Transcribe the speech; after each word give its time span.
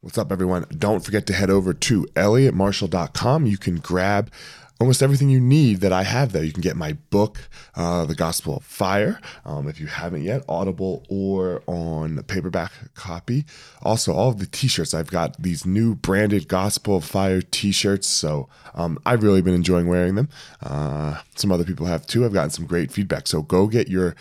What's 0.00 0.16
up, 0.16 0.30
everyone? 0.30 0.64
Don't 0.70 1.04
forget 1.04 1.26
to 1.26 1.32
head 1.32 1.50
over 1.50 1.74
to 1.74 2.04
elliottmarshall.com. 2.14 3.46
You 3.46 3.58
can 3.58 3.78
grab 3.78 4.30
almost 4.78 5.02
everything 5.02 5.28
you 5.28 5.40
need 5.40 5.80
that 5.80 5.92
I 5.92 6.04
have 6.04 6.30
there. 6.30 6.44
You 6.44 6.52
can 6.52 6.60
get 6.60 6.76
my 6.76 6.92
book, 7.10 7.48
uh, 7.74 8.04
The 8.04 8.14
Gospel 8.14 8.58
of 8.58 8.64
Fire, 8.64 9.20
um, 9.44 9.66
if 9.66 9.80
you 9.80 9.88
haven't 9.88 10.22
yet, 10.22 10.44
Audible 10.48 11.04
or 11.08 11.64
on 11.66 12.22
paperback 12.22 12.70
copy. 12.94 13.44
Also, 13.82 14.12
all 14.12 14.28
of 14.28 14.38
the 14.38 14.46
t 14.46 14.68
shirts. 14.68 14.94
I've 14.94 15.10
got 15.10 15.42
these 15.42 15.66
new 15.66 15.96
branded 15.96 16.46
Gospel 16.46 16.98
of 16.98 17.04
Fire 17.04 17.42
t 17.42 17.72
shirts. 17.72 18.06
So 18.06 18.48
um, 18.76 19.00
I've 19.04 19.24
really 19.24 19.42
been 19.42 19.54
enjoying 19.54 19.88
wearing 19.88 20.14
them. 20.14 20.28
Uh, 20.62 21.20
some 21.34 21.50
other 21.50 21.64
people 21.64 21.86
have 21.86 22.06
too. 22.06 22.24
I've 22.24 22.32
gotten 22.32 22.50
some 22.50 22.66
great 22.66 22.92
feedback. 22.92 23.26
So 23.26 23.42
go 23.42 23.66
get 23.66 23.88
your 23.88 24.14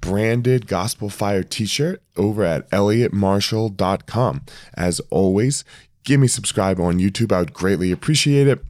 branded 0.00 0.66
Gospel 0.66 1.10
Fire 1.10 1.42
t 1.42 1.66
shirt 1.66 2.02
over 2.16 2.44
at 2.44 2.68
elliottmarshall.com. 2.70 4.42
As 4.74 5.00
always, 5.10 5.64
give 6.04 6.20
me 6.20 6.26
subscribe 6.26 6.80
on 6.80 6.98
YouTube. 6.98 7.32
I 7.32 7.40
would 7.40 7.52
greatly 7.52 7.92
appreciate 7.92 8.46
it. 8.46 8.64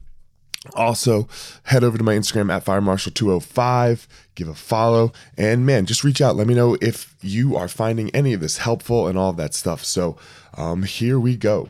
Also, 0.75 1.27
head 1.63 1.83
over 1.83 1.97
to 1.97 2.03
my 2.03 2.13
Instagram 2.15 2.53
at 2.53 2.65
firemarshal205, 2.65 4.07
give 4.35 4.49
a 4.49 4.53
follow, 4.53 5.13
and 5.37 5.65
man, 5.65 5.85
just 5.85 6.03
reach 6.03 6.21
out. 6.21 6.35
Let 6.35 6.47
me 6.47 6.53
know 6.53 6.77
if 6.81 7.15
you 7.21 7.55
are 7.55 7.69
finding 7.69 8.09
any 8.09 8.33
of 8.33 8.41
this 8.41 8.57
helpful 8.57 9.07
and 9.07 9.17
all 9.17 9.31
that 9.33 9.53
stuff. 9.53 9.85
So, 9.85 10.17
um, 10.55 10.83
here 10.83 11.17
we 11.17 11.37
go. 11.37 11.69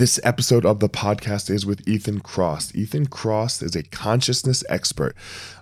This 0.00 0.18
episode 0.24 0.64
of 0.64 0.80
the 0.80 0.88
podcast 0.88 1.50
is 1.50 1.66
with 1.66 1.86
Ethan 1.86 2.20
Kross. 2.20 2.74
Ethan 2.74 3.08
Kross 3.08 3.62
is 3.62 3.76
a 3.76 3.82
consciousness 3.82 4.64
expert, 4.70 5.14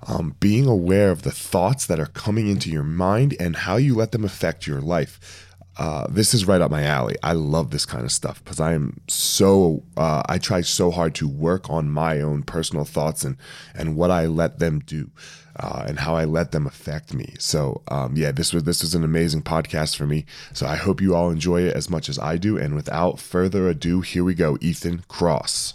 um, 0.06 0.36
being 0.38 0.68
aware 0.68 1.10
of 1.10 1.22
the 1.22 1.32
thoughts 1.32 1.86
that 1.86 1.98
are 1.98 2.06
coming 2.06 2.46
into 2.46 2.70
your 2.70 2.84
mind 2.84 3.34
and 3.40 3.56
how 3.56 3.74
you 3.74 3.96
let 3.96 4.12
them 4.12 4.24
affect 4.24 4.64
your 4.64 4.80
life. 4.80 5.48
Uh, 5.76 6.06
this 6.08 6.34
is 6.34 6.46
right 6.46 6.60
up 6.60 6.70
my 6.70 6.84
alley. 6.84 7.16
I 7.20 7.32
love 7.32 7.72
this 7.72 7.84
kind 7.84 8.04
of 8.04 8.12
stuff 8.12 8.44
because 8.44 8.60
I 8.60 8.74
am 8.74 9.00
so 9.08 9.82
uh, 9.96 10.22
I 10.28 10.38
try 10.38 10.60
so 10.60 10.92
hard 10.92 11.16
to 11.16 11.26
work 11.26 11.68
on 11.68 11.90
my 11.90 12.20
own 12.20 12.44
personal 12.44 12.84
thoughts 12.84 13.24
and 13.24 13.36
and 13.74 13.96
what 13.96 14.12
I 14.12 14.26
let 14.26 14.60
them 14.60 14.78
do 14.78 15.10
uh, 15.58 15.84
and 15.86 15.98
how 15.98 16.14
I 16.16 16.24
let 16.24 16.52
them 16.52 16.66
affect 16.66 17.14
me. 17.14 17.34
So 17.38 17.82
um, 17.88 18.16
yeah, 18.16 18.32
this 18.32 18.52
was 18.52 18.64
this 18.64 18.82
was 18.82 18.94
an 18.94 19.04
amazing 19.04 19.42
podcast 19.42 19.96
for 19.96 20.06
me. 20.06 20.24
So 20.52 20.66
I 20.66 20.76
hope 20.76 21.00
you 21.00 21.14
all 21.14 21.30
enjoy 21.30 21.62
it 21.62 21.74
as 21.74 21.90
much 21.90 22.08
as 22.08 22.18
I 22.18 22.36
do. 22.36 22.56
And 22.56 22.74
without 22.74 23.18
further 23.18 23.68
ado, 23.68 24.00
here 24.00 24.24
we 24.24 24.34
go. 24.34 24.58
Ethan 24.60 25.04
Kross. 25.08 25.74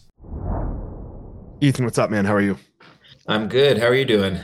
Ethan, 1.62 1.86
what's 1.86 1.98
up, 1.98 2.10
man? 2.10 2.26
How 2.26 2.36
are 2.36 2.42
you? 2.42 2.58
I'm 3.28 3.48
good. 3.48 3.78
How 3.78 3.88
are 3.88 3.96
you 3.96 4.06
doing? 4.06 4.40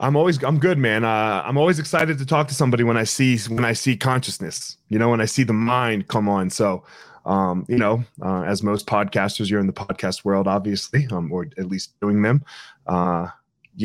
I'm 0.00 0.16
always 0.16 0.42
I'm 0.42 0.58
good, 0.58 0.78
man. 0.78 1.04
Uh, 1.04 1.42
I'm 1.44 1.58
always 1.58 1.78
excited 1.78 2.18
to 2.18 2.26
talk 2.26 2.48
to 2.48 2.54
somebody 2.54 2.84
when 2.84 2.96
I 2.96 3.04
see 3.04 3.38
when 3.48 3.64
I 3.64 3.74
see 3.74 3.96
consciousness. 3.96 4.76
You 4.88 4.98
know, 4.98 5.10
when 5.10 5.20
I 5.20 5.26
see 5.26 5.42
the 5.42 5.52
mind 5.52 6.08
come 6.08 6.28
on. 6.28 6.48
So, 6.48 6.84
um, 7.26 7.66
you 7.68 7.76
know, 7.76 8.02
uh, 8.22 8.42
as 8.42 8.62
most 8.62 8.86
podcasters, 8.86 9.50
you're 9.50 9.60
in 9.60 9.66
the 9.66 9.74
podcast 9.74 10.24
world, 10.24 10.48
obviously, 10.48 11.06
um, 11.12 11.30
or 11.30 11.46
at 11.58 11.66
least 11.66 12.00
doing 12.00 12.22
them. 12.22 12.42
Uh, 12.86 13.28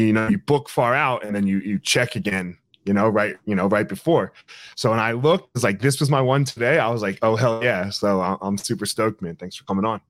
you 0.03 0.13
know 0.13 0.27
you 0.27 0.37
book 0.37 0.69
far 0.69 0.93
out 0.93 1.23
and 1.23 1.35
then 1.35 1.47
you 1.47 1.59
you 1.59 1.79
check 1.79 2.15
again 2.15 2.57
you 2.85 2.93
know 2.93 3.07
right 3.09 3.37
you 3.45 3.55
know 3.55 3.67
right 3.67 3.87
before. 3.87 4.31
So 4.75 4.91
when 4.91 4.99
i 4.99 5.11
looked 5.11 5.55
it's 5.55 5.63
like 5.63 5.79
this 5.79 5.99
was 5.99 6.09
my 6.09 6.21
one 6.21 6.45
today. 6.45 6.79
I 6.79 6.89
was 6.89 7.01
like 7.01 7.19
oh 7.21 7.35
hell 7.35 7.63
yeah. 7.63 7.89
So 7.89 8.21
i'm 8.41 8.57
super 8.57 8.85
stoked 8.85 9.21
man. 9.21 9.35
Thanks 9.35 9.55
for 9.55 9.63
coming 9.65 9.85
on. 9.85 10.01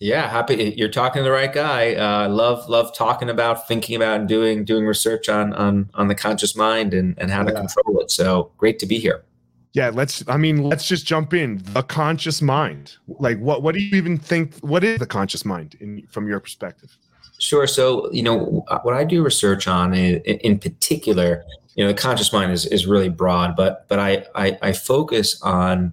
Yeah 0.00 0.28
happy 0.28 0.74
you're 0.76 0.88
talking 0.88 1.20
to 1.20 1.24
the 1.24 1.30
right 1.30 1.52
guy. 1.52 1.94
Uh 1.94 2.28
love 2.28 2.68
love 2.68 2.94
talking 2.94 3.30
about 3.30 3.68
thinking 3.68 3.96
about 3.96 4.20
and 4.20 4.28
doing 4.28 4.64
doing 4.64 4.86
research 4.86 5.28
on 5.28 5.52
on 5.54 5.90
on 5.94 6.08
the 6.08 6.14
conscious 6.14 6.56
mind 6.56 6.94
and 6.94 7.14
and 7.18 7.30
how 7.30 7.42
to 7.42 7.52
control 7.52 8.00
it. 8.00 8.10
So 8.10 8.50
great 8.58 8.78
to 8.80 8.86
be 8.86 8.98
here. 8.98 9.24
Yeah 9.72 9.90
let's 9.90 10.24
i 10.28 10.36
mean 10.36 10.62
let's 10.62 10.88
just 10.88 11.06
jump 11.06 11.34
in. 11.34 11.62
The 11.72 11.82
conscious 11.82 12.42
mind. 12.42 12.96
Like 13.06 13.38
what 13.38 13.62
what 13.62 13.74
do 13.74 13.80
you 13.80 13.96
even 13.96 14.18
think 14.18 14.56
what 14.58 14.82
is 14.82 14.98
the 14.98 15.06
conscious 15.06 15.44
mind 15.44 15.76
in 15.80 16.06
from 16.10 16.26
your 16.26 16.40
perspective 16.40 16.96
Sure. 17.44 17.66
So, 17.66 18.10
you 18.10 18.22
know, 18.22 18.64
uh, 18.68 18.78
what 18.84 18.94
I 18.94 19.04
do 19.04 19.22
research 19.22 19.68
on 19.68 19.92
in, 19.92 20.16
in 20.22 20.58
particular, 20.58 21.44
you 21.74 21.84
know, 21.84 21.92
the 21.92 21.98
conscious 21.98 22.32
mind 22.32 22.52
is, 22.52 22.64
is 22.64 22.86
really 22.86 23.10
broad, 23.10 23.54
but 23.54 23.86
but 23.86 23.98
I, 23.98 24.24
I, 24.34 24.56
I 24.62 24.72
focus 24.72 25.38
on 25.42 25.92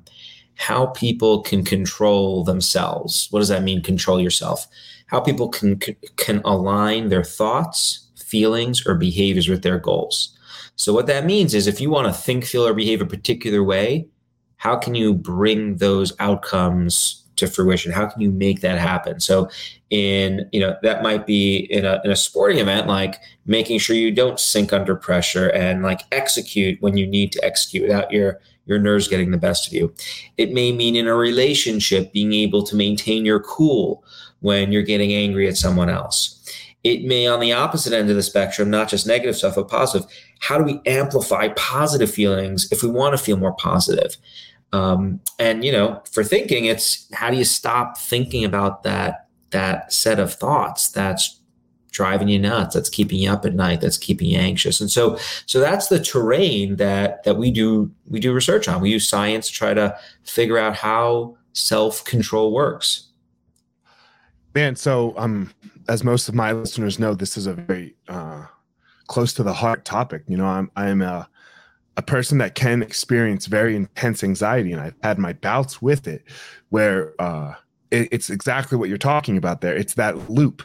how 0.56 0.86
people 0.86 1.42
can 1.42 1.66
control 1.66 2.46
themselves. 2.46 3.28
What 3.32 3.40
does 3.40 3.50
that 3.50 3.64
mean? 3.64 3.84
Control 3.84 4.18
yourself. 4.22 4.66
How 5.08 5.20
people 5.20 5.50
can 5.50 5.78
can 6.16 6.42
align 6.46 7.10
their 7.10 7.26
thoughts, 7.26 8.08
feelings, 8.16 8.88
or 8.88 8.96
behaviors 8.96 9.50
with 9.50 9.62
their 9.62 9.78
goals. 9.78 10.38
So 10.78 10.94
what 10.94 11.08
that 11.08 11.26
means 11.26 11.54
is 11.54 11.68
if 11.68 11.82
you 11.82 11.90
want 11.90 12.08
to 12.08 12.14
think, 12.14 12.46
feel, 12.46 12.66
or 12.66 12.74
behave 12.74 13.02
a 13.02 13.06
particular 13.06 13.62
way, 13.62 14.08
how 14.56 14.78
can 14.78 14.96
you 14.96 15.14
bring 15.14 15.76
those 15.78 16.14
outcomes 16.20 17.21
to 17.38 17.48
fruition? 17.48 17.92
How 17.92 18.08
can 18.08 18.22
you 18.22 18.32
make 18.32 18.62
that 18.62 18.78
happen? 18.78 19.20
So, 19.20 19.50
in 19.90 20.48
you 20.52 20.60
know 20.60 20.78
that 20.84 21.04
might 21.04 21.26
be 21.26 21.58
in 21.58 21.86
a 21.86 22.02
in 22.04 22.12
a 22.12 22.16
sporting 22.16 22.60
event, 22.60 22.88
like 22.88 23.20
making 23.46 23.80
sure 23.80 23.96
you 23.96 24.12
don't 24.12 24.40
sink 24.40 24.72
under 24.72 24.96
pressure 24.96 25.50
and 25.50 25.84
like 25.84 26.02
execute 26.12 26.82
when 26.82 26.98
you 26.98 27.06
need 27.06 27.32
to 27.34 27.44
execute 27.44 27.84
without 27.84 28.12
your 28.12 28.40
your 28.66 28.80
nerves 28.80 29.08
getting 29.08 29.32
the 29.32 29.38
best 29.38 29.68
of 29.68 29.74
you. 29.74 29.94
It 30.38 30.54
may 30.54 30.72
mean 30.72 30.96
in 30.96 31.08
a 31.08 31.16
relationship 31.16 32.14
being 32.14 32.34
able 32.34 32.64
to 32.64 32.76
maintain 32.76 33.26
your 33.26 33.40
cool 33.40 34.04
when 34.40 34.72
you're 34.72 34.82
getting 34.82 35.14
angry 35.14 35.48
at 35.48 35.58
someone 35.58 35.90
else. 35.90 36.38
It 36.84 37.04
may, 37.04 37.28
on 37.28 37.40
the 37.40 37.54
opposite 37.54 37.94
end 37.94 38.10
of 38.10 38.16
the 38.16 38.24
spectrum, 38.24 38.72
not 38.72 38.90
just 38.90 39.06
negative 39.06 39.36
stuff, 39.36 39.56
but 39.56 39.68
positive. 39.68 40.10
How 40.40 40.58
do 40.58 40.64
we 40.64 40.82
amplify 40.88 41.50
positive 41.50 42.12
feelings 42.12 42.72
if 42.72 42.82
we 42.82 42.90
want 42.90 43.16
to 43.16 43.24
feel 43.24 43.38
more 43.38 43.54
positive? 43.54 44.18
Um, 44.74 45.20
and 45.38 45.64
you 45.66 45.72
know, 45.72 46.02
for 46.12 46.24
thinking, 46.24 46.66
it's 46.66 47.08
how 47.14 47.30
do 47.30 47.38
you 47.38 47.44
stop 47.44 47.98
thinking 47.98 48.46
about 48.46 48.84
that 48.84 49.28
that 49.52 49.92
set 49.92 50.20
of 50.20 50.34
thoughts 50.34 50.90
that's 50.90 51.42
driving 51.92 52.30
you 52.30 52.40
nuts, 52.40 52.74
that's 52.74 52.90
keeping 52.90 53.20
you 53.20 53.30
up 53.30 53.46
at 53.46 53.54
night, 53.54 53.82
that's 53.82 53.98
keeping 53.98 54.30
you 54.30 54.40
anxious. 54.40 54.80
And 54.80 54.90
so, 54.90 55.18
so 55.46 55.60
that's 55.60 55.90
the 55.90 56.00
terrain 56.00 56.78
that 56.78 57.24
that 57.24 57.38
we 57.38 57.52
do 57.52 57.92
we 58.10 58.20
do 58.20 58.34
research 58.34 58.68
on. 58.68 58.82
We 58.82 58.92
use 58.92 59.08
science 59.08 59.48
to 59.48 59.54
try 59.54 59.74
to 59.74 59.98
figure 60.24 60.58
out 60.58 60.76
how 60.76 61.38
self 61.54 62.04
control 62.06 62.54
works. 62.54 63.10
Man, 64.56 64.76
so 64.76 65.14
um, 65.18 65.54
as 65.88 66.04
most 66.04 66.28
of 66.28 66.36
my 66.36 66.52
listeners 66.52 67.00
know, 67.00 67.14
this 67.14 67.38
is 67.38 67.46
a 67.48 67.54
very 67.54 67.96
uh, 68.08 68.46
close 69.08 69.34
to 69.34 69.44
the 69.44 69.54
heart 69.54 69.86
topic. 69.86 70.24
You 70.28 70.38
know, 70.38 70.46
I'm 70.46 70.72
I'm 70.76 71.02
a 71.02 71.30
a 71.98 72.02
person 72.02 72.38
that 72.38 72.56
can 72.56 72.82
experience 72.82 73.48
very 73.48 73.76
intense 73.76 74.24
anxiety, 74.24 74.72
and 74.72 74.82
I've 74.82 74.96
had 75.04 75.20
my 75.20 75.34
bouts 75.34 75.82
with 75.82 76.08
it, 76.08 76.24
where 76.70 77.14
uh, 77.20 77.54
it, 77.92 78.08
it's 78.12 78.30
exactly 78.30 78.78
what 78.78 78.90
you're 78.90 78.98
talking 78.98 79.38
about 79.38 79.62
there. 79.62 79.76
It's 79.76 79.96
that 79.96 80.30
loop. 80.30 80.64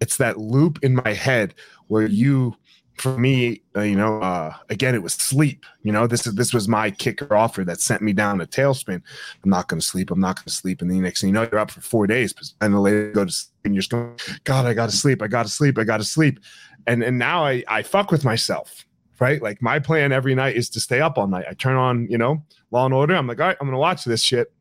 It's 0.00 0.16
that 0.18 0.38
loop 0.38 0.78
in 0.82 0.94
my 0.94 1.12
head 1.12 1.54
where 1.88 2.06
you, 2.06 2.56
for 2.94 3.18
me, 3.18 3.62
uh, 3.76 3.82
you 3.82 3.96
know, 3.96 4.20
uh, 4.20 4.54
again, 4.68 4.94
it 4.94 5.02
was 5.02 5.14
sleep. 5.14 5.66
You 5.82 5.92
know, 5.92 6.06
this 6.06 6.26
is 6.26 6.34
this 6.34 6.54
was 6.54 6.68
my 6.68 6.90
kicker 6.90 7.34
offer 7.34 7.64
that 7.64 7.80
sent 7.80 8.02
me 8.02 8.12
down 8.12 8.40
a 8.40 8.46
tailspin. 8.46 9.02
I'm 9.44 9.50
not 9.50 9.68
going 9.68 9.80
to 9.80 9.86
sleep. 9.86 10.10
I'm 10.10 10.20
not 10.20 10.36
going 10.36 10.44
to 10.44 10.50
sleep. 10.50 10.80
And 10.80 10.90
then 10.90 10.98
the 10.98 11.02
next 11.02 11.20
thing 11.20 11.28
you 11.28 11.34
know, 11.34 11.48
you're 11.50 11.60
up 11.60 11.72
for 11.72 11.80
four 11.80 12.06
days, 12.06 12.34
and 12.60 12.72
then 12.72 12.80
later 12.80 13.10
go 13.12 13.24
to 13.24 13.32
sleep, 13.32 13.52
and 13.64 13.74
you're 13.74 13.82
just 13.82 13.90
going, 13.90 14.16
God, 14.44 14.66
I 14.66 14.74
got 14.74 14.90
to 14.90 14.96
sleep. 14.96 15.22
I 15.22 15.26
got 15.26 15.44
to 15.44 15.52
sleep. 15.52 15.78
I 15.78 15.84
got 15.84 15.98
to 15.98 16.04
sleep. 16.04 16.38
And 16.86 17.02
and 17.02 17.18
now 17.18 17.44
I 17.44 17.64
I 17.68 17.82
fuck 17.82 18.12
with 18.12 18.24
myself 18.24 18.86
right? 19.20 19.42
Like 19.42 19.62
my 19.62 19.78
plan 19.78 20.12
every 20.12 20.34
night 20.34 20.56
is 20.56 20.68
to 20.70 20.80
stay 20.80 21.00
up 21.00 21.18
all 21.18 21.26
night. 21.26 21.46
I 21.48 21.54
turn 21.54 21.76
on, 21.76 22.08
you 22.10 22.18
know, 22.18 22.42
Law 22.70 22.84
and 22.84 22.94
Order. 22.94 23.14
I'm 23.14 23.26
like, 23.26 23.40
all 23.40 23.46
right, 23.46 23.56
I'm 23.60 23.66
gonna 23.66 23.78
watch 23.78 24.04
this 24.04 24.22
shit, 24.22 24.52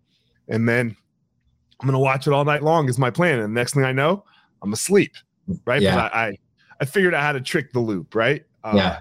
and 0.48 0.68
then 0.68 0.96
I'm 1.80 1.88
gonna 1.88 2.00
watch 2.00 2.28
it 2.28 2.34
all 2.34 2.46
night 2.46 2.64
long. 2.64 2.90
Is 2.90 2.98
my 2.98 3.10
plan. 3.10 3.40
And 3.40 3.56
the 3.56 3.60
next 3.60 3.74
thing 3.74 3.84
I 3.84 3.92
know, 3.92 4.24
I'm 4.62 4.74
asleep, 4.74 5.14
right? 5.66 5.82
Yeah. 5.82 6.10
I, 6.14 6.28
I, 6.28 6.38
I 6.82 6.86
figured 6.86 7.14
out 7.14 7.24
how 7.24 7.32
to 7.32 7.42
trick 7.42 7.74
the 7.74 7.80
loop, 7.80 8.16
right? 8.16 8.44
Uh, 8.64 8.74
yeah. 8.76 9.00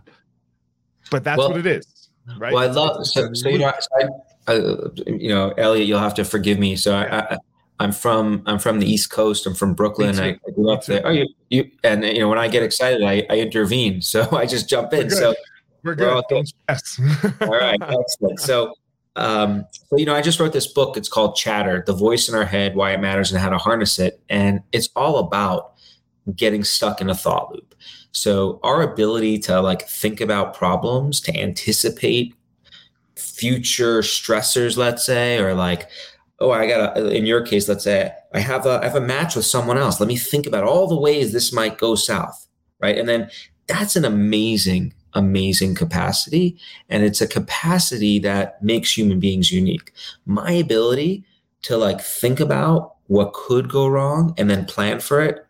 But 1.11 1.25
that's 1.25 1.39
well, 1.39 1.51
what 1.51 1.59
it 1.59 1.67
is, 1.67 2.09
right? 2.39 2.53
Well, 2.53 2.63
I 2.63 2.73
love 2.73 3.07
so, 3.07 3.33
so 3.35 3.49
you 3.49 3.59
know, 3.59 3.73
I, 3.99 4.09
I, 4.49 4.59
you 5.07 5.29
know, 5.29 5.51
Elliot, 5.59 5.87
you'll 5.87 5.99
have 5.99 6.15
to 6.15 6.25
forgive 6.25 6.59
me. 6.59 6.77
So 6.77 6.95
I, 6.95 7.37
I'm 7.81 7.93
from 7.93 8.43
I'm 8.45 8.59
from 8.59 8.79
the 8.79 8.87
East 8.87 9.11
Coast. 9.11 9.47
I'm 9.47 9.55
from 9.55 9.73
Brooklyn. 9.73 10.21
I, 10.21 10.33
grew 10.55 10.71
up 10.71 10.85
there. 10.85 11.01
Oh, 11.03 11.11
you, 11.11 11.27
you 11.49 11.71
and 11.83 12.05
you 12.05 12.19
know 12.19 12.29
when 12.29 12.39
I 12.39 12.47
get 12.47 12.63
excited, 12.63 13.03
I, 13.03 13.27
I 13.31 13.39
intervene. 13.39 14.03
So 14.11 14.29
I 14.37 14.45
just 14.45 14.69
jump 14.69 14.93
in. 14.93 15.09
So 15.09 15.35
We're 15.83 15.95
good. 15.95 16.15
We're 16.15 16.23
Don't 16.29 16.47
stress. 16.47 17.01
all 17.41 17.49
right, 17.49 17.81
excellent. 17.81 18.41
So, 18.41 18.75
um, 19.17 19.65
so 19.73 19.97
you 19.97 20.05
know, 20.05 20.15
I 20.15 20.21
just 20.21 20.39
wrote 20.39 20.53
this 20.53 20.67
book. 20.67 20.99
It's 20.99 21.09
called 21.09 21.37
Chatter: 21.37 21.83
The 21.87 21.95
Voice 21.95 22.29
in 22.29 22.35
Our 22.35 22.45
Head, 22.45 22.77
Why 22.77 22.93
It 22.93 23.01
Matters, 23.01 23.33
and 23.33 23.41
How 23.41 23.49
to 23.49 23.57
Harness 23.57 23.99
It. 23.99 24.21
And 24.29 24.61
it's 24.73 24.91
all 24.95 25.19
about 25.19 25.73
getting 26.37 26.65
stuck 26.65 27.01
in 27.01 27.09
a 27.09 27.15
thought 27.15 27.51
loop. 27.51 27.75
So, 28.13 28.61
our 28.63 28.83
ability 28.83 29.39
to 29.41 29.61
like 29.61 29.89
think 29.89 30.21
about 30.21 30.53
problems, 30.53 31.21
to 31.23 31.41
anticipate 31.41 32.35
future 33.17 34.01
stressors, 34.01 34.77
let's 34.77 35.07
say, 35.07 35.39
or 35.39 35.55
like, 35.55 35.89
oh, 36.41 36.51
I 36.51 36.67
got 36.67 36.97
a, 36.97 37.11
in 37.11 37.27
your 37.27 37.45
case, 37.45 37.69
let's 37.69 37.85
say 37.85 38.13
I 38.33 38.41
have 38.41 38.67
a, 38.67 38.81
I 38.83 38.85
have 38.85 38.97
a 38.97 39.01
match 39.01 39.37
with 39.37 39.45
someone 39.45 39.79
else. 39.79 40.01
Let 40.01 40.09
me 40.09 40.17
think 40.17 40.47
about 40.47 40.65
all 40.65 40.87
the 40.87 40.99
ways 40.99 41.33
this 41.33 41.53
might 41.53 41.79
go 41.79 41.95
south. 41.95 42.47
Right. 42.81 42.97
And 42.97 43.09
then 43.09 43.31
that's 43.67 43.95
an 43.97 44.05
amazing, 44.05 44.95
amazing 45.13 45.75
capacity. 45.75 46.57
And 46.89 47.05
it's 47.05 47.21
a 47.21 47.27
capacity 47.27 48.19
that 48.21 48.63
makes 48.63 48.97
human 48.97 49.21
beings 49.21 49.53
unique. 49.53 49.93
My 50.25 50.51
ability 50.53 51.25
to 51.63 51.77
like 51.77 52.01
think 52.01 52.41
about 52.41 52.95
what 53.09 53.35
could 53.35 53.69
go 53.69 53.87
wrong 53.87 54.35
and 54.39 54.49
then 54.49 54.65
plan 54.65 55.01
for 55.01 55.21
it 55.21 55.47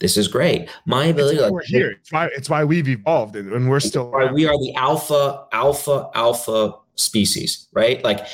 this 0.00 0.16
is 0.16 0.28
great. 0.28 0.68
My 0.86 1.04
ability, 1.04 1.38
like, 1.38 1.52
we're 1.52 1.62
here. 1.62 1.90
It's 1.90 2.10
why, 2.10 2.28
it's 2.34 2.48
why 2.48 2.64
we've 2.64 2.88
evolved 2.88 3.36
and, 3.36 3.52
and 3.52 3.68
we're 3.68 3.80
still. 3.80 4.10
Right. 4.10 4.32
We 4.32 4.46
are 4.46 4.56
the 4.58 4.74
alpha, 4.74 5.44
alpha, 5.52 6.10
alpha 6.14 6.72
species, 6.96 7.68
right? 7.72 8.02
Like 8.02 8.26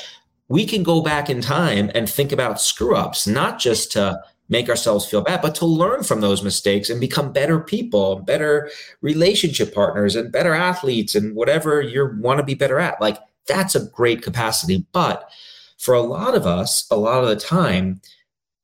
we 0.49 0.65
can 0.65 0.83
go 0.83 1.01
back 1.01 1.29
in 1.29 1.41
time 1.41 1.91
and 1.93 2.09
think 2.09 2.31
about 2.31 2.61
screw 2.61 2.95
ups, 2.95 3.27
not 3.27 3.59
just 3.59 3.91
to 3.93 4.21
make 4.49 4.69
ourselves 4.69 5.05
feel 5.05 5.21
bad, 5.21 5.41
but 5.41 5.55
to 5.55 5.65
learn 5.65 6.03
from 6.03 6.21
those 6.21 6.41
mistakes 6.41 6.89
and 6.89 7.01
become 7.01 7.33
better 7.33 7.59
people, 7.59 8.17
better 8.19 8.69
relationship 9.01 9.73
partners, 9.73 10.15
and 10.15 10.31
better 10.31 10.53
athletes, 10.53 11.15
and 11.15 11.35
whatever 11.35 11.81
you 11.81 12.09
want 12.19 12.37
to 12.39 12.45
be 12.45 12.53
better 12.53 12.79
at. 12.79 13.01
Like 13.01 13.17
that's 13.47 13.75
a 13.75 13.85
great 13.87 14.21
capacity. 14.21 14.85
But 14.93 15.29
for 15.77 15.93
a 15.93 16.01
lot 16.01 16.33
of 16.33 16.45
us, 16.45 16.87
a 16.89 16.95
lot 16.95 17.23
of 17.23 17.29
the 17.29 17.35
time, 17.35 18.01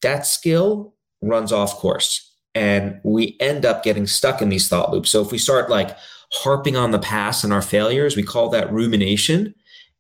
that 0.02 0.26
skill 0.26 0.94
runs 1.22 1.52
off 1.52 1.76
course 1.76 2.32
and 2.56 3.00
we 3.04 3.38
end 3.40 3.66
up 3.66 3.84
getting 3.84 4.06
stuck 4.06 4.42
in 4.42 4.50
these 4.50 4.68
thought 4.68 4.92
loops. 4.92 5.10
So 5.10 5.22
if 5.22 5.32
we 5.32 5.38
start 5.38 5.70
like 5.70 5.98
harping 6.32 6.76
on 6.76 6.92
the 6.92 7.00
past 7.00 7.44
and 7.44 7.54
our 7.54 7.62
failures, 7.62 8.16
we 8.16 8.24
call 8.24 8.50
that 8.50 8.72
rumination. 8.72 9.56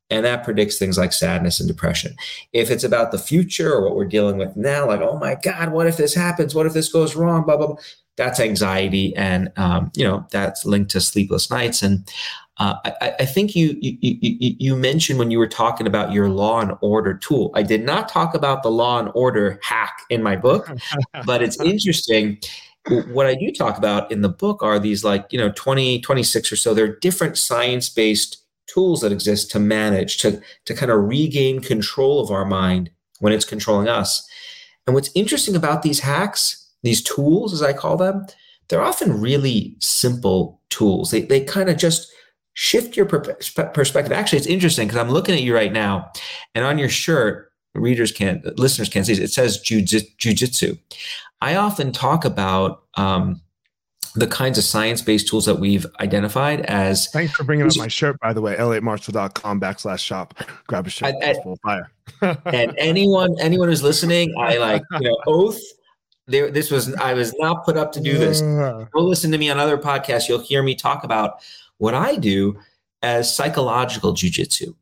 And 0.09 0.25
that 0.25 0.43
predicts 0.43 0.77
things 0.77 0.97
like 0.97 1.13
sadness 1.13 1.59
and 1.59 1.67
depression. 1.67 2.15
If 2.51 2.69
it's 2.69 2.83
about 2.83 3.11
the 3.11 3.17
future 3.17 3.73
or 3.73 3.83
what 3.83 3.95
we're 3.95 4.05
dealing 4.05 4.37
with 4.37 4.55
now, 4.55 4.87
like, 4.87 5.01
oh 5.01 5.17
my 5.17 5.35
God, 5.35 5.71
what 5.71 5.87
if 5.87 5.97
this 5.97 6.13
happens? 6.13 6.53
What 6.53 6.65
if 6.65 6.73
this 6.73 6.91
goes 6.91 7.15
wrong? 7.15 7.43
Blah, 7.43 7.57
blah, 7.57 7.67
blah. 7.67 7.77
That's 8.15 8.39
anxiety. 8.39 9.15
And, 9.15 9.51
um, 9.55 9.91
you 9.95 10.03
know, 10.03 10.27
that's 10.29 10.65
linked 10.65 10.91
to 10.91 11.01
sleepless 11.01 11.49
nights. 11.49 11.81
And 11.81 12.07
uh, 12.57 12.75
I, 12.85 13.13
I, 13.21 13.25
think 13.25 13.55
you, 13.55 13.75
you, 13.81 13.97
you 14.01 14.55
you 14.59 14.75
mentioned 14.75 15.17
when 15.17 15.31
you 15.31 15.39
were 15.39 15.47
talking 15.47 15.87
about 15.87 16.11
your 16.11 16.29
law 16.29 16.61
and 16.61 16.73
order 16.81 17.15
tool. 17.15 17.49
I 17.55 17.63
did 17.63 17.83
not 17.83 18.09
talk 18.09 18.35
about 18.35 18.61
the 18.61 18.69
law 18.69 18.99
and 18.99 19.09
order 19.15 19.59
hack 19.63 20.03
in 20.11 20.21
my 20.21 20.35
book, 20.35 20.69
but 21.25 21.41
it's 21.41 21.59
interesting. 21.59 22.37
What 23.11 23.25
I 23.25 23.33
do 23.33 23.51
talk 23.51 23.79
about 23.79 24.11
in 24.11 24.21
the 24.21 24.29
book 24.29 24.61
are 24.61 24.77
these 24.77 25.03
like, 25.03 25.25
you 25.31 25.39
know, 25.39 25.51
20, 25.55 26.01
26 26.01 26.51
or 26.51 26.55
so. 26.55 26.73
They're 26.75 26.95
different 26.95 27.37
science 27.37 27.89
based 27.89 28.42
tools 28.73 29.01
that 29.01 29.11
exist 29.11 29.51
to 29.51 29.59
manage, 29.59 30.17
to, 30.17 30.41
to 30.65 30.73
kind 30.73 30.91
of 30.91 31.07
regain 31.07 31.61
control 31.61 32.19
of 32.19 32.31
our 32.31 32.45
mind 32.45 32.89
when 33.19 33.33
it's 33.33 33.45
controlling 33.45 33.87
us. 33.87 34.27
And 34.85 34.93
what's 34.93 35.11
interesting 35.15 35.55
about 35.55 35.81
these 35.81 35.99
hacks, 35.99 36.69
these 36.81 37.03
tools, 37.03 37.53
as 37.53 37.61
I 37.61 37.73
call 37.73 37.97
them, 37.97 38.25
they're 38.67 38.81
often 38.81 39.21
really 39.21 39.75
simple 39.79 40.61
tools. 40.69 41.11
They, 41.11 41.21
they 41.21 41.41
kind 41.41 41.69
of 41.69 41.77
just 41.77 42.11
shift 42.53 42.97
your 42.97 43.05
perspective. 43.05 44.11
Actually, 44.11 44.39
it's 44.39 44.47
interesting 44.47 44.87
because 44.87 44.99
I'm 44.99 45.11
looking 45.11 45.35
at 45.35 45.41
you 45.41 45.53
right 45.55 45.71
now, 45.71 46.11
and 46.55 46.65
on 46.65 46.77
your 46.77 46.89
shirt, 46.89 47.51
readers 47.75 48.11
can't, 48.11 48.57
listeners 48.59 48.89
can't 48.89 49.05
see 49.05 49.13
it. 49.13 49.19
It 49.19 49.31
says 49.31 49.61
jujitsu. 49.63 50.77
I 51.41 51.55
often 51.55 51.91
talk 51.91 52.25
about 52.25 52.83
um, 52.95 53.41
the 54.15 54.27
kinds 54.27 54.57
of 54.57 54.63
science-based 54.63 55.27
tools 55.27 55.45
that 55.45 55.55
we've 55.55 55.85
identified 55.99 56.61
as. 56.61 57.07
Thanks 57.09 57.33
for 57.33 57.43
bringing 57.43 57.65
up 57.65 57.75
my 57.77 57.87
shirt, 57.87 58.19
by 58.19 58.33
the 58.33 58.41
way. 58.41 58.55
elliottmarshall.com 58.55 59.59
backslash 59.59 59.99
shop. 59.99 60.35
Grab 60.67 60.87
a 60.87 60.89
shirt. 60.89 61.15
I, 61.21 61.35
fire. 61.63 61.91
and 62.45 62.73
anyone, 62.77 63.35
anyone 63.39 63.69
who's 63.69 63.83
listening, 63.83 64.33
I 64.37 64.57
like 64.57 64.83
you 64.99 65.09
know 65.09 65.17
oath. 65.27 65.59
There, 66.27 66.49
this 66.51 66.71
was 66.71 66.93
I 66.95 67.13
was 67.13 67.33
not 67.39 67.65
put 67.65 67.75
up 67.75 67.91
to 67.93 68.01
do 68.01 68.17
this. 68.17 68.41
Go 68.41 69.01
listen 69.01 69.31
to 69.31 69.37
me 69.37 69.49
on 69.49 69.59
other 69.59 69.77
podcasts. 69.77 70.29
You'll 70.29 70.39
hear 70.39 70.63
me 70.63 70.75
talk 70.75 71.03
about 71.03 71.39
what 71.77 71.93
I 71.93 72.15
do 72.15 72.57
as 73.01 73.35
psychological 73.35 74.13
jujitsu. 74.13 74.73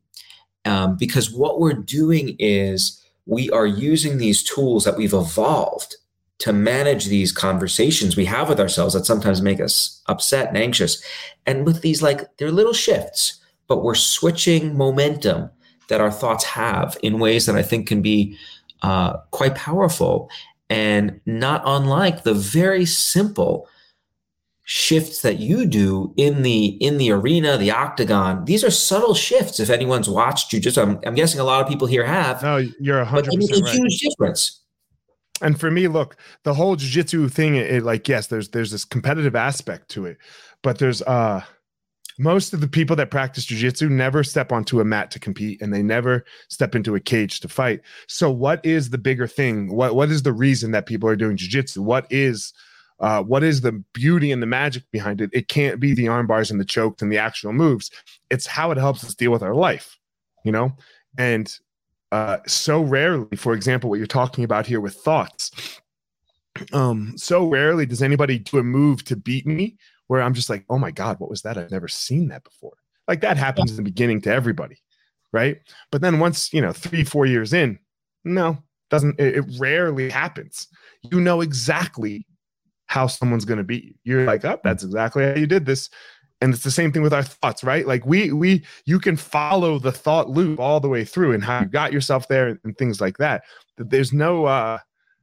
Um, 0.64 0.96
because 0.96 1.32
what 1.32 1.58
we're 1.58 1.72
doing 1.72 2.36
is 2.38 3.04
we 3.26 3.50
are 3.50 3.66
using 3.66 4.18
these 4.18 4.42
tools 4.42 4.84
that 4.84 4.96
we've 4.96 5.12
evolved 5.12 5.96
to 6.42 6.52
manage 6.52 7.06
these 7.06 7.30
conversations 7.30 8.16
we 8.16 8.24
have 8.24 8.48
with 8.48 8.58
ourselves 8.58 8.94
that 8.94 9.06
sometimes 9.06 9.40
make 9.40 9.60
us 9.60 10.02
upset 10.06 10.48
and 10.48 10.56
anxious. 10.56 11.00
And 11.46 11.64
with 11.64 11.82
these, 11.82 12.02
like, 12.02 12.36
they're 12.36 12.50
little 12.50 12.72
shifts, 12.72 13.40
but 13.68 13.84
we're 13.84 13.94
switching 13.94 14.76
momentum 14.76 15.50
that 15.86 16.00
our 16.00 16.10
thoughts 16.10 16.42
have 16.42 16.98
in 17.00 17.20
ways 17.20 17.46
that 17.46 17.54
I 17.54 17.62
think 17.62 17.86
can 17.86 18.02
be 18.02 18.36
uh, 18.82 19.18
quite 19.30 19.54
powerful 19.54 20.28
and 20.68 21.20
not 21.26 21.62
unlike 21.64 22.24
the 22.24 22.34
very 22.34 22.86
simple 22.86 23.68
shifts 24.64 25.22
that 25.22 25.38
you 25.38 25.64
do 25.64 26.12
in 26.16 26.42
the 26.42 26.66
in 26.80 26.96
the 26.96 27.10
arena 27.10 27.58
the 27.58 27.70
octagon 27.70 28.44
these 28.44 28.62
are 28.62 28.70
subtle 28.70 29.12
shifts 29.12 29.58
if 29.58 29.68
anyone's 29.68 30.08
watched 30.08 30.52
jujitsu 30.52 30.80
I'm, 30.80 31.00
I'm 31.04 31.16
guessing 31.16 31.40
a 31.40 31.44
lot 31.44 31.60
of 31.60 31.68
people 31.68 31.88
here 31.88 32.06
have 32.06 32.42
no 32.42 32.58
you're 32.80 33.04
100% 33.04 33.10
but 33.10 33.26
a 33.26 33.62
right. 33.62 33.74
huge 33.74 33.98
difference 33.98 34.60
and 35.42 35.58
for 35.58 35.70
me 35.70 35.88
look 35.88 36.16
the 36.44 36.54
whole 36.54 36.76
jiu-jitsu 36.76 37.28
thing 37.28 37.56
it, 37.56 37.70
it, 37.70 37.82
like 37.82 38.08
yes 38.08 38.28
there's 38.28 38.48
there's 38.50 38.70
this 38.70 38.84
competitive 38.84 39.36
aspect 39.36 39.88
to 39.88 40.06
it 40.06 40.16
but 40.62 40.78
there's 40.78 41.02
uh 41.02 41.42
most 42.18 42.52
of 42.52 42.60
the 42.60 42.68
people 42.68 42.94
that 42.96 43.10
practice 43.10 43.44
jiu-jitsu 43.44 43.88
never 43.88 44.22
step 44.22 44.52
onto 44.52 44.80
a 44.80 44.84
mat 44.84 45.10
to 45.10 45.18
compete 45.18 45.60
and 45.60 45.72
they 45.72 45.82
never 45.82 46.24
step 46.48 46.74
into 46.74 46.94
a 46.94 47.00
cage 47.00 47.40
to 47.40 47.48
fight 47.48 47.80
so 48.06 48.30
what 48.30 48.64
is 48.64 48.90
the 48.90 48.98
bigger 48.98 49.26
thing 49.26 49.74
what 49.74 49.94
what 49.94 50.10
is 50.10 50.22
the 50.22 50.32
reason 50.32 50.70
that 50.70 50.86
people 50.86 51.08
are 51.08 51.16
doing 51.16 51.36
jiu-jitsu 51.36 51.82
what 51.82 52.06
is 52.10 52.52
uh, 53.02 53.20
what 53.20 53.42
is 53.42 53.60
the 53.60 53.72
beauty 53.92 54.30
and 54.30 54.40
the 54.40 54.46
magic 54.46 54.84
behind 54.92 55.20
it? 55.20 55.28
It 55.32 55.48
can't 55.48 55.80
be 55.80 55.92
the 55.92 56.06
arm 56.06 56.28
bars 56.28 56.52
and 56.52 56.60
the 56.60 56.64
chokes 56.64 57.02
and 57.02 57.10
the 57.10 57.18
actual 57.18 57.52
moves. 57.52 57.90
It's 58.30 58.46
how 58.46 58.70
it 58.70 58.78
helps 58.78 59.02
us 59.02 59.14
deal 59.14 59.32
with 59.32 59.42
our 59.42 59.56
life, 59.56 59.98
you 60.44 60.52
know? 60.52 60.72
And 61.18 61.52
uh, 62.12 62.38
so 62.46 62.82
rarely, 62.82 63.36
for 63.36 63.54
example, 63.54 63.88
what 63.88 63.98
you're 63.98 64.06
talking 64.06 64.44
about 64.44 64.66
here 64.66 64.80
with 64.80 64.94
thoughts, 64.94 65.80
um, 66.72 67.14
so 67.16 67.48
rarely 67.48 67.86
does 67.86 68.02
anybody 68.02 68.38
do 68.38 68.58
a 68.58 68.62
move 68.62 69.02
to 69.06 69.16
beat 69.16 69.46
me 69.46 69.78
where 70.08 70.20
I'm 70.20 70.34
just 70.34 70.50
like, 70.50 70.64
oh 70.68 70.78
my 70.78 70.90
God, 70.90 71.18
what 71.18 71.30
was 71.30 71.40
that? 71.42 71.56
I've 71.56 71.70
never 71.70 71.88
seen 71.88 72.28
that 72.28 72.44
before. 72.44 72.74
Like 73.08 73.22
that 73.22 73.38
happens 73.38 73.70
in 73.70 73.78
the 73.78 73.82
beginning 73.82 74.20
to 74.22 74.32
everybody, 74.32 74.76
right? 75.32 75.56
But 75.90 76.02
then 76.02 76.18
once, 76.18 76.52
you 76.52 76.60
know, 76.60 76.72
three, 76.72 77.02
four 77.02 77.24
years 77.24 77.54
in, 77.54 77.78
no, 78.24 78.58
doesn't, 78.90 79.18
it, 79.18 79.36
it 79.36 79.44
rarely 79.58 80.10
happens. 80.10 80.68
You 81.10 81.18
know 81.18 81.40
exactly 81.40 82.26
how 82.86 83.06
someone's 83.06 83.46
going 83.46 83.56
to 83.56 83.64
beat 83.64 83.84
you. 83.84 83.94
You're 84.04 84.26
like, 84.26 84.44
oh, 84.44 84.60
that's 84.62 84.84
exactly 84.84 85.24
how 85.24 85.34
you 85.34 85.46
did 85.46 85.64
this. 85.64 85.88
And 86.42 86.52
it's 86.52 86.64
the 86.64 86.72
same 86.72 86.90
thing 86.90 87.02
with 87.02 87.14
our 87.14 87.22
thoughts, 87.22 87.62
right? 87.62 87.86
Like 87.86 88.04
we 88.04 88.32
we 88.32 88.64
you 88.84 88.98
can 88.98 89.16
follow 89.16 89.78
the 89.78 89.92
thought 89.92 90.28
loop 90.28 90.58
all 90.58 90.80
the 90.80 90.88
way 90.88 91.04
through 91.04 91.32
and 91.32 91.44
how 91.44 91.60
you 91.60 91.66
got 91.66 91.92
yourself 91.92 92.26
there 92.26 92.58
and, 92.64 92.76
things 92.76 93.00
like 93.00 93.18
that. 93.18 93.44
That 93.76 93.90
there's 93.90 94.12
no 94.12 94.46
uh 94.46 94.78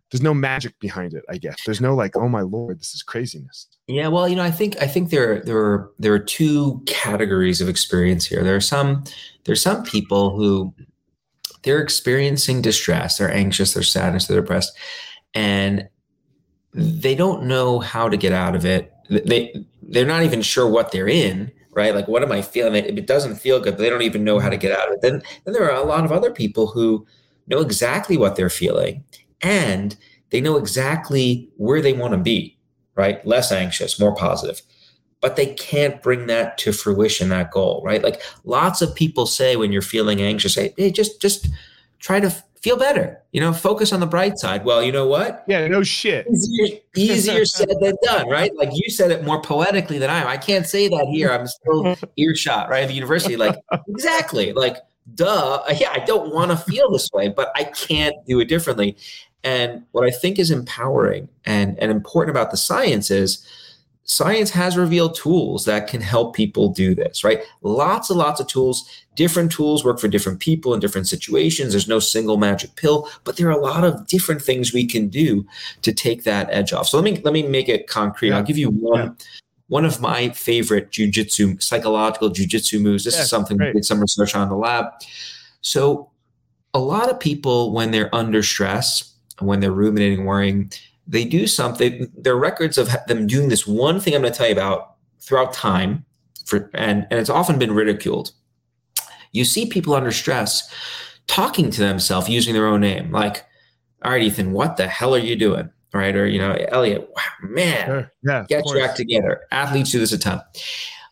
there's 0.10 0.22
no 0.22 0.34
magic 0.34 0.80
behind 0.80 1.14
it, 1.14 1.24
I 1.30 1.38
guess. 1.38 1.58
There's 1.66 1.82
no 1.82 1.94
like, 1.94 2.16
oh 2.16 2.30
my 2.30 2.42
lord, 2.42 2.80
this 2.80 2.96
is 2.96 3.04
craziness. 3.04 3.68
Yeah, 3.88 4.08
well, 4.08 4.30
you 4.30 4.36
know, 4.36 4.44
I 4.44 4.52
think 4.52 4.82
I 4.82 4.88
think 4.88 5.10
there 5.10 5.42
there 5.42 5.58
are 5.58 5.92
there 6.00 6.14
are 6.14 6.20
two 6.20 6.82
categories 6.88 7.60
of 7.60 7.68
experience 7.68 8.26
here. 8.26 8.42
There 8.42 8.56
are 8.56 8.62
some 8.62 9.04
there's 9.44 9.62
some 9.62 9.84
people 9.84 10.38
who 10.38 10.74
they're 11.64 11.82
experiencing 11.82 12.62
distress, 12.62 13.18
they're 13.18 13.32
anxious, 13.32 13.74
they're 13.74 13.84
sadness, 13.84 14.28
they're 14.28 14.40
depressed, 14.40 14.72
and 15.34 15.90
they 16.74 17.14
don't 17.16 17.44
know 17.44 17.80
how 17.80 18.08
to 18.08 18.16
get 18.16 18.32
out 18.32 18.56
of 18.56 18.66
it. 18.66 18.94
They 19.10 19.66
they're 19.90 20.06
not 20.06 20.24
even 20.24 20.42
sure 20.42 20.68
what 20.70 20.92
they're 20.92 21.08
in, 21.08 21.52
right? 21.72 21.96
Like, 21.96 22.08
what 22.08 22.24
am 22.24 22.32
I 22.32 22.42
feeling? 22.42 22.76
It 22.76 23.08
doesn't 23.08 23.36
feel 23.36 23.60
good, 23.60 23.76
but 23.76 23.80
they 23.80 23.90
don't 23.90 24.02
even 24.02 24.24
know 24.24 24.40
how 24.40 24.50
to 24.50 24.58
get 24.58 24.78
out 24.78 24.88
of 24.88 24.94
it. 24.94 25.02
Then, 25.02 25.22
then 25.46 25.54
there 25.54 25.70
are 25.70 25.82
a 25.82 25.86
lot 25.86 26.06
of 26.06 26.12
other 26.12 26.32
people 26.32 26.68
who 26.68 27.06
know 27.48 27.60
exactly 27.60 28.18
what 28.18 28.36
they're 28.36 28.50
feeling, 28.50 29.04
and 29.42 29.96
they 30.30 30.42
know 30.42 30.58
exactly 30.58 31.50
where 31.58 31.82
they 31.82 31.94
want 31.94 32.14
to 32.14 32.20
be, 32.20 32.58
right? 32.96 33.26
Less 33.26 33.52
anxious, 33.52 34.00
more 34.00 34.16
positive, 34.16 34.62
but 35.22 35.36
they 35.36 35.54
can't 35.56 36.02
bring 36.02 36.28
that 36.28 36.58
to 36.60 36.72
fruition. 36.72 37.30
That 37.30 37.52
goal, 37.52 37.82
right? 37.84 38.04
Like 38.04 38.22
lots 38.44 38.82
of 38.82 38.94
people 38.96 39.26
say 39.26 39.56
when 39.56 39.72
you're 39.72 39.82
feeling 39.82 40.22
anxious, 40.22 40.56
hey, 40.56 40.74
hey 40.78 40.92
just 40.92 41.22
just 41.22 41.50
try 42.00 42.20
to 42.20 42.30
feel 42.62 42.78
better. 42.78 43.22
You 43.32 43.42
know, 43.42 43.54
focus 43.54 43.94
on 43.94 44.00
the 44.00 44.08
bright 44.08 44.38
side. 44.38 44.66
Well, 44.66 44.84
you 44.84 44.92
know 44.92 45.08
what? 45.08 45.44
Yeah, 45.48 45.68
no 45.68 45.84
shit. 45.84 46.28
Easier, 46.28 46.80
easier 46.96 47.46
said 47.46 47.70
than 47.80 47.96
done, 48.04 48.30
right? 48.30 48.56
Like 48.56 48.70
you 48.74 48.90
said 48.90 49.12
it 49.12 49.24
more 49.24 49.42
poetically 49.42 49.98
than 49.98 50.10
I 50.10 50.20
am. 50.22 50.28
I 50.28 50.38
can't 50.38 50.66
say 50.66 50.88
that 50.88 51.08
here. 51.12 51.32
I'm 51.32 51.48
still 51.48 51.96
earshot, 52.18 52.70
right? 52.70 52.84
At 52.84 52.90
the 52.90 52.96
university, 52.96 53.38
like 53.38 53.58
exactly, 53.88 54.54
like 54.54 54.78
duh. 55.16 55.64
Yeah, 55.78 55.92
I 55.92 56.00
don't 56.00 56.34
want 56.34 56.52
to 56.52 56.58
feel 56.58 56.92
this 56.92 57.10
way, 57.14 57.30
but 57.30 57.52
I 57.56 57.66
can't 57.66 58.16
do 58.28 58.40
it 58.40 58.46
differently. 58.46 58.98
And 59.44 59.84
what 59.92 60.06
I 60.06 60.12
think 60.12 60.38
is 60.38 60.52
empowering 60.52 61.30
and, 61.46 61.80
and 61.80 61.92
important 61.92 62.36
about 62.36 62.52
the 62.52 62.58
science 62.58 63.10
is 63.10 63.48
science 64.10 64.50
has 64.50 64.76
revealed 64.76 65.14
tools 65.14 65.66
that 65.66 65.88
can 65.88 66.02
help 66.02 66.36
people 66.36 66.70
do 66.70 66.96
this, 66.96 67.24
right? 67.24 67.44
Lots 67.62 68.10
and 68.10 68.18
lots 68.18 68.42
of 68.42 68.48
tools. 68.48 68.90
Different 69.16 69.52
tools 69.52 69.86
work 69.86 70.00
for 70.00 70.08
different 70.08 70.40
people 70.40 70.74
in 70.74 70.80
different 70.80 71.08
situations. 71.08 71.74
There's 71.74 71.88
no 71.88 72.00
single 72.00 72.36
magic 72.36 72.76
pill, 72.76 73.08
but 73.24 73.38
there 73.38 73.48
are 73.48 73.52
a 73.52 73.62
lot 73.62 73.84
of 73.84 74.08
different 74.08 74.42
things 74.42 74.74
we 74.74 74.88
can 74.88 75.10
do 75.10 75.46
to 75.84 75.94
take 75.94 76.24
that 76.24 76.48
edge 76.50 76.74
off. 76.74 76.88
So 76.88 76.98
let 76.98 77.04
me 77.04 77.22
let 77.24 77.36
me 77.36 77.44
make 77.44 77.70
it 77.70 77.88
concrete. 77.88 78.30
Yeah. 78.30 78.38
I'll 78.38 78.44
give 78.44 78.58
you 78.58 78.72
one 78.72 79.00
yeah. 79.00 79.26
one 79.68 79.86
of 79.86 80.02
my 80.02 80.30
favorite 80.30 80.90
jujitsu, 80.90 81.62
psychological 81.62 82.32
jujitsu 82.32 82.82
moves. 82.82 83.04
This 83.04 83.16
yeah, 83.16 83.22
is 83.22 83.30
something 83.30 83.58
great. 83.58 83.76
we 83.76 83.82
did 83.82 83.86
some 83.86 84.02
research 84.02 84.34
on 84.34 84.42
in 84.42 84.50
the 84.50 84.56
lab. 84.56 84.86
So 85.62 86.10
a 86.74 86.80
lot 86.80 87.12
of 87.12 87.20
people 87.20 87.74
when 87.74 87.92
they're 87.92 88.14
under 88.16 88.42
stress, 88.42 89.14
when 89.38 89.60
they're 89.60 89.72
ruminating, 89.72 90.26
worrying, 90.26 90.72
they 91.10 91.26
do 91.26 91.48
something. 91.48 92.10
There 92.16 92.34
are 92.34 92.40
records 92.40 92.78
of 92.78 92.96
them 93.08 93.26
doing 93.26 93.50
this 93.50 93.66
one 93.66 94.00
thing 94.00 94.14
I'm 94.14 94.22
going 94.22 94.32
to 94.32 94.38
tell 94.38 94.48
you 94.48 94.54
about 94.54 94.96
throughout 95.20 95.54
time, 95.54 96.06
for, 96.46 96.70
and 96.76 97.08
and 97.10 97.20
it's 97.20 97.32
often 97.32 97.58
been 97.58 97.74
ridiculed. 97.74 98.32
You 99.32 99.44
see 99.44 99.66
people 99.66 99.96
under 99.96 100.12
stress 100.12 100.72
talking 101.28 101.72
to 101.72 101.82
themselves 101.82 102.30
using 102.30 102.54
their 102.54 102.68
own 102.68 102.82
name, 102.82 103.12
like, 103.12 103.44
"All 104.06 104.12
right, 104.12 104.22
Ethan, 104.22 104.54
what 104.54 104.78
the 104.78 104.88
hell 104.88 105.16
are 105.16 105.20
you 105.20 105.36
doing?" 105.36 105.70
Right? 105.92 106.16
Or 106.16 106.28
you 106.28 106.40
know, 106.40 106.52
Elliot, 106.70 107.10
wow, 107.16 107.50
man, 107.50 107.86
sure. 107.88 108.12
yeah, 108.24 108.46
get 108.48 108.64
your 108.68 108.82
act 108.82 108.98
together. 108.98 109.42
Athletes 109.52 109.92
do 109.92 110.00
this 110.00 110.14
a 110.14 110.20
ton. 110.20 110.42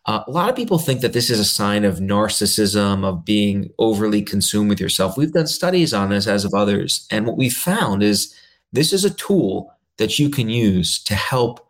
Uh, 0.06 0.24
a 0.26 0.32
lot 0.32 0.48
of 0.48 0.56
people 0.56 0.78
think 0.78 1.02
that 1.02 1.12
this 1.12 1.30
is 1.30 1.40
a 1.40 1.44
sign 1.44 1.84
of 1.84 1.98
narcissism, 1.98 3.04
of 3.04 3.26
being 3.26 3.70
overly 3.80 4.22
consumed 4.22 4.70
with 4.70 4.80
yourself. 4.80 5.18
We've 5.18 5.34
done 5.34 5.48
studies 5.48 5.94
on 5.94 6.10
this, 6.10 6.28
as 6.28 6.46
of 6.46 6.54
others, 6.54 7.08
and 7.10 7.26
what 7.26 7.36
we 7.36 7.50
found 7.50 8.04
is 8.04 8.34
this 8.72 8.94
is 8.94 9.04
a 9.04 9.10
tool 9.10 9.74
that 9.98 10.20
you 10.20 10.30
can 10.30 10.50
use 10.50 11.04
to 11.04 11.16
help 11.16 11.68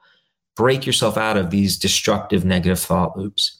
break 0.57 0.86
yourself 0.86 1.17
out 1.17 1.38
of 1.38 1.51
these 1.51 1.77
destructive 1.77 2.43
negative 2.43 2.79
thought 2.79 3.17
loops. 3.17 3.60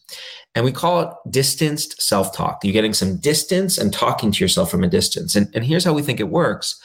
And 0.56 0.66
we 0.66 0.72
call 0.72 1.02
it 1.02 1.32
distanced 1.32 2.02
self 2.02 2.36
talk. 2.36 2.60
You're 2.64 2.74
getting 2.74 2.94
some 2.94 3.18
distance 3.18 3.78
and 3.78 3.94
talking 3.94 4.32
to 4.32 4.44
yourself 4.44 4.72
from 4.72 4.84
a 4.84 4.90
distance. 4.90 5.36
And, 5.36 5.50
and 5.54 5.64
here's 5.64 5.86
how 5.86 5.94
we 5.94 6.02
think 6.02 6.20
it 6.20 6.30
works. 6.30 6.82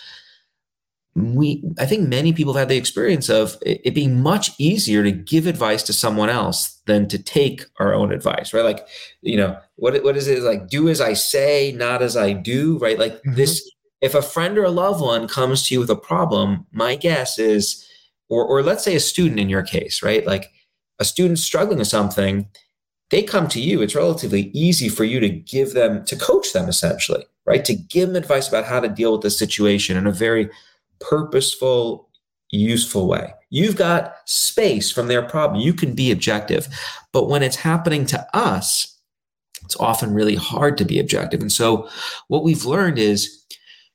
We, 1.14 1.62
I 1.78 1.86
think 1.86 2.08
many 2.08 2.32
people 2.32 2.54
have 2.54 2.60
had 2.60 2.68
the 2.68 2.76
experience 2.76 3.28
of 3.28 3.56
it, 3.62 3.94
being 3.94 4.22
much 4.22 4.50
easier 4.58 5.02
to 5.02 5.10
give 5.10 5.46
advice 5.46 5.82
to 5.84 5.92
someone 5.92 6.30
else 6.30 6.80
than 6.86 7.06
to 7.08 7.18
take 7.18 7.64
our 7.78 7.92
own 7.92 8.12
advice, 8.12 8.54
right? 8.54 8.64
Like, 8.64 8.86
you 9.20 9.36
know, 9.36 9.58
what, 9.76 10.02
what 10.04 10.16
is 10.16 10.28
it 10.28 10.42
like? 10.42 10.68
Do 10.68 10.88
as 10.88 11.00
I 11.00 11.12
say, 11.12 11.72
not 11.72 12.02
as 12.02 12.16
I 12.16 12.32
do, 12.32 12.78
right? 12.78 12.98
Like 12.98 13.14
mm-hmm. 13.14 13.34
this 13.34 13.70
if 14.02 14.14
a 14.14 14.20
friend 14.20 14.58
or 14.58 14.64
a 14.64 14.70
loved 14.70 15.00
one 15.00 15.28
comes 15.28 15.66
to 15.66 15.74
you 15.74 15.80
with 15.80 15.90
a 15.90 15.96
problem, 15.96 16.66
my 16.72 16.96
guess 16.96 17.38
is, 17.38 17.88
or, 18.28 18.44
or 18.44 18.62
let's 18.62 18.84
say 18.84 18.96
a 18.96 19.00
student 19.00 19.38
in 19.38 19.48
your 19.48 19.62
case, 19.62 20.02
right? 20.02 20.26
Like 20.26 20.50
a 20.98 21.04
student 21.04 21.38
struggling 21.38 21.78
with 21.78 21.88
something, 21.88 22.48
they 23.10 23.22
come 23.22 23.46
to 23.48 23.60
you. 23.60 23.80
It's 23.80 23.94
relatively 23.94 24.50
easy 24.52 24.88
for 24.88 25.04
you 25.04 25.20
to 25.20 25.28
give 25.28 25.72
them, 25.72 26.04
to 26.06 26.16
coach 26.16 26.52
them 26.52 26.68
essentially, 26.68 27.24
right? 27.46 27.64
To 27.64 27.74
give 27.74 28.08
them 28.08 28.16
advice 28.16 28.48
about 28.48 28.64
how 28.64 28.80
to 28.80 28.88
deal 28.88 29.12
with 29.12 29.22
the 29.22 29.30
situation 29.30 29.96
in 29.96 30.06
a 30.06 30.12
very 30.12 30.50
purposeful, 30.98 32.08
useful 32.50 33.06
way. 33.06 33.32
You've 33.50 33.76
got 33.76 34.16
space 34.24 34.90
from 34.90 35.06
their 35.06 35.22
problem. 35.22 35.60
You 35.60 35.74
can 35.74 35.94
be 35.94 36.10
objective. 36.10 36.68
But 37.12 37.28
when 37.28 37.42
it's 37.42 37.56
happening 37.56 38.04
to 38.06 38.26
us, 38.36 38.98
it's 39.64 39.76
often 39.76 40.12
really 40.12 40.34
hard 40.34 40.76
to 40.78 40.84
be 40.84 40.98
objective. 40.98 41.40
And 41.40 41.52
so 41.52 41.88
what 42.28 42.42
we've 42.42 42.64
learned 42.64 42.98
is 42.98 43.44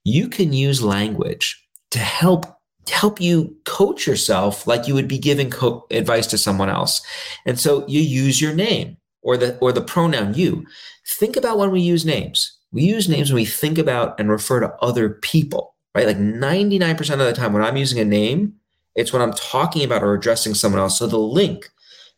you 0.07 0.29
can 0.29 0.53
use 0.53 0.81
language 0.81 1.61
to 1.91 1.99
help 1.99 2.45
help 2.89 3.19
you 3.19 3.53
coach 3.65 4.07
yourself 4.07 4.65
like 4.65 4.87
you 4.87 4.93
would 4.93 5.09
be 5.09 5.17
giving 5.17 5.49
co- 5.49 5.85
advice 5.91 6.25
to 6.27 6.37
someone 6.37 6.69
else. 6.69 7.01
And 7.45 7.59
so 7.59 7.85
you 7.87 7.99
use 7.99 8.41
your 8.41 8.53
name 8.53 8.95
or 9.21 9.35
the 9.35 9.57
or 9.57 9.73
the 9.73 9.81
pronoun 9.81 10.33
you. 10.33 10.65
Think 11.05 11.35
about 11.35 11.57
when 11.57 11.71
we 11.71 11.81
use 11.81 12.05
names. 12.05 12.57
We 12.71 12.83
use 12.83 13.09
names 13.09 13.29
when 13.29 13.41
we 13.41 13.45
think 13.45 13.77
about 13.77 14.17
and 14.17 14.29
refer 14.29 14.61
to 14.61 14.73
other 14.81 15.09
people, 15.09 15.75
right? 15.93 16.07
Like 16.07 16.17
99% 16.17 16.99
of 17.11 17.19
the 17.19 17.33
time 17.33 17.51
when 17.51 17.63
I'm 17.63 17.77
using 17.77 17.99
a 17.99 18.05
name, 18.05 18.53
it's 18.95 19.11
when 19.11 19.21
I'm 19.21 19.33
talking 19.33 19.83
about 19.83 20.03
or 20.03 20.13
addressing 20.13 20.53
someone 20.53 20.81
else. 20.81 20.99
So 20.99 21.07
the 21.07 21.19
link 21.19 21.69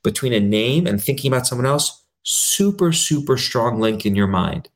between 0.04 0.34
a 0.34 0.40
name 0.40 0.86
and 0.86 1.02
thinking 1.02 1.32
about 1.32 1.48
someone 1.48 1.68
else, 1.68 2.04
super, 2.24 2.92
super 2.92 3.38
strong 3.38 3.80
link 3.80 4.06
in 4.06 4.16
your 4.16 4.28
mind. 4.28 4.70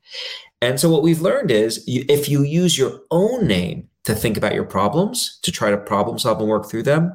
And 0.64 0.80
so 0.80 0.88
what 0.88 1.02
we've 1.02 1.20
learned 1.20 1.50
is 1.50 1.86
you, 1.86 2.06
if 2.08 2.26
you 2.26 2.42
use 2.42 2.78
your 2.78 3.02
own 3.10 3.46
name 3.46 3.86
to 4.04 4.14
think 4.14 4.38
about 4.38 4.54
your 4.54 4.64
problems, 4.64 5.38
to 5.42 5.52
try 5.52 5.70
to 5.70 5.76
problem 5.76 6.18
solve 6.18 6.40
and 6.40 6.48
work 6.48 6.70
through 6.70 6.84
them, 6.84 7.12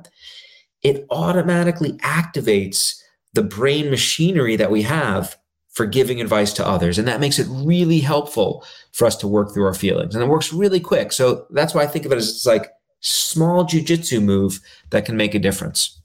it 0.83 1.07
automatically 1.09 1.93
activates 1.93 3.01
the 3.33 3.41
brain 3.41 3.89
machinery 3.89 4.55
that 4.55 4.69
we 4.69 4.83
have 4.83 5.35
for 5.69 5.87
giving 5.87 6.21
advice 6.21 6.53
to 6.53 6.67
others. 6.67 6.99
And 6.99 7.07
that 7.07 7.19
makes 7.19 7.39
it 7.39 7.47
really 7.49 8.01
helpful 8.01 8.63
for 8.91 9.05
us 9.07 9.15
to 9.17 9.27
work 9.27 9.51
through 9.51 9.65
our 9.65 9.73
feelings. 9.73 10.13
And 10.13 10.23
it 10.23 10.27
works 10.27 10.53
really 10.53 10.79
quick. 10.79 11.11
So 11.11 11.47
that's 11.49 11.73
why 11.73 11.81
I 11.81 11.87
think 11.87 12.05
of 12.05 12.11
it 12.11 12.17
as 12.17 12.29
it's 12.29 12.45
like 12.45 12.69
small 12.99 13.65
jujitsu 13.65 14.21
move 14.21 14.59
that 14.91 15.05
can 15.05 15.17
make 15.17 15.33
a 15.33 15.39
difference. 15.39 15.98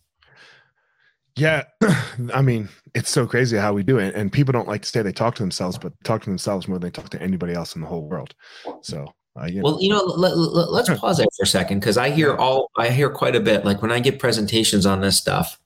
Yeah. 1.36 1.64
I 2.34 2.42
mean, 2.42 2.68
it's 2.94 3.10
so 3.10 3.26
crazy 3.26 3.56
how 3.56 3.72
we 3.72 3.82
do 3.82 3.98
it. 3.98 4.14
And 4.14 4.32
people 4.32 4.52
don't 4.52 4.68
like 4.68 4.82
to 4.82 4.88
say 4.88 5.02
they 5.02 5.12
talk 5.12 5.34
to 5.36 5.42
themselves, 5.42 5.78
but 5.78 5.92
talk 6.04 6.22
to 6.22 6.30
themselves 6.30 6.68
more 6.68 6.78
than 6.78 6.88
they 6.88 6.92
talk 6.92 7.10
to 7.10 7.22
anybody 7.22 7.54
else 7.54 7.74
in 7.74 7.80
the 7.80 7.88
whole 7.88 8.08
world. 8.08 8.34
So, 8.82 9.06
uh, 9.40 9.46
you 9.46 9.56
know. 9.56 9.62
well, 9.64 9.82
you 9.82 9.88
know, 9.88 10.02
let, 10.04 10.32
us 10.32 10.88
let, 10.88 10.98
pause 10.98 11.18
there 11.18 11.26
for 11.36 11.42
a 11.42 11.46
second 11.46 11.80
because 11.80 11.96
I 11.96 12.10
hear 12.10 12.36
all 12.36 12.70
I 12.76 12.90
hear 12.90 13.10
quite 13.10 13.34
a 13.34 13.40
bit. 13.40 13.64
Like 13.64 13.82
when 13.82 13.90
I 13.90 13.98
give 13.98 14.18
presentations 14.18 14.86
on 14.86 15.00
this 15.00 15.16
stuff, 15.16 15.58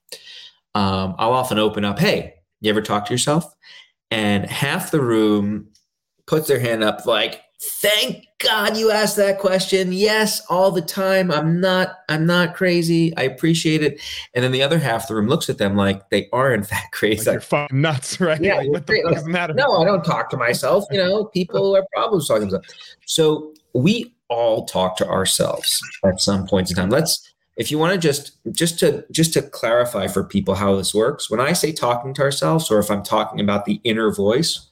um, 0.74 1.14
I'll 1.18 1.34
often 1.34 1.58
open 1.58 1.84
up, 1.84 1.98
"Hey, 1.98 2.36
you 2.62 2.70
ever 2.70 2.80
talk 2.80 3.04
to 3.06 3.12
yourself?" 3.12 3.44
And 4.10 4.46
half 4.46 4.90
the 4.90 5.02
room 5.02 5.68
puts 6.26 6.48
their 6.48 6.58
hand 6.58 6.82
up, 6.82 7.04
like, 7.04 7.42
Thank 7.60 8.28
God 8.38 8.76
you 8.76 8.92
asked 8.92 9.16
that 9.16 9.40
question. 9.40 9.92
Yes, 9.92 10.42
all 10.48 10.70
the 10.70 10.80
time. 10.80 11.32
I'm 11.32 11.60
not 11.60 11.98
I'm 12.08 12.24
not 12.24 12.54
crazy. 12.54 13.16
I 13.16 13.22
appreciate 13.22 13.82
it. 13.82 14.00
And 14.32 14.44
then 14.44 14.52
the 14.52 14.62
other 14.62 14.78
half 14.78 15.02
of 15.02 15.08
the 15.08 15.16
room 15.16 15.26
looks 15.26 15.50
at 15.50 15.58
them 15.58 15.74
like 15.74 16.08
they 16.10 16.28
are 16.32 16.54
in 16.54 16.62
fact 16.62 16.92
crazy. 16.92 17.24
Like 17.26 17.34
you're 17.34 17.40
fucking 17.40 17.80
nuts, 17.80 18.20
right? 18.20 18.40
Yeah, 18.40 18.58
like, 18.58 18.70
what 18.70 18.86
the 18.86 19.12
fuck 19.12 19.26
matter? 19.26 19.54
No, 19.54 19.78
I 19.78 19.84
don't 19.84 20.04
talk 20.04 20.30
to 20.30 20.36
myself. 20.36 20.84
You 20.92 20.98
know, 20.98 21.24
people 21.24 21.76
are 21.76 21.84
problem 21.92 22.20
solving. 22.20 22.52
So 23.06 23.54
we 23.74 24.14
all 24.28 24.64
talk 24.66 24.96
to 24.98 25.08
ourselves 25.08 25.82
at 26.04 26.20
some 26.20 26.46
points 26.46 26.70
in 26.70 26.76
time. 26.76 26.90
Let's 26.90 27.28
if 27.56 27.72
you 27.72 27.78
want 27.78 27.92
to 27.92 27.98
just 27.98 28.38
just 28.52 28.78
to 28.80 29.04
just 29.10 29.32
to 29.32 29.42
clarify 29.42 30.06
for 30.06 30.22
people 30.22 30.54
how 30.54 30.76
this 30.76 30.94
works, 30.94 31.28
when 31.28 31.40
I 31.40 31.54
say 31.54 31.72
talking 31.72 32.14
to 32.14 32.22
ourselves, 32.22 32.70
or 32.70 32.78
if 32.78 32.88
I'm 32.88 33.02
talking 33.02 33.40
about 33.40 33.64
the 33.64 33.80
inner 33.82 34.12
voice, 34.14 34.68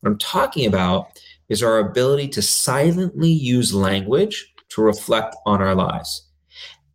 what 0.00 0.10
I'm 0.10 0.18
talking 0.18 0.66
about 0.66 1.20
is 1.50 1.62
our 1.62 1.78
ability 1.78 2.28
to 2.28 2.40
silently 2.40 3.28
use 3.28 3.74
language 3.74 4.54
to 4.70 4.80
reflect 4.80 5.36
on 5.44 5.60
our 5.60 5.74
lives. 5.74 6.28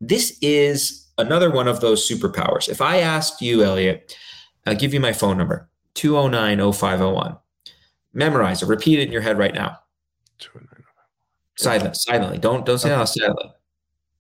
This 0.01 0.37
is 0.41 1.07
another 1.17 1.51
one 1.51 1.67
of 1.67 1.81
those 1.81 2.09
superpowers. 2.09 2.67
If 2.67 2.81
I 2.81 2.97
asked 2.97 3.41
you, 3.41 3.63
Elliot, 3.63 4.17
I'll 4.65 4.75
give 4.75 4.93
you 4.93 4.99
my 4.99 5.13
phone 5.13 5.37
number 5.37 5.69
209 5.93 6.71
0501. 6.73 7.37
Memorize 8.13 8.63
it, 8.63 8.67
repeat 8.67 8.99
it 8.99 9.07
in 9.07 9.11
your 9.11 9.21
head 9.21 9.37
right 9.37 9.53
now. 9.53 9.77
Silent, 11.57 11.95
silently. 11.95 12.37
Don't 12.37 12.65
don't 12.65 12.77
say 12.77 12.91
okay. 12.91 12.99
out 12.99 13.05
silent. 13.05 13.51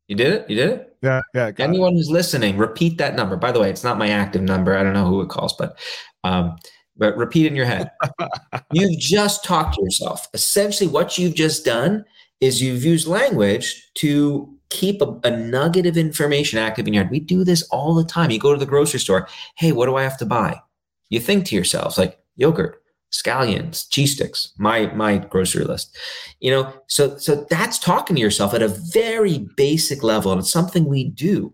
You 0.07 0.15
did 0.15 0.33
it? 0.33 0.49
You 0.49 0.55
did 0.55 0.69
it? 0.69 0.97
Yeah, 1.01 1.21
yeah. 1.33 1.51
Anyone 1.57 1.93
it. 1.93 1.97
who's 1.97 2.09
listening, 2.09 2.57
repeat 2.57 2.97
that 2.99 3.15
number. 3.15 3.35
By 3.35 3.51
the 3.51 3.59
way, 3.59 3.69
it's 3.69 3.83
not 3.83 3.97
my 3.97 4.09
active 4.09 4.41
number. 4.41 4.77
I 4.77 4.83
don't 4.83 4.93
know 4.93 5.07
who 5.07 5.21
it 5.21 5.29
calls, 5.29 5.53
but 5.53 5.77
um, 6.23 6.55
but 6.97 7.15
repeat 7.17 7.45
in 7.45 7.55
your 7.55 7.65
head. 7.65 7.91
you've 8.71 8.99
just 8.99 9.43
talked 9.43 9.75
to 9.75 9.81
yourself. 9.81 10.27
Essentially, 10.33 10.89
what 10.89 11.17
you've 11.17 11.35
just 11.35 11.65
done 11.65 12.05
is 12.41 12.61
you've 12.61 12.85
used 12.85 13.07
language 13.07 13.91
to 13.95 14.51
keep 14.69 15.01
a, 15.01 15.19
a, 15.23 15.31
nugget 15.31 15.85
of 15.85 15.97
information 15.97 16.59
active 16.59 16.87
in 16.87 16.93
your 16.93 17.03
head. 17.03 17.11
We 17.11 17.19
do 17.19 17.43
this 17.43 17.63
all 17.69 17.93
the 17.93 18.03
time. 18.03 18.31
You 18.31 18.39
go 18.39 18.53
to 18.53 18.59
the 18.59 18.65
grocery 18.65 18.99
store. 18.99 19.27
Hey, 19.55 19.71
what 19.71 19.85
do 19.85 19.95
I 19.95 20.03
have 20.03 20.17
to 20.17 20.25
buy? 20.25 20.59
You 21.09 21.19
think 21.19 21.45
to 21.45 21.55
yourself 21.55 21.97
like 21.97 22.19
yogurt, 22.35 22.81
scallions, 23.11 23.89
cheese 23.89 24.13
sticks. 24.13 24.53
My 24.57 24.87
my 24.93 25.17
grocery 25.17 25.63
list. 25.63 25.95
You 26.39 26.51
know, 26.51 26.73
so 26.87 27.17
so 27.17 27.45
that's 27.49 27.79
talking 27.79 28.15
to 28.15 28.21
yourself 28.21 28.53
at 28.53 28.61
a 28.61 28.67
very 28.67 29.47
basic 29.55 30.03
level, 30.03 30.31
and 30.31 30.39
it's 30.39 30.51
something 30.51 30.85
we 30.85 31.05
do 31.05 31.53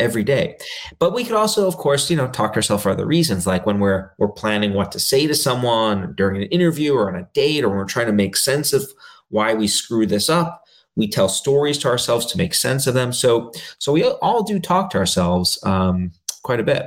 every 0.00 0.22
day. 0.22 0.56
But 0.98 1.12
we 1.12 1.24
could 1.24 1.36
also, 1.36 1.66
of 1.66 1.76
course, 1.76 2.10
you 2.10 2.16
know, 2.16 2.28
talk 2.28 2.52
to 2.52 2.56
ourselves 2.56 2.82
for 2.82 2.90
other 2.90 3.06
reasons, 3.06 3.46
like 3.46 3.66
when 3.66 3.80
we're 3.80 4.12
we're 4.18 4.28
planning 4.28 4.74
what 4.74 4.92
to 4.92 5.00
say 5.00 5.26
to 5.26 5.34
someone 5.34 6.14
during 6.16 6.42
an 6.42 6.48
interview 6.48 6.94
or 6.94 7.08
on 7.08 7.20
a 7.20 7.28
date, 7.34 7.64
or 7.64 7.68
when 7.68 7.78
we're 7.78 7.84
trying 7.84 8.06
to 8.06 8.12
make 8.12 8.36
sense 8.36 8.72
of 8.72 8.88
why 9.28 9.54
we 9.54 9.66
screw 9.66 10.06
this 10.06 10.28
up. 10.28 10.64
We 10.96 11.08
tell 11.08 11.28
stories 11.28 11.78
to 11.78 11.88
ourselves 11.88 12.26
to 12.26 12.38
make 12.38 12.54
sense 12.54 12.88
of 12.88 12.94
them. 12.94 13.12
So, 13.12 13.52
so 13.78 13.92
we 13.92 14.04
all 14.04 14.42
do 14.42 14.58
talk 14.58 14.90
to 14.90 14.98
ourselves 14.98 15.56
um, 15.62 16.10
quite 16.42 16.58
a 16.58 16.64
bit. 16.64 16.86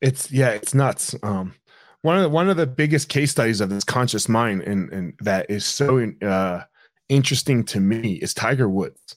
It's 0.00 0.30
yeah, 0.30 0.50
it's 0.50 0.74
nuts. 0.74 1.14
Um, 1.22 1.54
one 2.02 2.16
of 2.16 2.22
the 2.22 2.28
one 2.28 2.48
of 2.48 2.56
the 2.56 2.66
biggest 2.66 3.08
case 3.08 3.30
studies 3.30 3.60
of 3.60 3.70
this 3.70 3.84
conscious 3.84 4.28
mind 4.28 4.62
and 4.62 4.90
and 4.92 5.14
that 5.20 5.50
is 5.50 5.64
so 5.64 6.10
uh, 6.22 6.62
interesting 7.08 7.64
to 7.64 7.80
me 7.80 8.14
is 8.14 8.32
Tiger 8.34 8.68
Woods. 8.68 9.16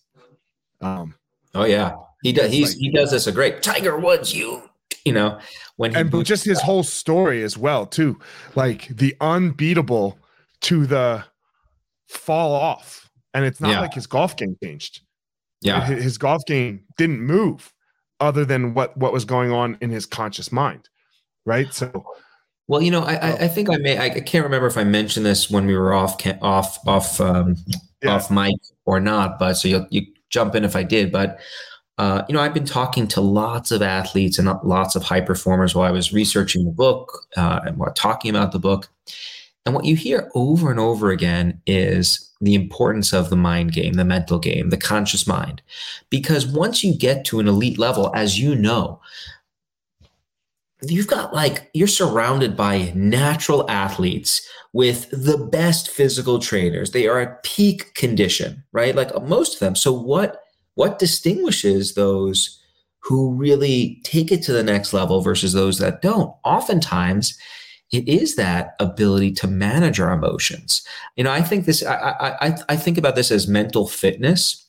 Um, 0.82 1.14
oh 1.54 1.66
yeah, 1.66 1.96
he 2.24 2.34
does. 2.34 2.52
He's 2.52 2.70
like, 2.70 2.78
he 2.78 2.92
does 2.92 3.12
this 3.12 3.28
a 3.28 3.32
great 3.32 3.64
Tiger 3.64 3.98
Woods. 3.98 4.34
You 4.34 4.64
you 5.06 5.14
know 5.14 5.40
when 5.78 5.96
and 5.96 6.12
but 6.12 6.26
just 6.26 6.46
his 6.46 6.62
whole 6.62 6.84
story 6.84 7.44
as 7.44 7.58
well 7.58 7.86
too, 7.86 8.20
like 8.56 8.88
the 8.88 9.16
unbeatable 9.22 10.18
to 10.62 10.86
the 10.86 11.24
fall 12.08 12.54
off, 12.54 13.10
and 13.34 13.46
it's 13.46 13.60
not 13.60 13.72
yeah. 13.72 13.82
like 13.82 13.94
his 13.94 14.08
golf 14.08 14.36
game 14.38 14.58
changed. 14.64 15.02
Yeah, 15.62 15.86
his, 15.86 16.04
his 16.04 16.18
golf 16.18 16.44
game 16.46 16.84
didn't 16.98 17.22
move 17.22 17.74
other 18.20 18.46
than 18.46 18.74
what 18.74 18.96
what 18.98 19.14
was 19.14 19.26
going 19.26 19.52
on 19.52 19.78
in 19.82 19.90
his 19.90 20.06
conscious 20.06 20.52
mind, 20.52 20.90
right? 21.46 21.74
So 21.74 22.06
well, 22.72 22.82
you 22.82 22.90
know, 22.90 23.02
I, 23.04 23.34
I, 23.34 23.48
think 23.50 23.70
I 23.70 23.76
may. 23.76 23.98
I 23.98 24.10
can't 24.22 24.46
remember 24.46 24.66
if 24.66 24.78
I 24.78 24.86
mentioned 24.86 25.26
this 25.26 25.50
when 25.50 25.66
we 25.66 25.76
were 25.76 25.94
off 25.94 26.26
off 26.42 26.78
off 26.88 27.20
um, 27.20 27.58
yeah. 28.02 28.12
off 28.12 28.32
mic 28.32 28.56
or 28.86 29.02
not. 29.02 29.40
But 29.40 29.56
so 29.56 29.68
you 29.68 29.86
you 29.90 30.04
jump 30.30 30.56
in 30.56 30.64
if 30.64 30.76
I 30.76 30.84
did. 30.84 31.12
But 31.12 31.42
uh, 32.02 32.26
you 32.28 32.34
know, 32.34 32.42
I've 32.42 32.56
been 32.56 32.66
talking 32.66 33.08
to 33.10 33.22
lots 33.22 33.70
of 33.70 33.84
athletes 33.84 34.40
and 34.40 34.50
lots 34.64 34.96
of 34.96 35.04
high 35.04 35.22
performers 35.22 35.76
while 35.76 35.86
I 35.88 35.92
was 35.92 36.12
researching 36.12 36.66
the 36.66 36.72
book 36.72 37.28
uh, 37.38 37.60
and 37.64 37.78
while 37.78 37.94
talking 37.94 38.32
about 38.32 38.54
the 38.54 38.58
book. 38.58 38.90
And 39.68 39.76
what 39.76 39.86
you 39.86 39.96
hear 39.96 40.32
over 40.34 40.72
and 40.72 40.80
over 40.80 41.12
again 41.12 41.62
is 41.68 42.28
the 42.42 42.56
importance 42.56 43.14
of 43.14 43.30
the 43.30 43.36
mind 43.36 43.74
game, 43.74 43.94
the 43.94 44.04
mental 44.04 44.40
game, 44.40 44.72
the 44.72 44.78
conscious 44.78 45.28
mind. 45.28 45.62
Because 46.10 46.48
once 46.48 46.84
you 46.84 46.98
get 46.98 47.24
to 47.26 47.40
an 47.40 47.48
elite 47.48 47.78
level, 47.78 48.12
as 48.16 48.40
you 48.40 48.56
know, 48.56 49.00
you've 50.82 51.06
got 51.06 51.36
like 51.36 51.70
you're 51.76 51.88
surrounded 51.88 52.58
by 52.58 52.92
natural 52.96 53.70
athletes 53.70 54.42
with 54.74 55.08
the 55.12 55.38
best 55.38 55.92
physical 55.92 56.40
trainers 56.40 56.90
they 56.90 57.08
are 57.08 57.20
at 57.20 57.44
peak 57.44 57.94
condition 57.94 58.64
right 58.72 58.96
like 58.96 59.12
most 59.22 59.54
of 59.54 59.60
them 59.60 59.76
so 59.76 59.94
what 59.94 60.41
what 60.76 61.00
distinguishes 61.00 61.94
those 61.94 62.60
who 63.00 63.34
really 63.34 64.00
take 64.04 64.32
it 64.32 64.44
to 64.44 64.54
the 64.54 64.64
next 64.64 64.94
level 64.94 65.22
versus 65.22 65.54
those 65.54 65.80
that 65.80 66.02
don't 66.02 66.34
oftentimes 66.44 67.38
it 67.92 68.08
is 68.08 68.36
that 68.36 68.76
ability 68.80 69.32
to 69.32 69.48
manage 69.48 70.00
our 70.00 70.14
emotions 70.14 70.86
you 71.16 71.24
know 71.24 71.32
i 71.32 71.42
think 71.42 71.66
this 71.66 71.84
i 71.86 72.38
i 72.42 72.58
i 72.70 72.76
think 72.76 72.98
about 72.98 73.16
this 73.16 73.32
as 73.32 73.48
mental 73.48 73.88
fitness 73.88 74.68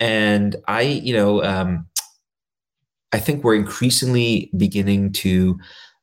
and 0.00 0.56
i 0.66 0.80
you 0.80 1.14
know 1.14 1.42
um 1.44 1.86
I 3.14 3.20
think 3.20 3.44
we're 3.44 3.54
increasingly 3.54 4.50
beginning 4.56 5.12
to 5.12 5.56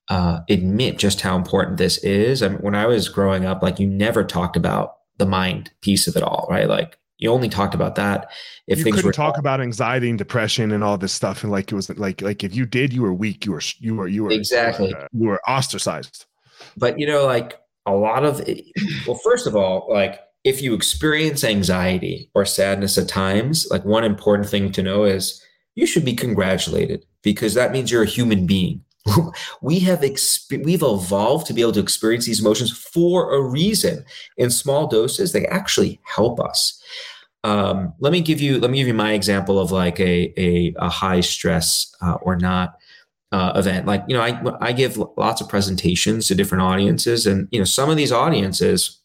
uh, 0.08 0.40
admit 0.50 0.98
just 0.98 1.20
how 1.20 1.36
important 1.36 1.76
this 1.76 1.98
is. 2.06 2.42
I 2.42 2.48
mean, 2.48 2.60
when 2.60 2.74
I 2.74 2.86
was 2.86 3.10
growing 3.10 3.44
up, 3.44 3.62
like 3.62 3.82
you 3.82 3.88
never 3.88 4.24
talked 4.24 4.56
about 4.56 4.96
the 5.18 5.26
mind 5.26 5.72
piece 5.82 6.08
of 6.08 6.16
it 6.16 6.24
all, 6.24 6.48
right? 6.50 6.70
Like 6.70 6.98
you 7.22 7.32
only 7.32 7.48
talked 7.48 7.76
about 7.76 7.96
that 7.96 8.32
if 8.68 8.80
you 8.80 8.84
things 8.84 8.96
couldn't 8.98 9.10
were 9.10 9.14
talk 9.14 9.38
about 9.38 9.62
anxiety 9.62 10.10
and 10.10 10.18
depression 10.18 10.72
and 10.72 10.84
all 10.84 10.98
this 10.98 11.14
stuff, 11.14 11.44
and 11.44 11.52
like 11.52 11.72
it 11.72 11.76
was 11.76 11.90
like 11.98 12.22
like 12.22 12.44
if 12.44 12.56
you 12.56 12.66
did, 12.66 12.92
you 12.92 13.04
were 13.04 13.14
weak. 13.14 13.46
You 13.46 13.54
were 13.54 13.62
you 13.80 13.96
were 13.96 14.08
you 14.08 14.24
were 14.24 14.32
exactly 14.32 14.94
uh, 14.94 15.08
you 15.14 15.28
were 15.28 15.42
ostracized. 15.48 16.26
But 16.76 17.00
you 17.00 17.06
know, 17.06 17.26
like 17.26 17.60
a 17.86 17.94
lot 17.94 18.26
of 18.26 18.42
it, 18.42 18.66
well, 19.08 19.20
first 19.24 19.46
of 19.46 19.56
all, 19.56 19.88
like 19.90 20.20
if 20.44 20.62
you 20.64 20.74
experience 20.74 21.44
anxiety 21.44 22.32
or 22.34 22.44
sadness 22.44 22.98
at 22.98 23.08
times, 23.08 23.68
like 23.70 23.86
one 23.86 24.04
important 24.04 24.50
thing 24.50 24.72
to 24.72 24.82
know 24.82 25.04
is 25.04 25.44
you 25.76 25.86
should 25.86 26.04
be 26.04 26.16
congratulated 26.16 27.06
because 27.22 27.54
that 27.54 27.72
means 27.72 27.92
you're 27.92 28.04
a 28.04 28.08
human 28.08 28.48
being. 28.48 28.84
we 29.62 29.80
have 29.80 30.02
exp- 30.02 30.64
we've 30.64 30.84
evolved 30.84 31.48
to 31.48 31.54
be 31.54 31.62
able 31.62 31.72
to 31.72 31.80
experience 31.80 32.26
these 32.26 32.40
emotions 32.40 32.72
for 32.72 33.34
a 33.34 33.42
reason. 33.42 34.06
In 34.38 34.50
small 34.50 34.88
doses, 34.88 35.32
they 35.32 35.46
actually 35.48 36.00
help 36.04 36.40
us. 36.40 36.82
Um, 37.44 37.94
let 38.00 38.12
me 38.12 38.22
give 38.22 38.40
you 38.40 38.60
let 38.60 38.70
me 38.70 38.78
give 38.78 38.88
you 38.88 38.94
my 38.94 39.14
example 39.14 39.60
of 39.60 39.72
like 39.72 40.00
a 40.00 40.34
a, 40.38 40.74
a 40.78 40.90
high 40.90 41.22
stress 41.22 41.96
uh, 42.02 42.18
or 42.22 42.36
not 42.36 42.78
uh, 43.32 43.54
event. 43.56 43.86
Like 43.86 44.04
you 44.08 44.16
know, 44.16 44.22
I 44.22 44.40
I 44.60 44.72
give 44.72 44.98
lots 45.18 45.42
of 45.42 45.50
presentations 45.50 46.28
to 46.28 46.36
different 46.36 46.64
audiences, 46.64 47.26
and 47.26 47.48
you 47.52 47.60
know, 47.60 47.66
some 47.66 47.90
of 47.90 47.98
these 47.98 48.12
audiences, 48.12 49.00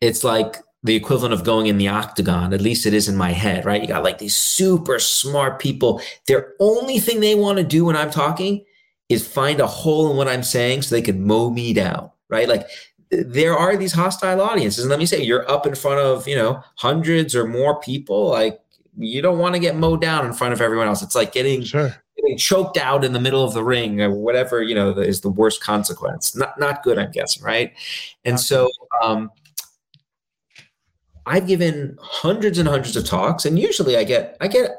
it's 0.00 0.24
like 0.24 0.56
the 0.82 0.94
equivalent 0.94 1.34
of 1.34 1.44
going 1.44 1.66
in 1.66 1.78
the 1.78 1.88
octagon. 1.88 2.52
At 2.52 2.60
least 2.60 2.86
it 2.86 2.94
is 2.94 3.08
in 3.08 3.16
my 3.16 3.32
head, 3.32 3.64
right? 3.64 3.80
You 3.80 3.88
got 3.88 4.04
like 4.04 4.18
these 4.18 4.36
super 4.36 4.98
smart 4.98 5.58
people. 5.60 6.00
Their 6.26 6.54
only 6.60 6.98
thing 6.98 7.20
they 7.20 7.34
want 7.34 7.58
to 7.58 7.64
do 7.64 7.84
when 7.84 7.96
I'm 7.96 8.10
talking 8.10 8.64
is 9.08 9.26
find 9.26 9.60
a 9.60 9.66
hole 9.66 10.10
in 10.10 10.16
what 10.16 10.28
I'm 10.28 10.42
saying 10.42 10.82
so 10.82 10.94
they 10.94 11.02
can 11.02 11.26
mow 11.26 11.50
me 11.50 11.72
down, 11.72 12.10
right? 12.28 12.48
Like 12.48 12.66
there 13.10 13.56
are 13.56 13.76
these 13.76 13.92
hostile 13.92 14.40
audiences. 14.40 14.84
And 14.84 14.90
let 14.90 14.98
me 14.98 15.06
say, 15.06 15.22
you're 15.22 15.50
up 15.50 15.66
in 15.66 15.74
front 15.74 16.00
of, 16.00 16.28
you 16.28 16.36
know, 16.36 16.62
hundreds 16.76 17.34
or 17.34 17.46
more 17.46 17.80
people. 17.80 18.28
Like 18.28 18.60
you 18.96 19.22
don't 19.22 19.38
want 19.38 19.54
to 19.54 19.60
get 19.60 19.76
mowed 19.76 20.00
down 20.00 20.26
in 20.26 20.32
front 20.32 20.52
of 20.52 20.60
everyone 20.60 20.88
else. 20.88 21.02
It's 21.02 21.14
like 21.14 21.32
getting, 21.32 21.62
sure. 21.62 21.94
getting 22.16 22.36
choked 22.36 22.76
out 22.76 23.04
in 23.04 23.12
the 23.12 23.20
middle 23.20 23.44
of 23.44 23.54
the 23.54 23.64
ring 23.64 24.00
or 24.00 24.14
whatever, 24.14 24.62
you 24.62 24.74
know, 24.74 24.90
is 24.90 25.20
the 25.20 25.30
worst 25.30 25.62
consequence. 25.62 26.36
Not, 26.36 26.58
not 26.58 26.82
good, 26.82 26.98
I'm 26.98 27.10
guessing, 27.10 27.42
right? 27.42 27.72
And 28.24 28.38
so, 28.38 28.68
um, 29.02 29.30
I've 31.28 31.46
given 31.46 31.96
hundreds 32.00 32.58
and 32.58 32.66
hundreds 32.66 32.96
of 32.96 33.04
talks, 33.04 33.44
and 33.44 33.58
usually 33.58 33.98
I 33.98 34.04
get 34.04 34.38
I 34.40 34.48
get 34.48 34.70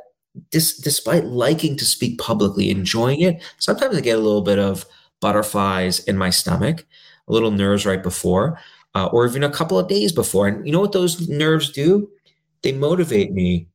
dis, 0.49 0.77
despite 0.77 1.25
liking 1.25 1.77
to 1.77 1.85
speak 1.85 2.17
publicly, 2.17 2.71
enjoying 2.71 3.21
it. 3.21 3.41
Sometimes 3.59 3.95
I 3.95 4.01
get 4.01 4.17
a 4.17 4.21
little 4.21 4.41
bit 4.41 4.57
of 4.57 4.83
butterflies 5.21 5.99
in 6.05 6.17
my 6.17 6.31
stomach, 6.31 6.87
a 7.29 7.33
little 7.33 7.51
nerves 7.51 7.85
right 7.85 8.01
before, 8.01 8.59
uh, 8.95 9.05
or 9.07 9.25
even 9.25 9.43
a 9.43 9.49
couple 9.49 9.77
of 9.77 9.87
days 9.87 10.11
before. 10.11 10.47
And 10.47 10.65
you 10.65 10.73
know 10.73 10.79
what 10.81 10.91
those 10.91 11.29
nerves 11.29 11.71
do? 11.71 12.09
They 12.63 12.71
motivate 12.71 13.31
me 13.31 13.67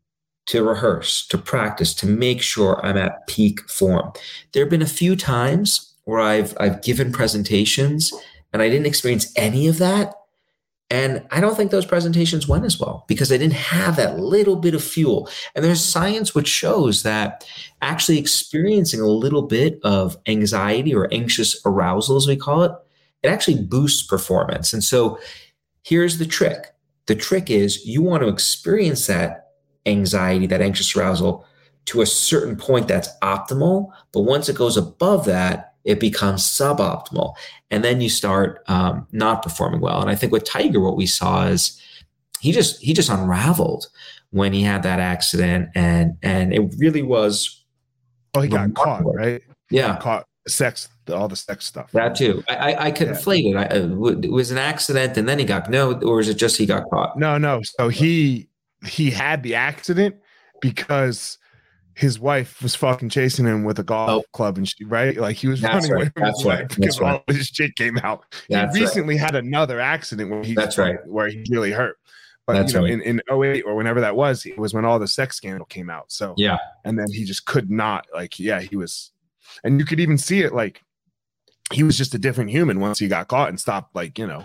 to 0.47 0.63
rehearse, 0.63 1.27
to 1.29 1.39
practice, 1.39 1.95
to 1.95 2.07
make 2.07 2.43
sure 2.43 2.85
I'm 2.85 2.99
at 2.99 3.27
peak 3.27 3.69
form. 3.71 4.13
There 4.53 4.65
have 4.65 4.71
been 4.71 4.83
a 4.83 4.87
few 4.87 5.17
times 5.17 5.95
where 6.05 6.21
I've 6.21 6.55
I've 6.61 6.83
given 6.83 7.13
presentations 7.13 8.13
and 8.53 8.61
I 8.61 8.69
didn't 8.69 8.87
experience 8.87 9.33
any 9.37 9.69
of 9.69 9.79
that 9.79 10.15
and 10.91 11.27
I 11.31 11.41
don't 11.41 11.57
think 11.57 11.71
those 11.71 11.87
presentations 11.87 12.47
went 12.47 12.65
as 12.65 12.79
well 12.79 13.05
because 13.09 13.33
I 13.33 13.37
didn't 13.37 13.55
have 13.55 13.97
that 13.97 14.19
little 14.19 14.55
bit 14.55 14.75
of 14.75 14.85
fuel. 14.85 15.29
And 15.55 15.65
there's 15.65 15.83
science 15.83 16.35
which 16.35 16.47
shows 16.47 17.03
that 17.03 17.45
actually 17.81 18.19
experiencing 18.19 19.01
a 19.01 19.09
little 19.09 19.43
bit 19.43 19.81
of 19.83 20.17
anxiety 20.27 20.95
or 20.95 21.13
anxious 21.13 21.61
arousal, 21.65 22.17
as 22.17 22.29
we 22.29 22.37
call 22.37 22.63
it, 22.63 22.73
it 23.25 23.29
actually 23.29 23.63
boosts 23.63 24.07
performance. 24.07 24.73
And 24.73 24.85
so 24.85 25.19
here's 25.83 26.19
the 26.19 26.27
trick 26.27 26.67
the 27.07 27.15
trick 27.15 27.51
is 27.51 27.85
you 27.85 28.01
want 28.01 28.23
to 28.23 28.29
experience 28.29 29.07
that 29.09 29.51
anxiety, 29.87 30.47
that 30.47 30.63
anxious 30.63 30.95
arousal 30.97 31.47
to 31.87 32.01
a 32.01 32.07
certain 32.07 32.57
point 32.57 32.89
that's 32.89 33.11
optimal. 33.23 33.91
But 34.13 34.23
once 34.23 34.49
it 34.49 34.57
goes 34.57 34.77
above 34.77 35.27
that, 35.27 35.75
it 35.85 36.01
becomes 36.01 36.43
suboptimal. 36.43 37.35
And 37.71 37.85
then 37.85 38.01
you 38.01 38.09
start 38.09 38.63
um, 38.69 39.07
not 39.13 39.43
performing 39.43 39.81
well. 39.81 40.01
And 40.01 40.09
I 40.09 40.15
think 40.15 40.33
with 40.33 40.45
Tiger, 40.45 40.81
what 40.81 40.97
we 40.97 41.05
saw 41.05 41.47
is 41.47 41.79
he 42.41 42.53
just 42.53 42.81
he 42.81 42.95
just 42.95 43.11
unraveled 43.11 43.89
when 44.31 44.53
he 44.53 44.63
had 44.63 44.83
that 44.83 45.01
accident, 45.01 45.69
and 45.75 46.17
and 46.23 46.53
it 46.55 46.75
really 46.79 47.03
was. 47.03 47.65
Oh, 48.35 48.41
he 48.41 48.49
got 48.49 48.75
caught, 48.75 49.05
right? 49.05 49.43
Yeah, 49.71 49.97
caught 49.99 50.27
sex, 50.47 50.89
all 51.13 51.29
the 51.29 51.37
sex 51.37 51.65
stuff. 51.65 51.91
That 51.93 52.17
too. 52.17 52.43
I 52.49 52.55
I, 52.55 52.85
I 52.87 52.93
conflated. 52.93 53.53
Yeah. 53.53 53.61
I, 53.63 53.67
uh, 53.67 54.21
it 54.21 54.31
was 54.31 54.51
an 54.51 54.59
accident, 54.59 55.17
and 55.17 55.29
then 55.29 55.39
he 55.39 55.45
got 55.45 55.71
no, 55.71 55.95
or 56.01 56.21
is 56.21 56.29
it 56.29 56.35
just 56.35 56.57
he 56.57 56.67
got 56.67 56.89
caught? 56.91 57.19
No, 57.19 57.39
no. 57.39 57.63
So 57.63 57.89
he 57.89 58.49
he 58.87 59.11
had 59.11 59.43
the 59.43 59.55
accident 59.55 60.17
because 60.61 61.39
his 61.95 62.19
wife 62.19 62.61
was 62.61 62.75
fucking 62.75 63.09
chasing 63.09 63.47
him 63.47 63.65
with 63.65 63.79
a 63.79 63.85
golf 63.85 64.11
oh. 64.11 64.25
club 64.33 64.57
and 64.57 64.69
she 64.69 64.85
right 64.85 65.17
like 65.17 65.37
he 65.37 65.47
was 65.47 65.61
that's 65.61 65.89
running 65.89 65.93
right. 65.93 66.01
away 66.03 66.11
from 66.11 66.23
that's 66.23 66.39
his 66.41 66.47
right. 66.47 66.61
wife 66.63 66.77
because 66.77 67.01
right. 67.01 67.23
all 67.29 67.35
his 67.35 67.47
shit 67.47 67.75
came 67.77 67.99
out. 67.99 68.25
That's 68.49 68.77
he 68.77 68.83
recently 68.83 69.15
right. 69.15 69.21
had 69.21 69.37
another 69.37 69.81
accident 69.81 70.31
where 70.31 70.43
he 70.43 70.55
that's 70.55 70.77
right 70.77 70.99
where 71.07 71.29
he 71.29 71.45
really 71.51 71.71
hurt. 71.71 71.99
But 72.47 72.55
that's 72.55 72.73
you 72.75 72.81
know, 72.81 72.85
right. 72.85 72.93
in, 72.93 73.01
in 73.01 73.21
08 73.43 73.63
or 73.63 73.75
whenever 73.75 74.03
that 74.03 74.17
was, 74.17 74.45
it 74.45 74.59
was 74.59 74.75
when 74.75 74.85
all 74.85 74.99
the 74.99 75.09
sex 75.09 75.37
scandal 75.37 75.65
came 75.65 75.89
out. 75.89 76.13
So 76.13 76.35
yeah, 76.37 76.59
and 76.85 76.99
then 76.99 77.07
he 77.11 77.25
just 77.25 77.47
could 77.47 77.71
not 77.71 78.07
like 78.13 78.39
yeah, 78.39 78.61
he 78.61 78.77
was 78.77 79.13
and 79.63 79.79
you 79.79 79.87
could 79.87 80.01
even 80.01 80.19
see 80.19 80.41
it 80.41 80.53
like 80.55 80.83
he 81.73 81.83
was 81.83 81.97
just 81.97 82.15
a 82.15 82.19
different 82.19 82.51
human 82.51 82.81
once 82.81 82.99
he 82.99 83.09
got 83.09 83.29
caught 83.29 83.49
and 83.49 83.59
stopped 83.59 83.95
like, 83.95 84.19
you 84.19 84.27
know, 84.27 84.45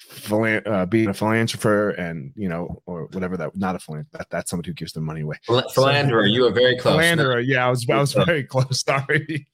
philan- 0.00 0.66
uh, 0.66 0.86
being 0.86 1.08
a 1.08 1.14
philanthropist 1.14 1.98
and 1.98 2.32
you 2.36 2.48
know 2.48 2.82
or 2.86 3.06
whatever 3.12 3.36
that 3.36 3.56
not 3.56 3.76
a 3.76 3.78
philanderer 3.78 4.08
that, 4.12 4.26
that's 4.30 4.50
somebody 4.50 4.70
who 4.70 4.74
gives 4.74 4.92
their 4.92 5.02
money 5.02 5.20
away 5.20 5.36
philanderer 5.46 6.24
so, 6.24 6.32
you 6.32 6.44
are 6.44 6.50
very 6.50 6.76
close 6.76 6.94
philanderer 6.94 7.40
yeah 7.40 7.64
i 7.64 7.70
was 7.70 7.88
i 7.88 7.96
was 7.96 8.12
very 8.12 8.42
close 8.42 8.80
sorry 8.84 9.46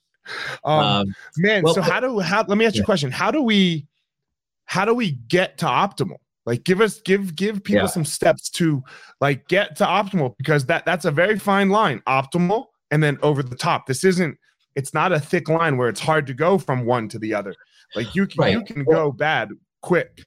um, 0.65 0.81
um, 0.81 1.15
man 1.37 1.63
well, 1.63 1.75
so 1.75 1.83
how 1.83 2.01
do 2.01 2.19
how 2.21 2.43
let 2.49 2.57
me 2.57 2.65
ask 2.65 2.77
you 2.77 2.83
a 2.83 2.85
question 2.85 3.11
how 3.11 3.31
do 3.31 3.43
we 3.43 3.87
how 4.65 4.85
do 4.85 4.95
we 4.95 5.13
get 5.29 5.59
to 5.59 5.67
optimal 5.67 6.17
Like 6.47 6.65
give 6.65 6.81
us 6.81 7.01
give 7.01 7.37
give 7.37 7.63
people 7.63 7.83
Yeah. 7.83 7.87
some 7.89 8.07
steps 8.07 8.49
to 8.51 8.83
like 9.21 9.47
get 9.49 9.77
to 9.77 9.85
optimal 9.85 10.35
because 10.39 10.65
that 10.67 10.87
that's 10.87 11.05
a 11.05 11.11
very 11.11 11.39
fine 11.39 11.69
line. 11.69 12.03
Optimal 12.07 12.67
and 12.91 13.03
then 13.03 13.19
over 13.23 13.43
the 13.43 13.55
top. 13.55 13.87
This 13.87 14.03
isn't 14.03 14.39
it's 14.75 14.95
not 14.95 15.13
a 15.13 15.21
thick 15.21 15.49
line 15.49 15.77
where 15.77 15.89
it's 15.89 16.01
hard 16.01 16.27
to 16.27 16.35
go 16.35 16.59
from 16.59 16.85
one 16.85 17.09
to 17.09 17.19
the 17.19 17.35
other. 17.35 17.55
Like 17.95 18.15
you 18.15 18.27
can 18.27 18.53
you 18.53 18.65
can 18.65 18.85
go 18.85 19.11
bad 19.13 19.51
quick. 19.83 20.25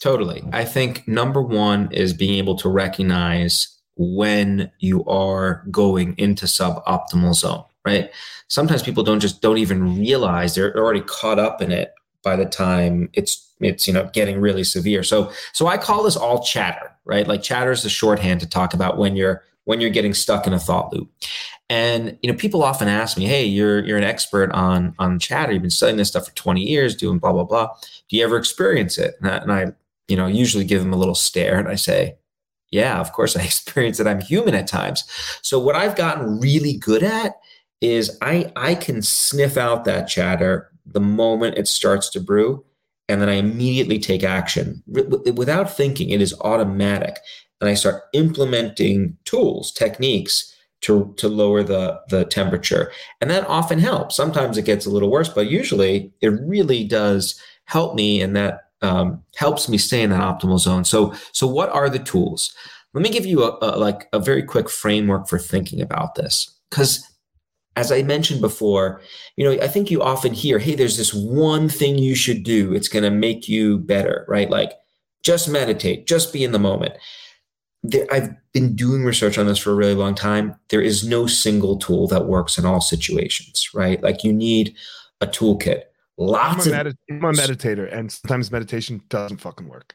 Totally. 0.00 0.42
I 0.52 0.64
think 0.64 1.06
number 1.06 1.40
one 1.40 1.90
is 1.92 2.12
being 2.12 2.34
able 2.34 2.56
to 2.56 2.68
recognize 2.68 3.68
when 3.96 4.70
you 4.80 5.04
are 5.04 5.64
going 5.70 6.14
into 6.18 6.46
suboptimal 6.46 7.34
zone, 7.34 7.64
right? 7.84 8.10
Sometimes 8.48 8.82
people 8.82 9.04
don't 9.04 9.20
just 9.20 9.42
don't 9.42 9.58
even 9.58 9.98
realize 9.98 10.54
they're 10.54 10.76
already 10.76 11.02
caught 11.02 11.38
up 11.38 11.62
in 11.62 11.70
it 11.70 11.92
by 12.24 12.36
the 12.36 12.46
time 12.46 13.10
it's 13.12 13.52
it's 13.60 13.86
you 13.86 13.92
know 13.92 14.10
getting 14.12 14.40
really 14.40 14.64
severe. 14.64 15.02
So 15.02 15.30
so 15.52 15.66
I 15.66 15.76
call 15.76 16.02
this 16.02 16.16
all 16.16 16.42
chatter, 16.42 16.90
right? 17.04 17.26
Like 17.26 17.42
chatter 17.42 17.70
is 17.70 17.82
the 17.82 17.88
shorthand 17.88 18.40
to 18.40 18.48
talk 18.48 18.74
about 18.74 18.98
when 18.98 19.14
you're 19.14 19.44
when 19.64 19.80
you're 19.80 19.90
getting 19.90 20.14
stuck 20.14 20.46
in 20.46 20.52
a 20.52 20.58
thought 20.58 20.92
loop. 20.92 21.10
And 21.70 22.18
you 22.22 22.30
know, 22.30 22.36
people 22.36 22.62
often 22.62 22.88
ask 22.88 23.16
me, 23.16 23.24
"Hey, 23.24 23.44
you're 23.44 23.84
you're 23.84 23.98
an 23.98 24.04
expert 24.04 24.50
on 24.52 24.94
on 24.98 25.18
chatter. 25.18 25.52
You've 25.52 25.62
been 25.62 25.70
studying 25.70 25.96
this 25.96 26.08
stuff 26.08 26.26
for 26.26 26.34
20 26.34 26.60
years, 26.60 26.94
doing 26.94 27.18
blah 27.18 27.32
blah 27.32 27.44
blah. 27.44 27.68
Do 28.08 28.16
you 28.16 28.24
ever 28.24 28.36
experience 28.36 28.98
it?" 28.98 29.14
And 29.20 29.30
I, 29.30 29.36
and 29.36 29.52
I 29.52 29.72
you 30.08 30.16
know, 30.16 30.26
usually 30.26 30.64
give 30.64 30.82
them 30.82 30.92
a 30.92 30.96
little 30.96 31.14
stare 31.14 31.58
and 31.58 31.68
I 31.68 31.74
say, 31.74 32.16
yeah, 32.70 33.00
of 33.00 33.12
course 33.12 33.36
I 33.36 33.42
experience 33.44 33.98
it. 33.98 34.06
I'm 34.06 34.20
human 34.20 34.54
at 34.54 34.66
times. 34.66 35.04
So 35.42 35.58
what 35.58 35.76
I've 35.76 35.96
gotten 35.96 36.38
really 36.38 36.74
good 36.76 37.02
at 37.02 37.36
is 37.80 38.18
I 38.20 38.52
I 38.54 38.74
can 38.74 39.00
sniff 39.02 39.56
out 39.56 39.84
that 39.84 40.06
chatter 40.08 40.70
the 40.84 41.00
moment 41.00 41.56
it 41.56 41.66
starts 41.66 42.10
to 42.10 42.20
brew 42.20 42.64
and 43.08 43.20
then 43.20 43.28
I 43.28 43.34
immediately 43.34 43.98
take 43.98 44.22
action 44.22 44.82
without 44.86 45.74
thinking. 45.74 46.10
It 46.10 46.22
is 46.22 46.38
automatic. 46.40 47.16
And 47.62 47.70
I 47.70 47.74
start 47.74 48.02
implementing 48.12 49.16
tools, 49.24 49.70
techniques 49.70 50.52
to, 50.80 51.14
to 51.16 51.28
lower 51.28 51.62
the, 51.62 52.00
the 52.08 52.24
temperature. 52.24 52.90
And 53.20 53.30
that 53.30 53.46
often 53.46 53.78
helps. 53.78 54.16
Sometimes 54.16 54.58
it 54.58 54.64
gets 54.64 54.84
a 54.84 54.90
little 54.90 55.12
worse, 55.12 55.28
but 55.28 55.48
usually 55.48 56.12
it 56.20 56.30
really 56.42 56.82
does 56.82 57.40
help 57.66 57.94
me 57.94 58.20
and 58.20 58.34
that 58.34 58.64
um, 58.82 59.22
helps 59.36 59.68
me 59.68 59.78
stay 59.78 60.02
in 60.02 60.10
that 60.10 60.20
optimal 60.20 60.58
zone. 60.58 60.84
So, 60.84 61.14
so 61.30 61.46
what 61.46 61.70
are 61.70 61.88
the 61.88 62.00
tools? 62.00 62.52
Let 62.94 63.02
me 63.02 63.10
give 63.10 63.24
you 63.24 63.44
a, 63.44 63.56
a 63.62 63.78
like 63.78 64.08
a 64.12 64.18
very 64.18 64.42
quick 64.42 64.68
framework 64.68 65.28
for 65.28 65.38
thinking 65.38 65.80
about 65.80 66.16
this. 66.16 66.52
Because 66.68 67.08
as 67.76 67.92
I 67.92 68.02
mentioned 68.02 68.40
before, 68.40 69.00
you 69.36 69.44
know, 69.44 69.62
I 69.62 69.68
think 69.68 69.90
you 69.90 70.02
often 70.02 70.34
hear, 70.34 70.58
"Hey, 70.58 70.74
there's 70.74 70.98
this 70.98 71.14
one 71.14 71.68
thing 71.68 71.96
you 71.96 72.14
should 72.14 72.42
do. 72.42 72.74
It's 72.74 72.88
going 72.88 73.04
to 73.04 73.10
make 73.10 73.48
you 73.48 73.78
better," 73.78 74.26
right? 74.28 74.50
Like, 74.50 74.72
just 75.22 75.48
meditate, 75.48 76.06
just 76.06 76.32
be 76.32 76.44
in 76.44 76.52
the 76.52 76.58
moment. 76.58 76.94
There, 77.84 78.06
I've 78.12 78.30
been 78.52 78.76
doing 78.76 79.04
research 79.04 79.38
on 79.38 79.46
this 79.46 79.58
for 79.58 79.70
a 79.72 79.74
really 79.74 79.94
long 79.94 80.14
time. 80.14 80.54
There 80.68 80.80
is 80.80 81.06
no 81.06 81.26
single 81.26 81.78
tool 81.78 82.06
that 82.08 82.26
works 82.26 82.56
in 82.58 82.64
all 82.64 82.80
situations, 82.80 83.68
right? 83.74 84.00
Like, 84.02 84.22
you 84.22 84.32
need 84.32 84.74
a 85.20 85.26
toolkit. 85.26 85.82
I'm 86.18 86.26
Lots 86.26 86.66
a, 86.66 86.70
of 86.80 86.86
medit- 86.86 86.96
I'm 87.10 87.24
a 87.24 87.32
meditator 87.32 87.92
and 87.92 88.12
sometimes 88.12 88.52
meditation 88.52 89.02
doesn't 89.08 89.38
fucking 89.40 89.68
work. 89.68 89.94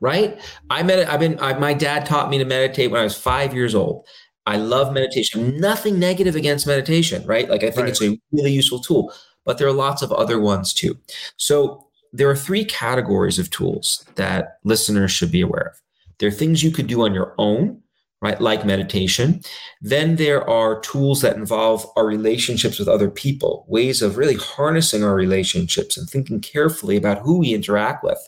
right? 0.00 0.38
I 0.68 0.82
med- 0.82 1.06
I've 1.08 1.20
been. 1.20 1.38
I, 1.40 1.56
my 1.58 1.72
dad 1.72 2.04
taught 2.04 2.28
me 2.28 2.38
to 2.38 2.44
meditate 2.44 2.90
when 2.90 3.00
I 3.00 3.04
was 3.04 3.16
five 3.16 3.54
years 3.54 3.74
old. 3.74 4.06
I 4.46 4.56
love 4.56 4.92
meditation. 4.92 5.58
Nothing 5.60 5.98
negative 5.98 6.34
against 6.34 6.66
meditation, 6.66 7.24
right? 7.26 7.48
Like 7.48 7.62
I 7.62 7.66
think 7.70 7.78
Right. 7.84 7.88
it's 7.90 8.02
a 8.02 8.18
really 8.32 8.50
useful 8.50 8.80
tool, 8.80 9.12
but 9.44 9.58
there 9.58 9.68
are 9.68 9.72
lots 9.72 10.02
of 10.02 10.10
other 10.12 10.40
ones 10.40 10.74
too. 10.74 10.98
So 11.36 11.86
there 12.12 12.28
are 12.30 12.36
three 12.36 12.64
categories 12.64 13.38
of 13.38 13.50
tools 13.50 14.04
that 14.16 14.58
listeners 14.64 15.12
should 15.12 15.30
be 15.30 15.40
aware 15.42 15.72
of. 15.74 15.80
There 16.18 16.28
are 16.28 16.32
things 16.32 16.62
you 16.62 16.70
could 16.70 16.86
do 16.86 17.02
on 17.02 17.14
your 17.14 17.34
own, 17.38 17.80
right? 18.20 18.40
Like 18.40 18.64
meditation. 18.64 19.40
Then 19.80 20.16
there 20.16 20.48
are 20.48 20.80
tools 20.80 21.20
that 21.22 21.36
involve 21.36 21.86
our 21.96 22.06
relationships 22.06 22.78
with 22.78 22.88
other 22.88 23.10
people, 23.10 23.64
ways 23.68 24.02
of 24.02 24.16
really 24.16 24.34
harnessing 24.36 25.04
our 25.04 25.14
relationships 25.14 25.96
and 25.96 26.08
thinking 26.08 26.40
carefully 26.40 26.96
about 26.96 27.18
who 27.20 27.38
we 27.38 27.54
interact 27.54 28.02
with 28.02 28.18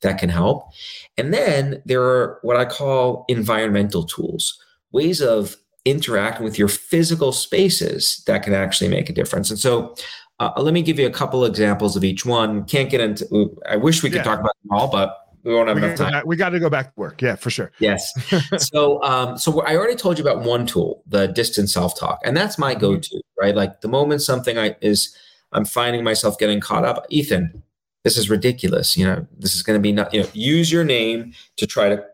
that 0.00 0.18
can 0.18 0.30
help. 0.30 0.70
And 1.18 1.32
then 1.32 1.82
there 1.84 2.02
are 2.02 2.38
what 2.42 2.56
I 2.56 2.64
call 2.64 3.24
environmental 3.28 4.04
tools, 4.04 4.58
ways 4.92 5.20
of 5.20 5.56
interacting 5.84 6.44
with 6.44 6.58
your 6.58 6.68
physical 6.68 7.30
spaces 7.32 8.22
that 8.26 8.42
can 8.42 8.54
actually 8.54 8.88
make 8.88 9.10
a 9.10 9.12
difference. 9.12 9.50
And 9.50 9.58
so 9.58 9.94
uh, 10.40 10.50
let 10.56 10.74
me 10.74 10.82
give 10.82 10.98
you 10.98 11.06
a 11.06 11.10
couple 11.10 11.44
examples 11.44 11.96
of 11.96 12.04
each 12.04 12.24
one. 12.24 12.64
Can't 12.64 12.90
get 12.90 13.00
into, 13.00 13.56
I 13.68 13.76
wish 13.76 14.02
we 14.02 14.08
could 14.08 14.16
Yeah. 14.16 14.24
talk 14.24 14.40
about 14.40 14.54
them 14.62 14.72
all, 14.72 14.88
but 14.90 15.16
we 15.44 15.54
won't 15.54 15.68
have 15.68 15.76
We, 15.76 15.84
enough 15.84 15.98
gotta 15.98 16.04
go 16.04 16.04
time. 16.10 16.12
back- 16.20 16.26
we 16.26 16.36
got 16.36 16.48
to 16.50 16.60
go 16.60 16.70
back 16.70 16.86
to 16.94 17.00
work. 17.00 17.22
Yeah, 17.22 17.36
for 17.36 17.50
sure. 17.50 17.70
Yes. 17.78 18.12
so, 18.58 19.02
um, 19.02 19.38
so 19.38 19.60
I 19.62 19.76
already 19.76 19.94
told 19.94 20.18
you 20.18 20.24
about 20.24 20.42
one 20.42 20.66
tool, 20.66 21.02
the 21.06 21.26
distant 21.28 21.70
self-talk, 21.70 22.20
and 22.24 22.36
that's 22.36 22.58
my 22.58 22.74
go-to, 22.74 23.20
right? 23.40 23.54
Like 23.54 23.80
the 23.82 23.88
moment 23.88 24.22
something 24.22 24.58
I 24.58 24.74
is, 24.80 25.16
I'm 25.52 25.64
finding 25.64 26.02
myself 26.02 26.38
getting 26.38 26.60
caught 26.60 26.84
up. 26.84 27.06
Ethan, 27.10 27.62
this 28.04 28.16
is 28.16 28.28
ridiculous. 28.28 28.96
You 28.96 29.06
know, 29.06 29.26
this 29.38 29.54
is 29.54 29.62
going 29.62 29.78
to 29.78 29.82
be 29.82 29.92
not. 29.92 30.12
You 30.12 30.22
know, 30.22 30.28
use 30.32 30.72
your 30.72 30.84
name 30.84 31.32
to 31.58 31.66
try 31.66 31.88
to 31.90 32.04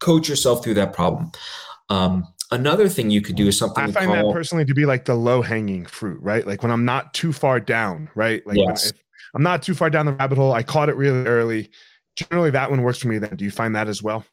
coach 0.00 0.28
yourself 0.28 0.62
through 0.62 0.74
that 0.74 0.92
problem. 0.92 1.32
Um, 1.88 2.26
another 2.50 2.88
thing 2.88 3.10
you 3.10 3.20
could 3.22 3.36
do 3.36 3.46
is 3.48 3.56
something 3.58 3.82
I 3.84 3.90
find 3.90 4.06
call, 4.12 4.28
that 4.28 4.32
personally 4.34 4.64
to 4.66 4.74
be 4.74 4.86
like 4.86 5.04
the 5.06 5.14
low 5.14 5.42
hanging 5.42 5.86
fruit, 5.86 6.20
right? 6.22 6.46
Like 6.46 6.62
when 6.62 6.70
I'm 6.72 6.84
not 6.84 7.14
too 7.14 7.32
far 7.32 7.58
down, 7.60 8.08
right? 8.14 8.46
Like 8.46 8.56
when 8.56 8.68
Yes. 8.68 8.90
if 8.90 8.96
I'm 9.34 9.42
not 9.42 9.62
too 9.62 9.74
far 9.74 9.90
down 9.90 10.06
the 10.06 10.12
rabbit 10.12 10.36
hole, 10.38 10.52
I 10.52 10.62
caught 10.62 10.88
it 10.88 10.96
really 10.96 11.26
early. 11.26 11.70
Generally, 12.16 12.50
that 12.50 12.70
one 12.70 12.82
works 12.82 12.98
for 12.98 13.08
me. 13.08 13.18
Then, 13.18 13.34
do 13.36 13.44
you 13.44 13.50
find 13.50 13.74
that 13.74 13.88
as 13.88 14.02
well? 14.02 14.24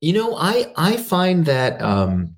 You 0.00 0.12
know, 0.12 0.36
I 0.36 0.72
I 0.76 0.96
find 0.96 1.46
that 1.46 1.80
um, 1.80 2.34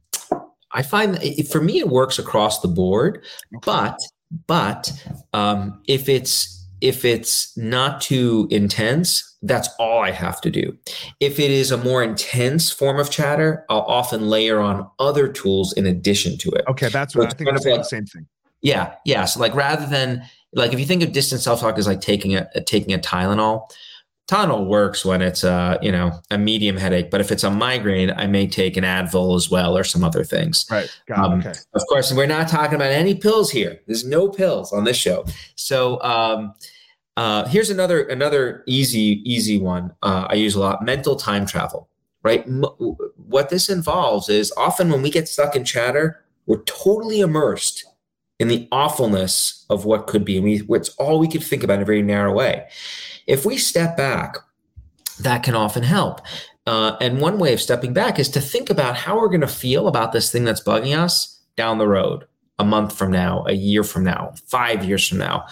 I 0.73 0.83
find 0.83 1.15
that 1.15 1.25
it, 1.25 1.49
for 1.49 1.61
me 1.61 1.79
it 1.79 1.89
works 1.89 2.19
across 2.19 2.61
the 2.61 2.69
board, 2.69 3.25
but 3.65 3.99
but 4.47 4.93
um, 5.33 5.83
if 5.89 6.09
it's 6.09 6.51
if 6.81 7.05
it's 7.05 7.57
not 7.57 8.01
too 8.03 8.47
intense, 8.51 9.37
that's 9.43 9.69
all 9.79 10.01
I 10.03 10.11
have 10.11 10.41
to 10.43 10.51
do. 10.51 10.77
If 11.21 11.39
it 11.41 11.51
is 11.51 11.71
a 11.71 11.79
more 11.79 12.03
intense 12.03 12.71
form 12.71 12.99
of 13.01 13.11
chatter, 13.11 13.65
I'll 13.71 13.81
often 13.81 14.29
layer 14.29 14.61
on 14.61 14.89
other 14.99 15.29
tools 15.29 15.73
in 15.73 15.87
addition 15.87 16.37
to 16.39 16.51
it. 16.51 16.65
Okay, 16.69 16.89
that's 16.91 17.15
So 17.15 17.21
what 17.21 17.29
I 17.29 17.31
think. 17.37 17.49
kind 17.49 17.57
I'm 17.59 17.63
of 17.63 17.65
like- 17.65 17.81
the 17.81 17.85
same 17.85 18.05
thing. 18.07 18.27
Yeah, 18.61 18.95
yeah. 19.05 19.25
So 19.27 19.41
like 19.41 19.55
rather 19.55 19.87
than 19.87 20.23
like 20.55 20.73
if 20.73 20.79
you 20.81 20.87
think 20.87 21.03
of 21.03 21.13
distant 21.13 21.41
self 21.41 21.61
talk 21.61 21.77
as 21.79 21.87
like 21.87 22.01
taking 22.01 22.35
a 22.35 22.47
taking 22.63 22.95
a 22.95 22.99
Tylenol, 22.99 23.71
Tylenol 24.27 24.67
works 24.67 25.05
when 25.05 25.21
it's 25.21 25.45
a 25.45 25.79
you 25.83 25.93
know 25.93 26.19
a 26.31 26.39
medium 26.39 26.77
headache, 26.77 27.11
but 27.11 27.21
if 27.21 27.31
it's 27.31 27.45
a 27.45 27.51
migraine, 27.51 28.11
I 28.11 28.27
may 28.27 28.47
take 28.47 28.77
an 28.77 28.85
Advil 28.85 29.37
as 29.37 29.51
well 29.51 29.77
or 29.77 29.85
some 29.85 30.03
other 30.03 30.25
things. 30.25 30.67
Right. 30.71 30.89
Um. 31.15 31.41
Okay. 31.41 31.53
Of 31.75 31.83
course, 31.89 32.13
we're 32.13 32.27
not 32.27 32.49
talking 32.49 32.75
about 32.75 32.91
any 32.91 33.15
pills 33.15 33.51
here. 33.51 33.81
There's 33.87 34.05
no 34.05 34.29
pills 34.29 34.73
on 34.73 34.85
this 34.85 34.97
show. 34.97 35.27
So 35.57 36.01
um, 36.03 36.55
uh, 37.19 37.47
here's 37.49 37.69
another 37.69 38.05
another 38.05 38.65
easy 38.67 39.23
easy 39.31 39.59
one. 39.59 39.93
Uh, 40.03 40.27
I 40.31 40.35
use 40.35 40.55
a 40.55 40.61
lot: 40.61 40.83
mental 40.83 41.17
time 41.17 41.45
travel. 41.45 41.89
Right. 42.23 42.47
M- 42.47 42.65
what 43.17 43.51
this 43.51 43.69
involves 43.69 44.31
is 44.31 44.51
often 44.57 44.91
when 44.91 45.03
we 45.03 45.11
get 45.11 45.29
stuck 45.29 45.55
in 45.55 45.65
chatter, 45.65 46.25
we're 46.47 46.63
totally 46.63 47.21
immersed 47.21 47.85
in 48.39 48.49
the 48.49 48.67
awfulness 48.73 49.67
of 49.69 49.85
what 49.85 50.07
could 50.07 50.25
be, 50.25 50.37
and 50.37 50.45
we 50.45 50.63
it's 50.77 50.89
all 50.97 51.19
we 51.19 51.29
could 51.29 51.43
think 51.43 51.63
about 51.63 51.75
in 51.75 51.83
a 51.83 51.87
very 51.87 52.03
narrow 52.03 52.33
way. 52.33 52.67
If 53.27 53.47
we 53.47 53.57
step 53.57 53.97
back, 53.97 54.37
that 55.21 55.43
can 55.43 55.55
often 55.55 55.83
help. 55.83 56.21
Uh, 56.67 56.97
and 57.01 57.21
one 57.21 57.39
way 57.39 57.53
of 57.53 57.61
stepping 57.61 57.93
back 57.93 58.19
is 58.19 58.29
to 58.31 58.41
think 58.41 58.71
about 58.71 58.97
how 58.97 59.19
we're 59.19 59.29
going 59.29 59.41
to 59.41 59.47
feel 59.47 59.87
about 59.87 60.13
this 60.13 60.33
thing 60.33 60.45
that's 60.45 60.63
bugging 60.63 60.97
us 60.97 61.43
down 61.57 61.79
the 61.79 61.89
road, 61.89 62.25
a 62.59 62.65
month 62.65 62.97
from 62.97 63.11
now, 63.11 63.45
a 63.47 63.53
year 63.53 63.85
from 63.85 64.05
now, 64.05 64.33
five 64.47 64.85
years 64.85 65.07
from 65.07 65.19
now. 65.19 65.47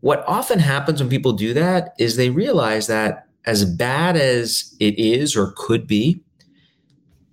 What 0.00 0.22
often 0.28 0.58
happens 0.58 1.00
when 1.00 1.08
people 1.08 1.32
do 1.32 1.54
that 1.54 1.94
is 1.98 2.16
they 2.16 2.30
realize 2.30 2.86
that 2.88 3.26
as 3.46 3.64
bad 3.64 4.16
as 4.16 4.74
it 4.80 4.98
is 4.98 5.36
or 5.36 5.54
could 5.56 5.86
be, 5.86 6.22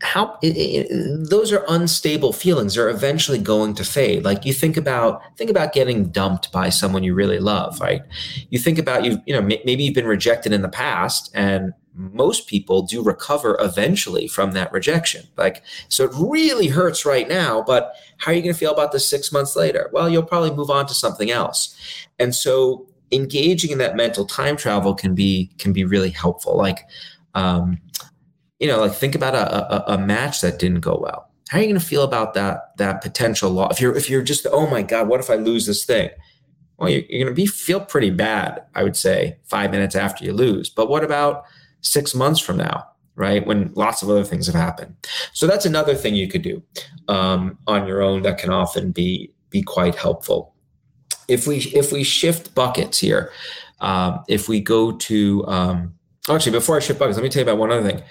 how 0.01 0.37
it, 0.41 0.57
it, 0.57 1.29
those 1.29 1.53
are 1.53 1.63
unstable 1.69 2.33
feelings. 2.33 2.73
They're 2.73 2.89
eventually 2.89 3.37
going 3.37 3.75
to 3.75 3.83
fade. 3.83 4.25
Like 4.25 4.45
you 4.45 4.53
think 4.53 4.75
about 4.75 5.21
think 5.37 5.49
about 5.49 5.73
getting 5.73 6.09
dumped 6.09 6.51
by 6.51 6.69
someone 6.69 7.03
you 7.03 7.13
really 7.13 7.39
love 7.39 7.79
right? 7.79 8.01
You 8.49 8.57
think 8.57 8.79
about 8.79 9.05
you 9.05 9.21
you 9.25 9.33
know 9.33 9.41
may, 9.41 9.61
maybe 9.63 9.83
you've 9.83 9.93
been 9.93 10.07
rejected 10.07 10.53
in 10.53 10.63
the 10.63 10.69
past 10.69 11.31
and 11.35 11.73
most 11.93 12.47
people 12.47 12.81
do 12.81 13.03
recover 13.03 13.57
eventually 13.59 14.27
from 14.27 14.53
that 14.53 14.71
rejection. 14.71 15.27
Like 15.37 15.63
so 15.87 16.05
it 16.05 16.11
really 16.15 16.67
hurts 16.67 17.05
right 17.05 17.29
now 17.29 17.61
but 17.61 17.93
how 18.17 18.31
are 18.31 18.33
you 18.33 18.41
going 18.41 18.53
to 18.53 18.59
feel 18.59 18.73
about 18.73 18.91
this 18.91 19.07
six 19.07 19.31
months 19.31 19.55
later? 19.55 19.89
Well 19.93 20.09
you'll 20.09 20.23
probably 20.23 20.51
move 20.51 20.71
on 20.71 20.87
to 20.87 20.95
something 20.95 21.29
else. 21.29 21.75
And 22.17 22.33
so 22.33 22.87
engaging 23.11 23.71
in 23.71 23.77
that 23.77 23.95
mental 23.95 24.25
time 24.25 24.57
travel 24.57 24.95
can 24.95 25.13
be 25.13 25.51
can 25.59 25.73
be 25.73 25.83
really 25.83 26.09
helpful. 26.09 26.57
Like 26.57 26.87
um, 27.35 27.79
you 28.61 28.67
know, 28.67 28.79
like 28.79 28.93
think 28.93 29.15
about 29.15 29.33
a, 29.33 29.91
a, 29.91 29.95
a 29.95 29.97
match 29.97 30.39
that 30.41 30.59
didn't 30.59 30.81
go 30.81 30.97
well. 31.01 31.29
How 31.49 31.57
are 31.57 31.61
you 31.61 31.67
going 31.67 31.79
to 31.79 31.85
feel 31.85 32.03
about 32.03 32.35
that 32.35 32.77
that 32.77 33.01
potential 33.01 33.49
loss? 33.49 33.73
If 33.73 33.81
you're 33.81 33.97
if 33.97 34.09
you're 34.09 34.21
just 34.21 34.47
oh 34.49 34.67
my 34.67 34.83
god, 34.83 35.09
what 35.09 35.19
if 35.19 35.29
I 35.29 35.35
lose 35.35 35.65
this 35.65 35.83
thing? 35.83 36.11
Well, 36.77 36.89
you're, 36.89 37.01
you're 37.09 37.25
going 37.25 37.35
to 37.35 37.41
be 37.41 37.47
feel 37.47 37.81
pretty 37.81 38.11
bad, 38.11 38.63
I 38.75 38.83
would 38.83 38.95
say, 38.95 39.37
five 39.45 39.71
minutes 39.71 39.95
after 39.95 40.23
you 40.23 40.31
lose. 40.33 40.69
But 40.69 40.89
what 40.89 41.03
about 41.03 41.43
six 41.81 42.15
months 42.15 42.39
from 42.39 42.57
now, 42.57 42.87
right? 43.15 43.45
When 43.45 43.71
lots 43.75 44.03
of 44.03 44.09
other 44.09 44.23
things 44.23 44.45
have 44.45 44.55
happened. 44.55 44.95
So 45.33 45.47
that's 45.47 45.65
another 45.65 45.95
thing 45.95 46.15
you 46.15 46.27
could 46.27 46.43
do 46.43 46.63
um, 47.07 47.57
on 47.67 47.87
your 47.87 48.01
own 48.01 48.21
that 48.21 48.37
can 48.37 48.51
often 48.51 48.91
be 48.91 49.33
be 49.49 49.63
quite 49.63 49.95
helpful. 49.95 50.53
If 51.27 51.47
we 51.47 51.57
if 51.73 51.91
we 51.91 52.03
shift 52.03 52.53
buckets 52.53 52.99
here, 52.99 53.31
um, 53.79 54.23
if 54.27 54.47
we 54.47 54.61
go 54.61 54.91
to 54.91 55.47
um, 55.47 55.95
actually 56.29 56.51
before 56.51 56.77
I 56.77 56.79
shift 56.79 56.99
buckets, 56.99 57.17
let 57.17 57.23
me 57.23 57.29
tell 57.29 57.41
you 57.41 57.49
about 57.49 57.57
one 57.57 57.71
other 57.71 57.89
thing. 57.89 58.03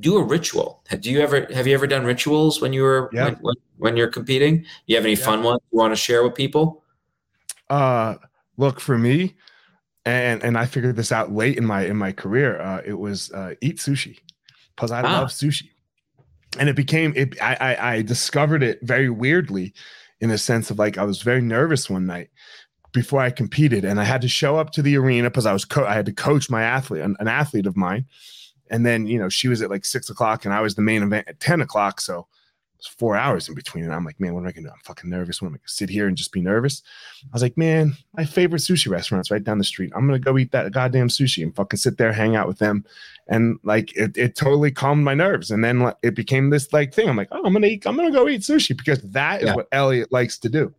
Do 0.00 0.16
a 0.16 0.22
ritual. 0.22 0.84
Do 1.00 1.10
you 1.10 1.20
ever 1.20 1.46
have 1.52 1.66
you 1.66 1.74
ever 1.74 1.86
done 1.86 2.04
rituals 2.04 2.60
when 2.60 2.72
you 2.72 2.82
were 2.82 3.10
yeah. 3.12 3.24
when, 3.24 3.34
when, 3.36 3.54
when, 3.78 3.96
you're 3.96 4.08
competing? 4.08 4.64
You 4.86 4.96
have 4.96 5.04
any 5.04 5.14
yeah. 5.14 5.24
fun 5.24 5.42
ones 5.42 5.60
you 5.72 5.78
want 5.78 5.92
to 5.92 5.96
share 5.96 6.22
with 6.22 6.34
people? 6.34 6.84
Uh, 7.68 8.14
look 8.56 8.80
for 8.80 8.96
me, 8.96 9.34
and 10.04 10.42
and 10.42 10.56
I 10.56 10.66
figured 10.66 10.96
this 10.96 11.10
out 11.10 11.32
late 11.32 11.58
in 11.58 11.64
my 11.64 11.82
in 11.82 11.96
my 11.96 12.12
career. 12.12 12.60
Uh, 12.60 12.82
it 12.84 12.98
was 12.98 13.32
uh, 13.32 13.54
eat 13.60 13.78
sushi 13.78 14.18
because 14.76 14.92
I 14.92 15.02
ah. 15.02 15.20
love 15.20 15.28
sushi, 15.28 15.68
and 16.58 16.68
it 16.68 16.76
became 16.76 17.12
it. 17.16 17.40
I, 17.42 17.56
I 17.60 17.92
I 17.94 18.02
discovered 18.02 18.62
it 18.62 18.78
very 18.82 19.10
weirdly, 19.10 19.74
in 20.20 20.30
the 20.30 20.38
sense 20.38 20.70
of 20.70 20.78
like 20.78 20.98
I 20.98 21.04
was 21.04 21.22
very 21.22 21.40
nervous 21.40 21.90
one 21.90 22.06
night 22.06 22.30
before 22.92 23.20
I 23.20 23.30
competed, 23.30 23.84
and 23.84 24.00
I 24.00 24.04
had 24.04 24.22
to 24.22 24.28
show 24.28 24.56
up 24.56 24.70
to 24.72 24.82
the 24.82 24.96
arena 24.96 25.30
because 25.30 25.46
I 25.46 25.52
was 25.52 25.64
co- 25.64 25.84
I 25.84 25.94
had 25.94 26.06
to 26.06 26.12
coach 26.12 26.48
my 26.50 26.62
athlete, 26.62 27.02
an, 27.02 27.16
an 27.20 27.28
athlete 27.28 27.66
of 27.66 27.76
mine, 27.76 28.06
and 28.70 28.84
then 28.84 29.06
you 29.06 29.18
know 29.18 29.28
she 29.28 29.48
was 29.48 29.62
at 29.62 29.70
like 29.70 29.84
six 29.84 30.10
o'clock, 30.10 30.44
and 30.44 30.54
I 30.54 30.60
was 30.60 30.74
the 30.74 30.82
main 30.82 31.02
event 31.02 31.28
at 31.28 31.40
ten 31.40 31.60
o'clock, 31.60 32.00
so 32.00 32.26
four 32.86 33.16
hours 33.16 33.48
in 33.48 33.54
between. 33.54 33.84
And 33.84 33.92
I'm 33.92 34.04
like, 34.04 34.20
man, 34.20 34.34
what 34.34 34.40
am 34.40 34.46
I 34.46 34.52
gonna 34.52 34.68
do? 34.68 34.72
I'm 34.72 34.80
fucking 34.84 35.10
nervous. 35.10 35.42
What 35.42 35.48
am 35.48 35.54
I 35.54 35.58
gonna 35.58 35.68
sit 35.68 35.88
here 35.88 36.06
and 36.06 36.16
just 36.16 36.32
be 36.32 36.40
nervous? 36.40 36.82
I 37.24 37.28
was 37.32 37.42
like, 37.42 37.56
man, 37.56 37.96
my 38.16 38.24
favorite 38.24 38.62
sushi 38.62 38.90
restaurant's 38.90 39.30
right 39.30 39.42
down 39.42 39.58
the 39.58 39.64
street. 39.64 39.92
I'm 39.94 40.06
gonna 40.06 40.18
go 40.18 40.38
eat 40.38 40.52
that 40.52 40.70
goddamn 40.72 41.08
sushi 41.08 41.42
and 41.42 41.54
fucking 41.54 41.78
sit 41.78 41.98
there, 41.98 42.12
hang 42.12 42.36
out 42.36 42.46
with 42.46 42.58
them. 42.58 42.84
And 43.26 43.58
like 43.64 43.94
it, 43.96 44.16
it 44.16 44.36
totally 44.36 44.70
calmed 44.70 45.04
my 45.04 45.14
nerves. 45.14 45.50
And 45.50 45.64
then 45.64 45.92
it 46.02 46.14
became 46.14 46.50
this 46.50 46.72
like 46.72 46.94
thing. 46.94 47.08
I'm 47.08 47.16
like, 47.16 47.28
oh, 47.32 47.42
I'm 47.44 47.52
gonna 47.52 47.66
eat, 47.66 47.86
I'm 47.86 47.96
gonna 47.96 48.12
go 48.12 48.28
eat 48.28 48.42
sushi 48.42 48.76
because 48.76 49.02
that 49.02 49.42
is 49.42 49.48
yeah. 49.48 49.54
what 49.54 49.68
Elliot 49.72 50.12
likes 50.12 50.38
to 50.38 50.48
do. 50.48 50.72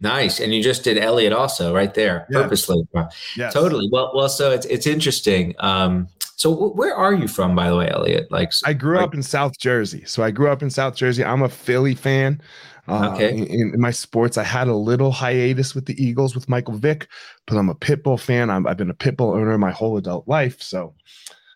Nice. 0.00 0.40
And 0.40 0.54
you 0.54 0.62
just 0.62 0.84
did 0.84 0.98
Elliot 0.98 1.32
also 1.32 1.74
right 1.74 1.92
there, 1.94 2.26
yeah. 2.30 2.42
purposely. 2.42 2.86
Yes. 3.34 3.54
Totally. 3.54 3.88
Well, 3.90 4.12
well, 4.14 4.28
so 4.28 4.50
it's 4.50 4.66
it's 4.66 4.86
interesting. 4.86 5.54
Um, 5.58 6.08
so 6.36 6.70
where 6.70 6.94
are 6.94 7.14
you 7.14 7.28
from, 7.28 7.56
by 7.56 7.70
the 7.70 7.76
way, 7.76 7.88
Elliot? 7.90 8.30
Like 8.30 8.52
I 8.64 8.74
grew 8.74 8.96
like, 8.96 9.06
up 9.06 9.14
in 9.14 9.22
South 9.22 9.58
Jersey. 9.58 10.04
So 10.04 10.22
I 10.22 10.30
grew 10.30 10.50
up 10.50 10.62
in 10.62 10.68
South 10.68 10.94
Jersey. 10.94 11.24
I'm 11.24 11.42
a 11.42 11.48
Philly 11.48 11.94
fan. 11.94 12.42
Uh, 12.88 13.10
okay. 13.14 13.36
In, 13.36 13.72
in, 13.74 13.80
my 13.80 13.90
sports, 13.90 14.36
I 14.36 14.44
had 14.44 14.68
a 14.68 14.74
little 14.74 15.10
hiatus 15.10 15.74
with 15.74 15.86
the 15.86 16.00
Eagles 16.02 16.34
with 16.34 16.48
Michael 16.48 16.74
Vick, 16.74 17.08
but 17.46 17.56
I'm 17.56 17.68
a 17.70 17.74
Pitbull 17.74 18.20
fan. 18.20 18.50
i 18.50 18.54
have 18.54 18.76
been 18.76 18.90
a 18.90 18.94
Pitbull 18.94 19.34
owner 19.34 19.56
my 19.58 19.72
whole 19.72 19.96
adult 19.96 20.28
life. 20.28 20.62
So, 20.62 20.94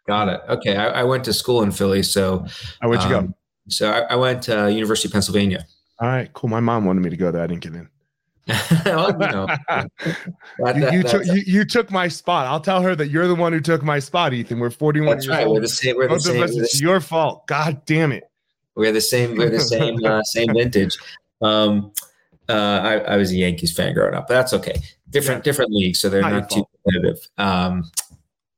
got 0.09 0.29
it. 0.29 0.41
Okay, 0.49 0.77
I, 0.77 1.01
I 1.01 1.03
went 1.05 1.25
to 1.25 1.33
school 1.33 1.63
in 1.63 1.71
Philly. 1.71 2.03
So, 2.03 2.47
where'd 2.83 3.03
you 3.03 3.15
um, 3.15 3.27
go? 3.27 3.35
So 3.69 3.91
I, 3.91 4.01
I 4.01 4.15
went 4.17 4.43
to 4.45 4.73
University 4.73 5.09
of 5.09 5.13
Pennsylvania. 5.13 5.67
All 6.01 6.09
right, 6.09 6.33
cool. 6.33 6.49
My 6.49 6.61
mom 6.61 6.87
wanted 6.87 7.03
me 7.03 7.11
to 7.11 7.17
go 7.17 7.31
there. 7.31 7.43
I 7.43 7.47
didn't 7.47 7.63
get 7.63 7.75
in. 7.75 7.89
well, 8.85 9.13
you, 9.13 9.19
know, 9.19 9.47
that, 10.59 10.93
you, 10.93 11.03
took, 11.03 11.25
you, 11.27 11.43
you, 11.47 11.65
took 11.65 11.91
my 11.91 12.09
spot. 12.09 12.47
I'll 12.47 12.61
tell 12.61 12.83
her 12.83 12.97
that 12.97 13.09
you're 13.09 13.29
the 13.29 13.35
one 13.35 13.53
who 13.53 13.61
took 13.61 13.83
my 13.83 13.99
spot, 13.99 14.33
Ethan. 14.33 14.59
We're 14.59 14.71
41 14.71 15.07
that's 15.17 15.27
years 15.27 15.37
right. 15.37 15.47
old. 15.47 15.57
We're 15.57 15.61
the 15.61 15.69
same. 15.69 15.97
We're 15.97 16.09
the 16.09 16.21
same. 16.21 16.39
We're 16.39 16.63
it's 16.63 16.81
your 16.81 17.01
fault. 17.01 17.47
God 17.47 17.85
damn 17.87 18.13
it. 18.13 18.25
We're 18.75 18.93
the 18.93 19.01
same. 19.01 19.37
We're 19.37 19.51
the 19.51 19.61
same. 19.61 19.99
Uh, 20.05 20.23
same 20.23 20.53
vintage. 20.55 20.97
Um, 21.41 21.93
uh, 22.49 22.53
I, 22.53 22.95
I, 22.99 23.17
was 23.17 23.31
a 23.31 23.37
Yankees 23.37 23.73
fan 23.73 23.95
growing 23.95 24.15
up, 24.15 24.27
but 24.27 24.35
that's 24.35 24.53
okay. 24.55 24.81
Different, 25.11 25.41
yeah. 25.41 25.43
different 25.43 25.71
leagues, 25.71 25.99
so 25.99 26.09
they're 26.09 26.23
not, 26.23 26.33
not 26.33 26.51
too 26.51 26.65
competitive. 26.85 27.29
Um, 27.39 27.91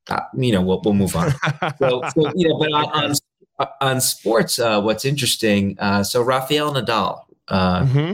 uh, 0.08 0.20
you 0.34 0.52
know, 0.52 0.62
we'll, 0.62 0.80
we'll 0.82 0.94
move 0.94 1.14
on. 1.14 1.32
so, 1.78 2.02
so, 2.14 2.32
you 2.34 2.48
know, 2.48 2.58
but 2.58 2.72
on, 2.72 3.12
on, 3.58 3.68
on 3.80 4.00
sports, 4.00 4.58
uh, 4.58 4.80
what's 4.80 5.04
interesting? 5.04 5.76
Uh, 5.78 6.02
so 6.02 6.22
Rafael 6.22 6.72
Nadal, 6.72 7.24
uh, 7.48 7.82
mm-hmm 7.82 8.12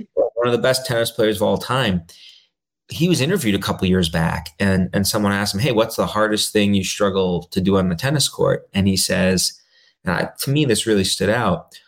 one 0.48 0.54
of 0.54 0.62
the 0.62 0.66
best 0.66 0.86
tennis 0.86 1.10
players 1.10 1.36
of 1.36 1.42
all 1.42 1.58
time. 1.58 2.02
He 2.88 3.06
was 3.06 3.20
interviewed 3.20 3.54
a 3.54 3.58
couple 3.58 3.86
years 3.86 4.08
back, 4.08 4.50
and 4.58 4.88
and 4.94 5.06
someone 5.06 5.32
asked 5.32 5.54
him, 5.54 5.60
"Hey, 5.60 5.72
what's 5.72 5.96
the 5.96 6.06
hardest 6.06 6.52
thing 6.54 6.72
you 6.72 6.84
struggle 6.84 7.42
to 7.50 7.60
do 7.60 7.76
on 7.76 7.90
the 7.90 7.94
tennis 7.94 8.28
court?" 8.28 8.66
And 8.72 8.88
he 8.88 8.96
says, 8.96 9.52
and 10.04 10.14
I, 10.14 10.30
to 10.40 10.50
me, 10.50 10.64
this 10.64 10.86
really 10.86 11.04
stood 11.04 11.28
out. 11.28 11.78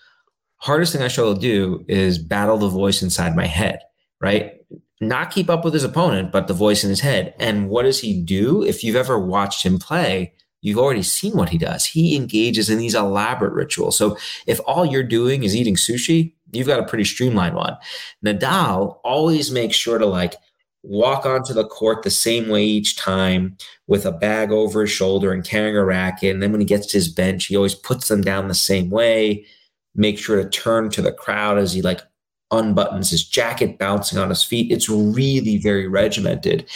Hardest 0.57 0.93
thing 0.93 1.01
I 1.01 1.09
struggle 1.09 1.35
to 1.35 1.41
do 1.41 1.85
is 1.89 2.19
battle 2.19 2.59
the 2.59 2.69
voice 2.69 3.03
inside 3.03 3.35
my 3.35 3.47
head. 3.47 3.81
Right, 4.21 4.57
not 5.01 5.31
keep 5.31 5.49
up 5.49 5.65
with 5.65 5.73
his 5.73 5.85
opponent, 5.85 6.33
but 6.33 6.47
the 6.47 6.53
voice 6.53 6.85
in 6.85 6.91
his 6.91 7.01
head. 7.01 7.33
And 7.39 7.71
what 7.71 7.85
does 7.85 8.01
he 8.01 8.21
do? 8.21 8.63
If 8.63 8.85
you've 8.85 8.97
ever 8.97 9.19
watched 9.19 9.65
him 9.65 9.79
play, 9.79 10.35
you've 10.61 10.79
already 10.79 11.03
seen 11.03 11.35
what 11.35 11.49
he 11.49 11.57
does. 11.57 11.87
He 11.87 12.15
engages 12.15 12.69
in 12.69 12.77
these 12.77 12.95
elaborate 12.95 13.55
rituals. 13.55 13.97
So 13.97 14.19
if 14.47 14.61
all 14.67 14.85
you're 14.85 15.03
doing 15.03 15.45
is 15.45 15.57
eating 15.57 15.77
sushi, 15.77 16.35
you've 16.53 16.67
got 16.67 16.81
a 16.81 16.87
pretty 16.87 17.05
streamlined 17.05 17.57
one. 17.57 17.77
Nadal 18.25 18.99
always 19.05 19.51
makes 19.51 19.77
sure 19.77 19.99
to 19.99 20.07
like 20.07 20.35
walk 20.83 21.27
onto 21.27 21.53
the 21.53 21.67
court 21.67 22.03
the 22.03 22.11
same 22.11 22.49
way 22.49 22.65
each 22.65 22.97
time 22.97 23.57
with 23.87 24.07
a 24.07 24.13
bag 24.13 24.51
over 24.51 24.83
his 24.83 24.91
shoulder 24.91 25.33
and 25.33 25.45
carrying 25.45 25.77
a 25.77 25.85
racket. 25.85 26.33
And 26.33 26.43
then 26.43 26.53
when 26.53 26.61
he 26.61 26.67
gets 26.67 26.87
to 26.89 26.97
his 26.97 27.09
bench, 27.09 27.47
he 27.47 27.57
always 27.57 27.75
puts 27.75 28.09
them 28.09 28.23
down 28.23 28.49
the 28.49 28.55
same 28.55 28.91
way. 28.91 29.45
Make 29.95 30.19
sure 30.19 30.43
to 30.43 30.49
turn 30.49 30.91
to 30.91 31.03
the 31.03 31.13
crowd 31.13 31.59
as 31.59 31.73
he 31.73 31.83
like 31.83 32.01
unbuttons 32.53 33.11
his 33.11 33.25
jacket, 33.25 33.79
bouncing 33.79 34.19
on 34.19 34.29
his 34.29 34.43
feet. 34.43 34.73
It's 34.73 34.89
really 34.89 35.59
very 35.59 35.87
regimented. 35.87 36.69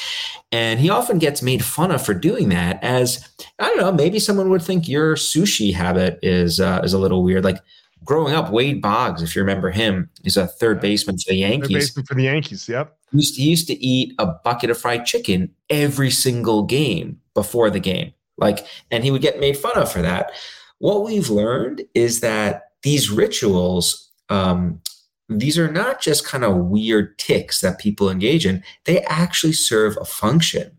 And 0.53 0.79
he 0.79 0.91
often 0.91 1.19
gets 1.19 1.43
made 1.43 1.65
fun 1.65 1.91
of 1.91 2.05
for 2.05 2.15
doing 2.15 2.49
that 2.51 2.83
as 2.83 3.27
I 3.59 3.69
don't 3.69 3.79
know, 3.79 3.93
maybe 3.93 4.19
someone 4.19 4.51
would 4.51 4.63
think 4.63 4.89
your 4.89 5.17
sushi 5.17 5.73
habit 5.73 6.19
is 6.23 6.61
uh, 6.61 6.81
is 6.85 6.93
a 6.93 6.99
little 6.99 7.23
weird. 7.25 7.45
Like 7.45 7.61
growing 8.05 8.35
up, 8.35 8.51
Wade 8.51 8.83
Boggs, 8.83 9.23
if 9.23 9.35
you 9.35 9.43
remember 9.43 9.71
him, 9.71 10.11
is 10.25 10.37
a 10.37 10.47
third 10.47 10.81
baseman 10.81 11.19
for 11.19 11.31
the 11.31 11.39
Yankees. 11.39 11.69
Third 11.69 11.75
baseman 11.75 12.07
for 12.07 12.15
the 12.15 12.25
Yankees, 12.25 12.69
yep. 12.69 12.97
He 13.11 13.19
used, 13.19 13.35
to, 13.37 13.43
he 13.43 13.51
used 13.51 13.67
to 13.69 13.85
eat 13.85 14.15
a 14.19 14.27
bucket 14.27 14.71
of 14.71 14.79
fried 14.79 15.07
chicken 15.07 15.51
every 15.71 16.11
single 16.11 16.65
game 16.65 17.21
before 17.33 17.71
the 17.71 17.81
game. 17.81 18.13
Like, 18.37 18.67
and 18.91 19.05
he 19.05 19.11
would 19.11 19.23
get 19.23 19.41
made 19.41 19.57
fun 19.57 19.77
of 19.77 19.91
for 19.91 20.03
that. 20.03 20.33
What 20.79 21.05
we've 21.05 21.31
learned 21.31 21.85
is 21.95 22.21
that 22.21 22.73
these 22.83 23.11
rituals, 23.11 24.11
um, 24.29 24.81
these 25.29 25.59
are 25.59 25.71
not 25.71 26.01
just 26.01 26.27
kind 26.27 26.45
of 26.45 26.57
weird 26.57 27.19
ticks 27.19 27.61
that 27.61 27.79
people 27.79 28.11
engage 28.11 28.45
in, 28.45 28.63
they 28.85 29.03
actually 29.03 29.53
serve 29.53 29.97
a 30.01 30.05
function. 30.05 30.73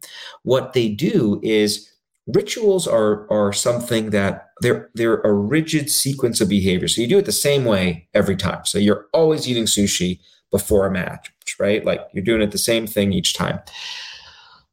What 0.43 0.73
they 0.73 0.89
do 0.89 1.39
is 1.41 1.91
rituals 2.27 2.87
are 2.87 3.31
are 3.31 3.53
something 3.53 4.09
that 4.09 4.44
they're 4.61 4.89
they're 4.93 5.21
a 5.21 5.33
rigid 5.33 5.91
sequence 5.91 6.41
of 6.41 6.49
behavior. 6.49 6.87
So 6.87 7.01
you 7.01 7.07
do 7.07 7.17
it 7.17 7.25
the 7.25 7.31
same 7.31 7.65
way 7.65 8.07
every 8.13 8.35
time. 8.35 8.65
So 8.65 8.77
you're 8.77 9.07
always 9.13 9.47
eating 9.47 9.65
sushi 9.65 10.19
before 10.51 10.85
a 10.85 10.91
match, 10.91 11.31
right? 11.59 11.83
Like 11.83 12.01
you're 12.13 12.23
doing 12.23 12.41
it 12.41 12.51
the 12.51 12.57
same 12.57 12.87
thing 12.87 13.11
each 13.11 13.33
time. 13.33 13.59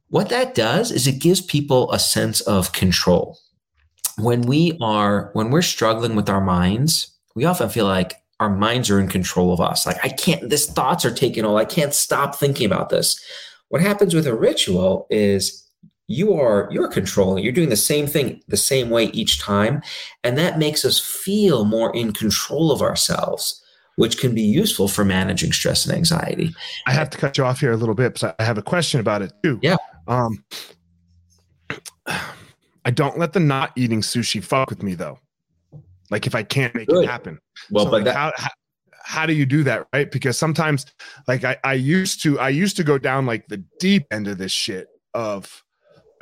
What 0.09 0.29
that 0.29 0.55
does 0.55 0.91
is 0.91 1.07
it 1.07 1.21
gives 1.21 1.41
people 1.41 1.91
a 1.91 1.99
sense 1.99 2.41
of 2.43 2.73
control. 2.73 3.39
When 4.19 4.43
we 4.43 4.77
are 4.81 5.31
when 5.33 5.51
we're 5.51 5.63
struggling 5.63 6.15
with 6.15 6.29
our 6.29 6.41
minds, 6.41 7.11
we 7.35 7.45
often 7.45 7.69
feel 7.69 7.87
like 7.87 8.23
our 8.39 8.51
minds 8.51 8.91
are 8.91 9.01
in 9.01 9.09
control 9.09 9.53
of 9.53 9.61
us. 9.61 9.87
Like 9.87 9.97
I 10.05 10.11
can't 10.11 10.49
this 10.49 10.71
thoughts 10.71 11.05
are 11.05 11.15
taking 11.15 11.45
all. 11.45 11.57
I 11.57 11.65
can't 11.65 11.95
stop 11.95 12.37
thinking 12.37 12.67
about 12.67 12.91
this. 12.91 13.21
What 13.69 13.81
happens 13.81 14.15
with 14.15 14.27
a 14.27 14.35
ritual 14.35 15.07
is 15.11 15.62
you 16.13 16.35
are 16.35 16.69
you're 16.71 16.89
controlling 16.89 17.43
you're 17.43 17.53
doing 17.53 17.71
the 17.71 17.77
same 17.77 18.07
thing 18.07 18.43
the 18.49 18.57
same 18.57 18.91
way 18.91 19.07
each 19.07 19.41
time. 19.41 19.83
And 20.25 20.37
that 20.39 20.59
makes 20.59 20.85
us 20.85 20.99
feel 20.99 21.65
more 21.65 21.95
in 21.97 22.13
control 22.13 22.71
of 22.71 22.83
ourselves 22.83 23.59
which 23.97 24.19
can 24.19 24.35
be 24.35 24.43
useful 24.43 24.89
for 24.89 25.05
managing 25.05 25.53
stress 25.53 25.85
and 25.85 25.95
anxiety. 25.95 26.51
I 26.87 26.93
have 26.93 27.11
to 27.11 27.19
cut 27.19 27.37
you 27.37 27.45
off 27.45 27.61
here 27.61 27.73
a 27.73 27.77
little 27.77 27.95
bit 27.95 28.15
because 28.15 28.35
i 28.39 28.43
have 28.43 28.57
a 28.57 28.63
question 28.63 29.01
about 29.01 29.21
it 29.21 29.33
too. 29.43 29.59
Yeah. 29.63 29.77
Um 30.09 30.45
i 32.85 32.91
don't 32.91 33.19
let 33.19 33.33
the 33.33 33.41
not 33.41 33.73
eating 33.77 34.01
sushi 34.01 34.43
fuck 34.43 34.71
with 34.71 34.83
me 34.83 34.95
though. 34.95 35.19
Like 36.11 36.27
if 36.27 36.35
i 36.35 36.43
can't 36.43 36.75
make 36.75 36.89
Good. 36.89 37.05
it 37.05 37.09
happen. 37.09 37.39
Well 37.71 37.85
so 37.85 37.91
but 37.91 37.97
like 37.99 38.05
that- 38.05 38.17
how, 38.17 38.33
how 38.37 38.51
how 39.05 39.27
do 39.27 39.33
you 39.33 39.45
do 39.45 39.65
that 39.65 39.89
right? 39.93 40.11
Because 40.11 40.39
sometimes 40.39 40.87
like 41.27 41.45
I, 41.45 41.57
I 41.65 41.75
used 41.75 42.23
to 42.23 42.39
i 42.39 42.49
used 42.49 42.77
to 42.77 42.85
go 42.85 42.99
down 42.99 43.27
like 43.27 43.47
the 43.49 43.63
deep 43.79 44.07
end 44.11 44.29
of 44.29 44.39
this 44.39 44.53
shit 44.53 44.89
of 45.15 45.62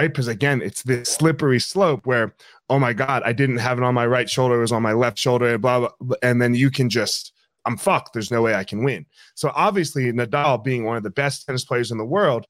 right? 0.00 0.10
Because 0.10 0.28
again, 0.28 0.62
it's 0.62 0.82
this 0.82 1.10
slippery 1.10 1.60
slope 1.60 2.06
where, 2.06 2.34
oh 2.70 2.78
my 2.78 2.92
God, 2.94 3.22
I 3.24 3.32
didn't 3.32 3.58
have 3.58 3.76
it 3.76 3.84
on 3.84 3.94
my 3.94 4.06
right 4.06 4.30
shoulder, 4.30 4.56
it 4.56 4.60
was 4.60 4.72
on 4.72 4.82
my 4.82 4.94
left 4.94 5.18
shoulder, 5.18 5.58
blah, 5.58 5.90
blah, 6.00 6.16
and 6.22 6.40
then 6.40 6.54
you 6.54 6.70
can 6.70 6.88
just, 6.88 7.32
I'm 7.66 7.76
fucked. 7.76 8.14
There's 8.14 8.30
no 8.30 8.40
way 8.40 8.54
I 8.54 8.64
can 8.64 8.82
win. 8.82 9.04
So 9.34 9.52
obviously, 9.54 10.10
Nadal, 10.12 10.64
being 10.64 10.84
one 10.84 10.96
of 10.96 11.02
the 11.02 11.10
best 11.10 11.44
tennis 11.44 11.64
players 11.64 11.90
in 11.90 11.98
the 11.98 12.04
world, 12.04 12.46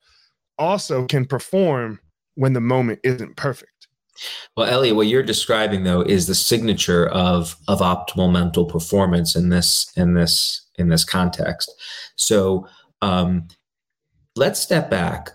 also 0.58 1.06
can 1.06 1.24
perform 1.24 1.98
when 2.36 2.52
the 2.52 2.60
moment 2.60 3.00
isn't 3.02 3.36
perfect. 3.36 3.88
Well, 4.56 4.68
Elliot, 4.68 4.94
what 4.94 5.08
you're 5.08 5.22
describing 5.22 5.82
though 5.82 6.02
is 6.02 6.26
the 6.26 6.34
signature 6.34 7.08
of 7.08 7.56
of 7.68 7.80
optimal 7.80 8.30
mental 8.30 8.66
performance 8.66 9.34
in 9.34 9.48
this 9.48 9.90
in 9.96 10.12
this 10.14 10.66
in 10.76 10.88
this 10.88 11.04
context. 11.04 11.72
So 12.16 12.68
um, 13.00 13.48
let's 14.36 14.60
step 14.60 14.90
back 14.90 15.30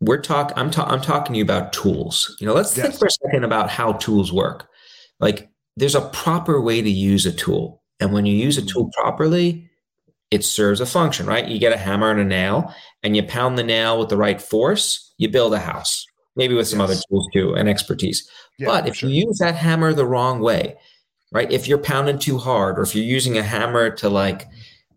we're 0.00 0.20
talk 0.20 0.52
I'm 0.56 0.70
ta- 0.70 0.86
I'm 0.88 1.00
talking 1.00 1.34
to 1.34 1.38
you 1.38 1.44
about 1.44 1.72
tools. 1.72 2.36
You 2.40 2.46
know, 2.46 2.54
let's 2.54 2.76
yes. 2.76 2.86
think 2.86 2.98
for 2.98 3.06
a 3.06 3.10
second 3.10 3.44
about 3.44 3.70
how 3.70 3.92
tools 3.94 4.32
work. 4.32 4.68
Like 5.20 5.48
there's 5.76 5.94
a 5.94 6.08
proper 6.08 6.60
way 6.60 6.82
to 6.82 6.90
use 6.90 7.26
a 7.26 7.32
tool. 7.32 7.82
And 8.00 8.12
when 8.12 8.26
you 8.26 8.34
use 8.34 8.58
a 8.58 8.64
tool 8.64 8.84
mm-hmm. 8.84 9.00
properly, 9.00 9.70
it 10.30 10.44
serves 10.44 10.80
a 10.80 10.86
function, 10.86 11.26
right? 11.26 11.46
You 11.46 11.58
get 11.58 11.72
a 11.72 11.78
hammer 11.78 12.10
and 12.10 12.20
a 12.20 12.24
nail 12.24 12.72
and 13.02 13.16
you 13.16 13.22
pound 13.22 13.58
the 13.58 13.64
nail 13.64 13.98
with 13.98 14.08
the 14.08 14.16
right 14.16 14.40
force, 14.40 15.14
you 15.18 15.28
build 15.28 15.54
a 15.54 15.58
house, 15.58 16.06
maybe 16.36 16.54
with 16.54 16.68
some 16.68 16.80
yes. 16.80 16.90
other 16.90 17.00
tools 17.08 17.28
too 17.32 17.54
and 17.54 17.68
expertise. 17.68 18.28
Yeah, 18.58 18.66
but 18.66 18.88
if 18.88 18.96
sure. 18.96 19.08
you 19.08 19.26
use 19.26 19.38
that 19.38 19.56
hammer 19.56 19.92
the 19.92 20.06
wrong 20.06 20.40
way, 20.40 20.76
right? 21.32 21.50
If 21.50 21.66
you're 21.66 21.78
pounding 21.78 22.18
too 22.18 22.38
hard 22.38 22.78
or 22.78 22.82
if 22.82 22.94
you're 22.94 23.04
using 23.04 23.38
a 23.38 23.42
hammer 23.42 23.90
to 23.96 24.08
like 24.08 24.46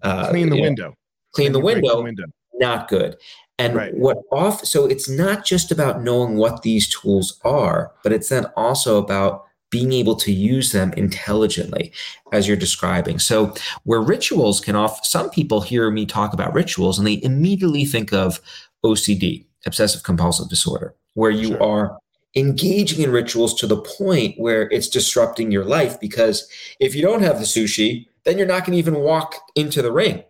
uh, 0.02 0.30
clean 0.30 0.50
the 0.50 0.62
window, 0.62 0.90
know, 0.90 0.96
clean 1.34 1.54
the 1.54 1.60
window, 1.60 1.98
the 1.98 2.04
window, 2.04 2.26
not 2.56 2.88
good. 2.88 3.16
And 3.62 3.76
right. 3.76 3.94
what 3.96 4.24
off, 4.32 4.66
so 4.66 4.88
it's 4.88 5.08
not 5.08 5.46
just 5.46 5.72
about 5.72 6.02
knowing 6.02 6.38
what 6.38 6.64
these 6.64 6.90
tools 6.90 7.40
are, 7.44 7.92
but 8.04 8.12
it's 8.12 8.30
then 8.30 8.46
also 8.58 8.98
about 8.98 9.46
being 9.70 9.94
able 9.94 10.16
to 10.16 10.32
use 10.32 10.72
them 10.72 10.92
intelligently 10.98 11.94
as 12.32 12.48
you're 12.48 12.58
describing. 12.58 13.20
So 13.20 13.54
where 13.84 14.02
rituals 14.02 14.60
can 14.60 14.76
off, 14.76 15.06
some 15.06 15.30
people 15.30 15.62
hear 15.62 15.92
me 15.92 16.06
talk 16.08 16.34
about 16.34 16.54
rituals 16.54 16.98
and 16.98 17.08
they 17.08 17.22
immediately 17.24 17.86
think 17.86 18.12
of 18.12 18.42
OCD, 18.84 19.46
obsessive 19.66 20.02
compulsive 20.02 20.50
disorder, 20.50 20.96
where 21.14 21.32
you 21.32 21.50
sure. 21.50 21.64
are 21.64 21.98
engaging 22.36 23.04
in 23.04 23.12
rituals 23.12 23.54
to 23.60 23.68
the 23.68 23.80
point 23.82 24.40
where 24.40 24.64
it's 24.72 24.88
disrupting 24.88 25.52
your 25.52 25.66
life 25.66 26.00
because 26.00 26.48
if 26.80 26.96
you 26.96 27.02
don't 27.02 27.22
have 27.22 27.38
the 27.38 27.46
sushi, 27.46 28.08
then 28.24 28.38
you're 28.40 28.48
not 28.48 28.66
going 28.66 28.74
to 28.74 28.80
even 28.80 29.00
walk 29.02 29.36
into 29.56 29.84
the 29.84 29.92
ring, 29.92 30.24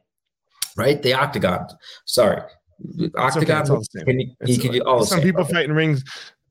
right? 0.75 1.01
The 1.01 1.13
octagon. 1.13 1.67
Sorry, 2.05 2.41
octagon. 3.15 3.69
Okay, 3.69 4.03
can 4.03 4.19
you, 4.19 4.31
you 4.45 4.57
can 4.57 4.71
do 4.71 4.81
all 4.81 5.05
some 5.05 5.21
people 5.21 5.43
fight 5.45 5.65
in 5.65 5.73
rings. 5.73 6.03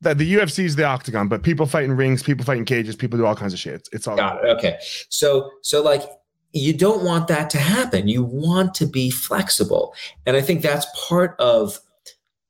That 0.03 0.17
the 0.17 0.35
UFC 0.35 0.65
is 0.65 0.77
the 0.77 0.85
octagon, 0.85 1.29
but 1.29 1.43
people 1.43 1.67
fight 1.67 1.85
in 1.85 1.95
rings, 1.95 2.23
people 2.23 2.45
fight 2.45 2.57
in 2.57 2.65
cages, 2.65 2.97
people 2.97 3.19
do 3.19 3.27
all 3.27 3.37
kinds 3.37 3.53
of 3.53 3.59
shit. 3.59 3.75
It's, 3.75 3.89
it's 3.93 4.09
all 4.09 4.17
got 4.17 4.43
it. 4.43 4.49
Okay, 4.49 4.79
so 5.11 5.51
so 5.63 5.83
like 5.83 6.03
you 6.53 6.73
don't 6.73 7.05
want 7.05 7.29
that 7.29 7.51
to 7.51 7.59
happen. 7.59 8.09
You 8.09 8.25
want 8.25 8.75
to 8.75 8.87
be 8.87 9.11
flexible, 9.11 9.95
and 10.27 10.37
I 10.37 10.41
think 10.41 10.63
that's 10.63 10.87
part 11.09 11.37
of 11.39 11.79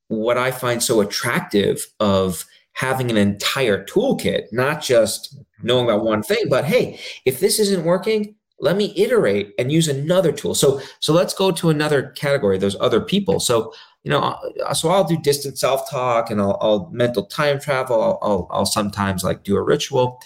what 0.09 0.39
I 0.39 0.51
find 0.51 0.83
so 0.83 1.01
attractive 1.01 1.87
of 1.99 2.45
having 2.73 3.11
an 3.11 3.17
entire 3.17 3.85
toolkit, 3.85 4.45
not 4.53 4.81
just 4.81 5.37
knowing 5.63 5.85
about 5.85 6.05
one 6.05 6.23
thing. 6.23 6.45
But 6.49 6.65
hey, 6.65 6.99
if 7.25 7.41
this 7.41 7.59
isn't 7.59 7.85
working, 7.85 8.35
let 8.61 8.77
me 8.77 8.93
iterate 8.97 9.55
and 9.59 9.73
use 9.73 9.89
another 9.89 10.33
tool. 10.33 10.55
So 10.55 10.81
so 11.01 11.13
let's 11.13 11.35
go 11.35 11.51
to 11.51 11.71
another 11.71 12.09
category 12.11 12.59
those 12.59 12.77
other 12.81 13.01
people. 13.01 13.41
So 13.41 13.73
you 14.03 14.11
know 14.11 14.21
uh, 14.21 14.73
so 14.73 14.89
i'll 14.89 15.05
do 15.05 15.19
distant 15.19 15.59
self-talk 15.59 16.31
and 16.31 16.41
i'll, 16.41 16.57
I'll 16.61 16.89
mental 16.91 17.25
time 17.27 17.61
travel. 17.61 18.01
I'll, 18.03 18.19
I'll, 18.23 18.49
I'll 18.51 18.67
sometimes 18.67 19.25
like 19.25 19.45
do 19.45 19.57
a 19.57 19.63
ritual. 19.63 20.21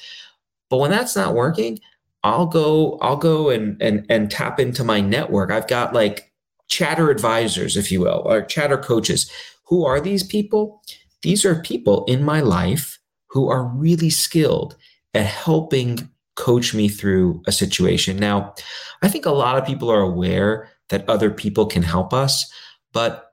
But 0.70 0.78
when 0.78 0.90
that's 0.90 1.16
not 1.16 1.34
working 1.34 1.80
i'll 2.22 2.46
go 2.46 2.98
i'll 3.02 3.18
go 3.18 3.50
and 3.50 3.80
and 3.82 4.06
and 4.08 4.30
tap 4.30 4.58
into 4.58 4.84
my 4.84 5.00
network. 5.00 5.50
I've 5.50 5.68
got 5.68 5.92
like 5.92 6.32
chatter 6.68 7.10
advisors 7.10 7.76
if 7.76 7.92
you 7.92 8.00
will 8.00 8.22
or 8.24 8.42
chatter 8.42 8.78
coaches. 8.78 9.30
Who 9.64 9.84
are 9.84 10.00
these 10.00 10.22
people? 10.22 10.82
These 11.22 11.44
are 11.44 11.62
people 11.62 12.04
in 12.06 12.22
my 12.22 12.40
life 12.40 12.98
who 13.28 13.48
are 13.48 13.64
really 13.64 14.10
skilled 14.10 14.76
at 15.14 15.26
helping 15.26 16.08
coach 16.36 16.74
me 16.74 16.88
through 16.88 17.42
a 17.46 17.52
situation. 17.52 18.16
Now, 18.16 18.54
I 19.02 19.08
think 19.08 19.26
a 19.26 19.30
lot 19.30 19.56
of 19.56 19.66
people 19.66 19.90
are 19.90 20.00
aware 20.00 20.70
that 20.88 21.08
other 21.08 21.30
people 21.30 21.66
can 21.66 21.82
help 21.82 22.12
us, 22.12 22.50
but 22.92 23.30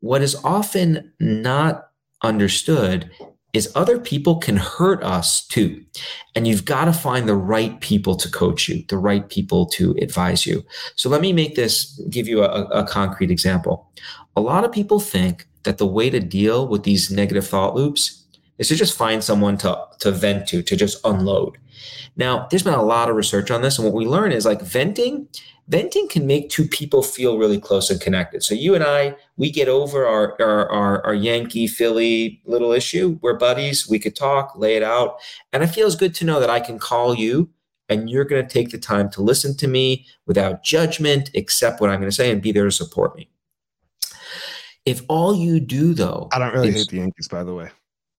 what 0.00 0.22
is 0.22 0.34
often 0.44 1.12
not 1.20 1.88
understood 2.22 3.10
is 3.52 3.70
other 3.74 3.98
people 3.98 4.36
can 4.36 4.56
hurt 4.56 5.02
us 5.02 5.46
too. 5.46 5.84
And 6.34 6.48
you've 6.48 6.64
got 6.64 6.86
to 6.86 6.92
find 6.92 7.28
the 7.28 7.36
right 7.36 7.78
people 7.80 8.16
to 8.16 8.30
coach 8.30 8.68
you, 8.68 8.82
the 8.88 8.96
right 8.96 9.28
people 9.28 9.66
to 9.66 9.94
advise 10.00 10.46
you. 10.46 10.64
So 10.96 11.10
let 11.10 11.20
me 11.20 11.32
make 11.32 11.54
this, 11.54 12.00
give 12.08 12.26
you 12.26 12.42
a, 12.42 12.64
a 12.68 12.86
concrete 12.86 13.30
example. 13.30 13.90
A 14.36 14.40
lot 14.40 14.64
of 14.64 14.72
people 14.72 15.00
think 15.00 15.46
that 15.64 15.78
the 15.78 15.86
way 15.86 16.08
to 16.08 16.18
deal 16.18 16.66
with 16.66 16.84
these 16.84 17.10
negative 17.10 17.46
thought 17.46 17.74
loops 17.74 18.21
is 18.58 18.68
to 18.68 18.76
just 18.76 18.96
find 18.96 19.22
someone 19.22 19.56
to, 19.58 19.86
to 20.00 20.10
vent 20.10 20.46
to, 20.48 20.62
to 20.62 20.76
just 20.76 21.04
unload. 21.04 21.58
Now, 22.16 22.46
there's 22.50 22.62
been 22.62 22.74
a 22.74 22.82
lot 22.82 23.08
of 23.08 23.16
research 23.16 23.50
on 23.50 23.62
this, 23.62 23.78
and 23.78 23.86
what 23.86 23.94
we 23.94 24.06
learn 24.06 24.32
is 24.32 24.44
like 24.44 24.60
venting, 24.60 25.26
venting 25.68 26.08
can 26.08 26.26
make 26.26 26.50
two 26.50 26.66
people 26.66 27.02
feel 27.02 27.38
really 27.38 27.58
close 27.58 27.90
and 27.90 28.00
connected. 28.00 28.42
So 28.42 28.54
you 28.54 28.74
and 28.74 28.84
I, 28.84 29.16
we 29.36 29.50
get 29.50 29.68
over 29.68 30.06
our 30.06 30.36
our, 30.40 30.70
our, 30.70 31.06
our 31.06 31.14
Yankee 31.14 31.66
Philly 31.66 32.42
little 32.44 32.72
issue. 32.72 33.18
We're 33.22 33.38
buddies. 33.38 33.88
We 33.88 33.98
could 33.98 34.14
talk, 34.14 34.56
lay 34.56 34.76
it 34.76 34.82
out, 34.82 35.16
and 35.52 35.62
it 35.62 35.68
feels 35.68 35.96
good 35.96 36.14
to 36.16 36.26
know 36.26 36.38
that 36.40 36.50
I 36.50 36.60
can 36.60 36.78
call 36.78 37.14
you 37.14 37.48
and 37.92 38.08
you're 38.08 38.24
going 38.24 38.46
to 38.46 38.52
take 38.52 38.70
the 38.70 38.78
time 38.78 39.10
to 39.10 39.22
listen 39.22 39.56
to 39.58 39.68
me 39.68 40.06
without 40.26 40.64
judgment, 40.64 41.30
accept 41.34 41.80
what 41.80 41.90
I'm 41.90 41.98
going 41.98 42.10
to 42.10 42.16
say, 42.16 42.30
and 42.30 42.40
be 42.40 42.52
there 42.52 42.64
to 42.64 42.72
support 42.72 43.14
me. 43.14 43.28
If 44.84 45.02
all 45.08 45.34
you 45.34 45.60
do, 45.60 45.94
though, 45.94 46.28
I 46.32 46.38
don't 46.38 46.52
really 46.52 46.68
is, 46.68 46.74
hate 46.76 46.88
the 46.88 46.96
Yankees, 46.96 47.28
by 47.28 47.44
the 47.44 47.54
way. 47.54 47.70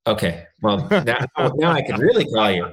Okay, 0.05 0.45
well 0.61 0.87
now, 0.89 1.25
now 1.55 1.71
I 1.71 1.81
can 1.81 1.99
really 1.99 2.25
call 2.25 2.51
you. 2.51 2.67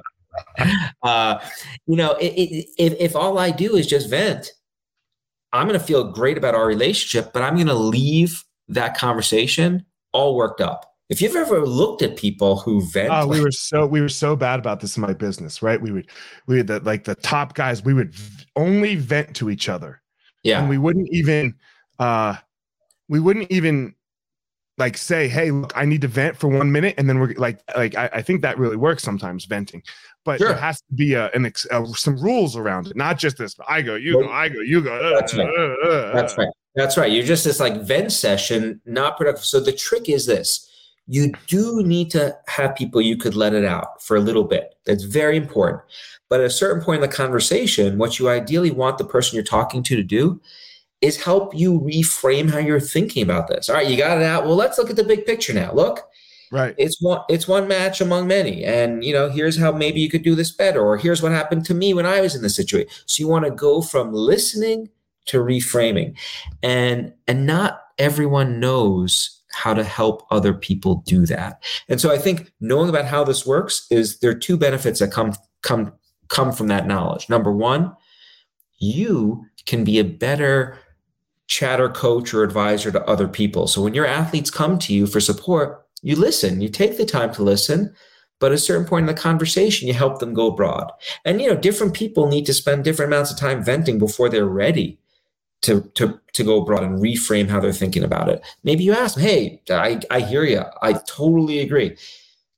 uh, 1.03 1.39
you 1.87 1.95
know, 1.95 2.13
it, 2.13 2.33
it, 2.33 2.65
if, 2.77 2.93
if 2.99 3.15
all 3.15 3.37
I 3.37 3.51
do 3.51 3.75
is 3.75 3.87
just 3.87 4.09
vent, 4.09 4.51
I'm 5.53 5.67
going 5.67 5.79
to 5.79 5.85
feel 5.85 6.11
great 6.11 6.37
about 6.37 6.55
our 6.55 6.65
relationship, 6.65 7.33
but 7.33 7.41
I'm 7.41 7.55
going 7.55 7.67
to 7.67 7.73
leave 7.73 8.43
that 8.69 8.97
conversation 8.97 9.85
all 10.13 10.35
worked 10.35 10.61
up. 10.61 10.85
If 11.09 11.21
you've 11.21 11.35
ever 11.35 11.65
looked 11.65 12.01
at 12.01 12.15
people 12.15 12.57
who 12.59 12.85
vent, 12.89 13.09
oh, 13.11 13.27
we 13.27 13.41
were 13.41 13.51
so 13.51 13.85
we 13.85 13.99
were 13.99 14.07
so 14.07 14.37
bad 14.37 14.59
about 14.59 14.79
this 14.79 14.95
in 14.95 15.01
my 15.01 15.13
business, 15.13 15.61
right? 15.61 15.81
We 15.81 15.91
would 15.91 16.09
we 16.47 16.57
had 16.57 16.67
the 16.67 16.79
like 16.79 17.03
the 17.03 17.15
top 17.15 17.53
guys, 17.53 17.83
we 17.83 17.93
would 17.93 18.15
only 18.55 18.95
vent 18.95 19.35
to 19.35 19.49
each 19.49 19.67
other, 19.67 20.01
yeah, 20.43 20.61
and 20.61 20.69
we 20.69 20.77
wouldn't 20.77 21.09
even 21.11 21.55
uh 21.99 22.37
we 23.09 23.19
wouldn't 23.19 23.51
even 23.51 23.93
like 24.81 24.97
say, 24.97 25.29
hey, 25.29 25.51
look, 25.51 25.71
I 25.75 25.85
need 25.85 26.01
to 26.01 26.09
vent 26.09 26.35
for 26.35 26.49
one 26.49 26.71
minute, 26.71 26.95
and 26.97 27.07
then 27.07 27.19
we're 27.19 27.33
like, 27.35 27.61
like 27.77 27.95
I, 27.95 28.09
I 28.15 28.21
think 28.21 28.41
that 28.41 28.57
really 28.57 28.75
works 28.75 29.03
sometimes 29.03 29.45
venting 29.45 29.81
but 30.23 30.39
sure. 30.39 30.49
there 30.49 30.57
has 30.57 30.81
to 30.81 30.93
be 30.93 31.13
a, 31.13 31.29
an 31.31 31.45
ex, 31.45 31.65
uh, 31.71 31.85
some 31.87 32.17
rules 32.17 32.55
around 32.55 32.87
it, 32.87 32.95
not 32.95 33.17
just 33.17 33.37
this. 33.37 33.55
I 33.67 33.81
go, 33.81 33.95
you 33.95 34.13
go, 34.13 34.29
I 34.29 34.49
go, 34.49 34.59
you 34.59 34.81
go. 34.81 34.93
Uh, 34.93 35.19
That's 35.19 35.33
right. 35.33 35.47
Uh, 35.47 35.87
uh, 35.87 36.13
That's 36.13 36.37
right. 36.37 36.49
That's 36.75 36.97
right. 36.97 37.11
You're 37.11 37.25
just 37.25 37.43
this 37.43 37.59
like 37.59 37.81
vent 37.81 38.11
session, 38.11 38.81
not 38.85 39.17
productive. 39.17 39.43
So 39.43 39.59
the 39.59 39.73
trick 39.73 40.09
is 40.09 40.25
this: 40.25 40.69
you 41.07 41.33
do 41.47 41.83
need 41.83 42.11
to 42.11 42.37
have 42.47 42.75
people 42.75 43.01
you 43.01 43.17
could 43.17 43.35
let 43.35 43.53
it 43.53 43.65
out 43.65 44.01
for 44.01 44.15
a 44.15 44.21
little 44.21 44.43
bit. 44.43 44.75
That's 44.85 45.03
very 45.03 45.37
important. 45.37 45.81
But 46.29 46.39
at 46.39 46.45
a 46.45 46.51
certain 46.51 46.83
point 46.83 47.03
in 47.03 47.09
the 47.09 47.15
conversation, 47.15 47.97
what 47.97 48.19
you 48.19 48.29
ideally 48.29 48.71
want 48.71 48.97
the 48.97 49.03
person 49.03 49.35
you're 49.35 49.43
talking 49.43 49.83
to 49.83 49.95
to 49.95 50.03
do 50.03 50.39
is 51.01 51.21
help 51.21 51.55
you 51.55 51.79
reframe 51.81 52.49
how 52.49 52.59
you're 52.59 52.79
thinking 52.79 53.23
about 53.23 53.47
this. 53.47 53.69
All 53.69 53.75
right, 53.75 53.87
you 53.87 53.97
got 53.97 54.17
it 54.17 54.23
out. 54.23 54.45
Well, 54.45 54.55
let's 54.55 54.77
look 54.77 54.89
at 54.89 54.95
the 54.95 55.03
big 55.03 55.25
picture 55.25 55.53
now. 55.53 55.73
Look, 55.73 56.07
Right. 56.51 56.75
It's 56.77 57.01
one 57.01 57.21
it's 57.29 57.47
one 57.47 57.69
match 57.69 58.01
among 58.01 58.27
many. 58.27 58.65
And 58.65 59.05
you 59.05 59.13
know, 59.13 59.29
here's 59.29 59.57
how 59.57 59.71
maybe 59.71 60.01
you 60.01 60.09
could 60.09 60.21
do 60.21 60.35
this 60.35 60.51
better, 60.51 60.81
or 60.81 60.97
here's 60.97 61.21
what 61.21 61.31
happened 61.31 61.65
to 61.65 61.73
me 61.73 61.93
when 61.93 62.05
I 62.05 62.19
was 62.19 62.35
in 62.35 62.41
this 62.41 62.57
situation. 62.57 62.89
So 63.05 63.21
you 63.21 63.29
want 63.29 63.45
to 63.45 63.51
go 63.51 63.81
from 63.81 64.11
listening 64.11 64.89
to 65.27 65.39
reframing. 65.39 66.17
And 66.61 67.13
and 67.25 67.47
not 67.47 67.83
everyone 67.97 68.59
knows 68.59 69.39
how 69.53 69.73
to 69.73 69.83
help 69.83 70.25
other 70.29 70.53
people 70.53 71.03
do 71.05 71.25
that. 71.25 71.63
And 71.87 72.01
so 72.01 72.11
I 72.11 72.17
think 72.17 72.51
knowing 72.59 72.89
about 72.89 73.05
how 73.05 73.23
this 73.23 73.45
works 73.45 73.87
is 73.89 74.19
there 74.19 74.31
are 74.31 74.35
two 74.35 74.57
benefits 74.57 74.99
that 74.99 75.11
come 75.11 75.33
come 75.61 75.93
come 76.27 76.51
from 76.51 76.67
that 76.67 76.85
knowledge. 76.85 77.29
Number 77.29 77.51
one, 77.53 77.95
you 78.77 79.45
can 79.65 79.85
be 79.85 79.99
a 79.99 80.03
better 80.03 80.77
chatter 81.51 81.89
coach 81.89 82.33
or 82.33 82.43
advisor 82.43 82.91
to 82.91 83.05
other 83.07 83.27
people. 83.27 83.67
So 83.67 83.81
when 83.81 83.93
your 83.93 84.05
athletes 84.05 84.49
come 84.49 84.79
to 84.79 84.93
you 84.93 85.05
for 85.05 85.19
support, 85.19 85.85
you 86.01 86.15
listen, 86.15 86.61
you 86.61 86.69
take 86.69 86.97
the 86.97 87.05
time 87.05 87.33
to 87.33 87.43
listen, 87.43 87.93
but 88.39 88.53
at 88.53 88.55
a 88.55 88.57
certain 88.57 88.87
point 88.87 89.03
in 89.03 89.13
the 89.13 89.21
conversation, 89.21 89.85
you 89.85 89.93
help 89.93 90.19
them 90.19 90.33
go 90.33 90.49
broad. 90.49 90.89
And 91.25 91.41
you 91.41 91.49
know, 91.49 91.57
different 91.57 91.93
people 91.93 92.29
need 92.29 92.45
to 92.45 92.53
spend 92.53 92.85
different 92.85 93.11
amounts 93.11 93.31
of 93.31 93.37
time 93.37 93.61
venting 93.61 93.99
before 93.99 94.29
they're 94.29 94.45
ready 94.45 94.97
to 95.63 95.81
to 95.95 96.17
to 96.33 96.43
go 96.43 96.61
broad 96.61 96.83
and 96.83 96.99
reframe 96.99 97.49
how 97.49 97.59
they're 97.59 97.73
thinking 97.73 98.03
about 98.03 98.29
it. 98.29 98.41
Maybe 98.63 98.85
you 98.85 98.93
ask 98.93 99.15
them, 99.15 99.25
"Hey, 99.25 99.61
I 99.69 99.99
I 100.09 100.21
hear 100.21 100.45
you. 100.45 100.63
I 100.81 100.93
totally 101.05 101.59
agree. 101.59 101.97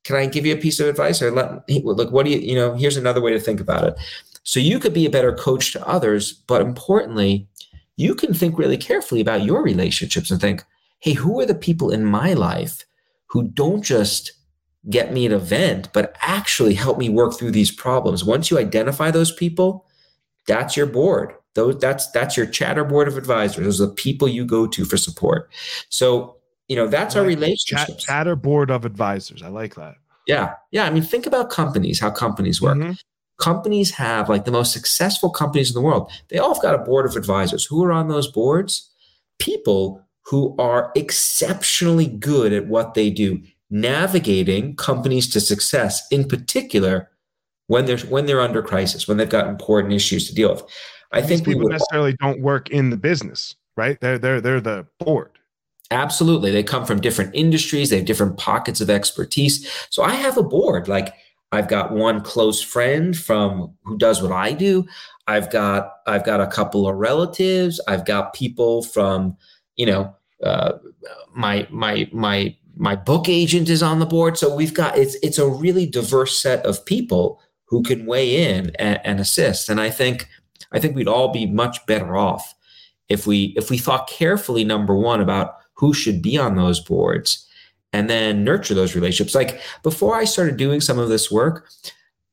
Can 0.04 0.14
I 0.16 0.26
give 0.26 0.46
you 0.46 0.54
a 0.54 0.64
piece 0.64 0.78
of 0.78 0.86
advice 0.86 1.20
or 1.20 1.32
let 1.32 1.68
look? 1.68 2.12
What 2.12 2.26
do 2.26 2.30
you 2.30 2.38
you 2.38 2.54
know? 2.54 2.74
Here's 2.74 2.96
another 2.96 3.20
way 3.20 3.32
to 3.32 3.40
think 3.40 3.60
about 3.60 3.84
it. 3.88 3.96
So 4.44 4.60
you 4.60 4.78
could 4.78 4.94
be 4.94 5.06
a 5.06 5.10
better 5.10 5.32
coach 5.32 5.72
to 5.72 5.86
others, 5.86 6.32
but 6.32 6.62
importantly, 6.62 7.48
you 7.96 8.14
can 8.14 8.34
think 8.34 8.58
really 8.58 8.76
carefully 8.76 9.20
about 9.20 9.44
your 9.44 9.62
relationships 9.62 10.30
and 10.30 10.40
think, 10.40 10.64
"Hey, 11.00 11.12
who 11.12 11.40
are 11.40 11.46
the 11.46 11.54
people 11.54 11.90
in 11.90 12.04
my 12.04 12.32
life?" 12.34 12.84
who 13.28 13.48
don't 13.48 13.82
just 13.82 14.30
get 14.88 15.12
me 15.12 15.26
an 15.26 15.32
event, 15.32 15.88
but 15.92 16.14
actually 16.20 16.74
help 16.74 16.98
me 16.98 17.08
work 17.08 17.36
through 17.36 17.50
these 17.50 17.70
problems. 17.72 18.24
Once 18.24 18.48
you 18.48 18.58
identify 18.58 19.10
those 19.10 19.32
people, 19.32 19.86
that's 20.46 20.76
your 20.76 20.86
board. 20.86 21.32
Those 21.54 21.78
that's 21.78 22.10
that's 22.10 22.36
your 22.36 22.46
chatter 22.46 22.84
board 22.84 23.08
of 23.08 23.16
advisors. 23.16 23.64
Those 23.64 23.80
are 23.80 23.86
the 23.86 23.92
people 23.92 24.28
you 24.28 24.44
go 24.44 24.66
to 24.66 24.84
for 24.84 24.96
support. 24.96 25.50
So 25.88 26.36
you 26.68 26.76
know, 26.76 26.86
that's 26.86 27.14
I 27.16 27.20
our 27.20 27.26
like 27.26 27.36
relationship. 27.36 27.88
Chat, 27.88 27.98
chatter 27.98 28.36
board 28.36 28.70
of 28.70 28.84
advisors. 28.84 29.42
I 29.42 29.48
like 29.48 29.74
that. 29.74 29.96
Yeah. 30.26 30.54
Yeah. 30.70 30.84
I 30.84 30.90
mean, 30.90 31.02
think 31.02 31.26
about 31.26 31.50
companies, 31.50 32.00
how 32.00 32.10
companies 32.10 32.62
work. 32.62 32.78
Mhm. 32.78 32.98
Companies 33.38 33.90
have 33.92 34.28
like 34.28 34.44
the 34.44 34.52
most 34.52 34.72
successful 34.72 35.30
companies 35.30 35.70
in 35.70 35.74
the 35.74 35.86
world. 35.86 36.10
They 36.28 36.38
all 36.38 36.54
have 36.54 36.62
got 36.62 36.74
a 36.74 36.84
board 36.84 37.06
of 37.06 37.16
advisors. 37.16 37.64
Who 37.64 37.82
are 37.84 37.92
on 37.92 38.08
those 38.08 38.30
boards? 38.30 38.90
People 39.38 40.04
who 40.26 40.54
are 40.58 40.92
exceptionally 40.94 42.06
good 42.06 42.52
at 42.52 42.66
what 42.66 42.94
they 42.94 43.10
do, 43.10 43.42
navigating 43.70 44.76
companies 44.76 45.28
to 45.30 45.40
success, 45.40 46.06
in 46.10 46.28
particular 46.28 47.10
when 47.66 47.86
they're 47.86 47.98
when 47.98 48.26
they're 48.26 48.40
under 48.40 48.62
crisis, 48.62 49.08
when 49.08 49.16
they've 49.16 49.28
got 49.28 49.48
important 49.48 49.92
issues 49.92 50.28
to 50.28 50.34
deal 50.34 50.52
with. 50.52 50.62
I 51.12 51.20
These 51.20 51.28
think 51.28 51.44
people 51.44 51.68
necessarily 51.68 52.16
don't 52.20 52.40
work 52.40 52.70
in 52.70 52.90
the 52.90 52.96
business, 52.96 53.54
right? 53.76 54.00
They're 54.00 54.18
they're 54.18 54.40
they're 54.40 54.60
the 54.60 54.86
board. 54.98 55.30
Absolutely. 55.90 56.50
They 56.50 56.62
come 56.62 56.86
from 56.86 57.00
different 57.00 57.34
industries, 57.34 57.90
they 57.90 57.96
have 57.96 58.06
different 58.06 58.38
pockets 58.38 58.80
of 58.80 58.90
expertise. 58.90 59.68
So 59.90 60.02
I 60.02 60.14
have 60.14 60.36
a 60.36 60.42
board. 60.42 60.88
Like 60.88 61.14
I've 61.54 61.68
got 61.68 61.92
one 61.92 62.20
close 62.20 62.60
friend 62.60 63.16
from 63.16 63.74
who 63.84 63.96
does 63.96 64.22
what 64.22 64.32
I 64.32 64.52
do. 64.52 64.86
I've 65.26 65.50
got 65.50 65.92
I've 66.06 66.24
got 66.24 66.40
a 66.40 66.46
couple 66.46 66.88
of 66.88 66.96
relatives. 66.96 67.80
I've 67.88 68.04
got 68.04 68.34
people 68.34 68.82
from, 68.82 69.36
you 69.76 69.86
know, 69.86 70.14
uh, 70.42 70.72
my 71.34 71.66
my 71.70 72.08
my 72.12 72.56
my 72.76 72.96
book 72.96 73.28
agent 73.28 73.68
is 73.68 73.82
on 73.82 74.00
the 74.00 74.06
board. 74.06 74.36
So 74.36 74.54
we've 74.54 74.74
got 74.74 74.98
it's 74.98 75.14
it's 75.22 75.38
a 75.38 75.48
really 75.48 75.86
diverse 75.86 76.36
set 76.36 76.64
of 76.66 76.84
people 76.84 77.40
who 77.66 77.82
can 77.82 78.04
weigh 78.04 78.56
in 78.56 78.70
and, 78.78 79.00
and 79.04 79.20
assist. 79.20 79.68
And 79.68 79.80
I 79.80 79.90
think 79.90 80.28
I 80.72 80.80
think 80.80 80.94
we'd 80.94 81.08
all 81.08 81.32
be 81.32 81.46
much 81.46 81.84
better 81.86 82.16
off 82.16 82.54
if 83.08 83.26
we 83.26 83.54
if 83.56 83.70
we 83.70 83.78
thought 83.78 84.08
carefully, 84.08 84.64
number 84.64 84.94
one, 84.94 85.20
about 85.20 85.54
who 85.74 85.94
should 85.94 86.20
be 86.20 86.36
on 86.36 86.56
those 86.56 86.80
boards 86.80 87.43
and 87.94 88.10
then 88.10 88.42
nurture 88.44 88.74
those 88.74 88.94
relationships. 88.94 89.34
Like 89.34 89.60
before 89.82 90.14
I 90.16 90.24
started 90.24 90.56
doing 90.56 90.80
some 90.80 90.98
of 90.98 91.08
this 91.08 91.30
work, 91.30 91.68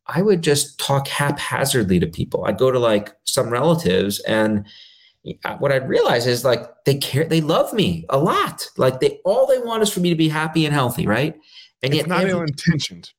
I 0.08 0.22
would 0.22 0.42
just 0.42 0.80
talk 0.80 1.08
haphazardly 1.08 2.00
to 2.00 2.08
people. 2.08 2.44
I'd 2.46 2.58
go 2.58 2.72
to 2.72 2.80
like 2.80 3.14
some 3.26 3.50
relatives 3.50 4.20
and 4.22 4.66
uh, 5.46 5.56
what 5.58 5.72
I'd 5.72 5.88
realize 5.88 6.26
is 6.26 6.44
like 6.44 6.64
they 6.86 6.96
care, 6.98 7.26
they 7.26 7.42
love 7.42 7.72
me 7.74 8.06
a 8.10 8.18
lot. 8.18 8.68
Like 8.78 9.00
they 9.00 9.20
all 9.24 9.46
they 9.46 9.60
want 9.60 9.84
is 9.84 9.94
for 9.94 10.00
me 10.00 10.10
to 10.10 10.16
be 10.16 10.30
happy 10.30 10.66
and 10.66 10.74
healthy, 10.74 11.06
right? 11.06 11.36
And 11.84 11.94
It's 11.94 11.98
yet 11.98 12.08
not 12.08 12.22
every- 12.22 12.32
ill 12.32 12.42
intentioned. 12.42 13.12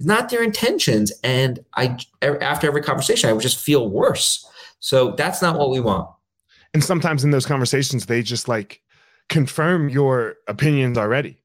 not 0.00 0.28
their 0.30 0.42
intentions. 0.42 1.12
And 1.22 1.64
I 1.74 1.96
after 2.22 2.66
every 2.66 2.82
conversation, 2.82 3.30
I 3.30 3.32
would 3.32 3.42
just 3.42 3.60
feel 3.60 3.88
worse. 3.88 4.44
So 4.80 5.12
that's 5.12 5.40
not 5.40 5.56
what 5.58 5.70
we 5.70 5.78
want. 5.80 6.08
And 6.74 6.82
sometimes 6.82 7.22
in 7.22 7.30
those 7.30 7.46
conversations, 7.46 8.06
they 8.06 8.20
just 8.22 8.48
like 8.48 8.82
confirm 9.28 9.88
your 9.88 10.34
opinions 10.48 10.98
already, 10.98 11.38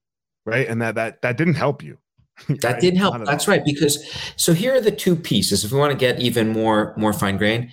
right? 0.49 0.67
And 0.67 0.81
that 0.81 0.95
that 0.95 1.21
that 1.21 1.37
didn't 1.37 1.55
help 1.55 1.83
you. 1.83 1.97
That 2.47 2.63
right? 2.63 2.81
didn't 2.81 2.99
help. 2.99 3.25
That's 3.25 3.47
all. 3.47 3.53
right. 3.53 3.65
Because 3.65 4.03
so 4.37 4.53
here 4.53 4.73
are 4.73 4.81
the 4.81 4.91
two 4.91 5.15
pieces. 5.15 5.65
If 5.65 5.71
we 5.71 5.79
want 5.79 5.91
to 5.91 5.97
get 5.97 6.19
even 6.19 6.49
more 6.49 6.93
more 6.97 7.13
fine 7.13 7.37
grained, 7.37 7.71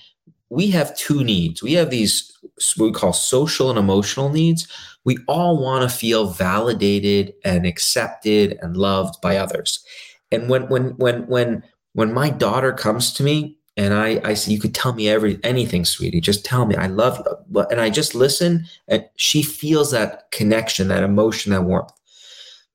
we 0.51 0.71
have 0.71 0.97
two 0.97 1.25
needs. 1.25 1.63
We 1.63 1.75
have 1.75 1.91
these 1.91 2.33
what 2.77 2.87
we 2.87 2.93
call 2.93 3.13
social 3.13 3.71
and 3.71 3.79
emotional 3.79 4.29
needs. 4.29 4.67
We 5.05 5.19
all 5.29 5.63
want 5.63 5.89
to 5.89 5.97
feel 5.97 6.31
validated 6.31 7.35
and 7.45 7.65
accepted 7.65 8.59
and 8.61 8.77
loved 8.77 9.21
by 9.21 9.37
others. 9.37 9.85
And 10.33 10.49
when 10.49 10.69
when 10.69 10.97
when 10.97 11.27
when 11.27 11.63
when 11.93 12.13
my 12.13 12.31
daughter 12.31 12.73
comes 12.73 13.13
to 13.15 13.23
me 13.23 13.57
and 13.77 13.95
I 13.95 14.21
I 14.25 14.35
say 14.35 14.53
you 14.53 14.61
could 14.61 14.75
tell 14.75 14.93
me 14.95 15.09
every 15.09 15.39
anything, 15.43 15.85
sweetie, 15.85 16.21
just 16.21 16.45
tell 16.45 16.67
me 16.67 16.77
I 16.77 16.87
love 16.87 17.19
you, 17.25 17.61
and 17.71 17.81
I 17.81 17.91
just 17.91 18.15
listen, 18.15 18.67
and 18.89 19.05
she 19.17 19.43
feels 19.43 19.91
that 19.91 20.31
connection, 20.31 20.89
that 20.89 21.03
emotion, 21.03 21.53
that 21.53 21.63
warmth. 21.63 21.93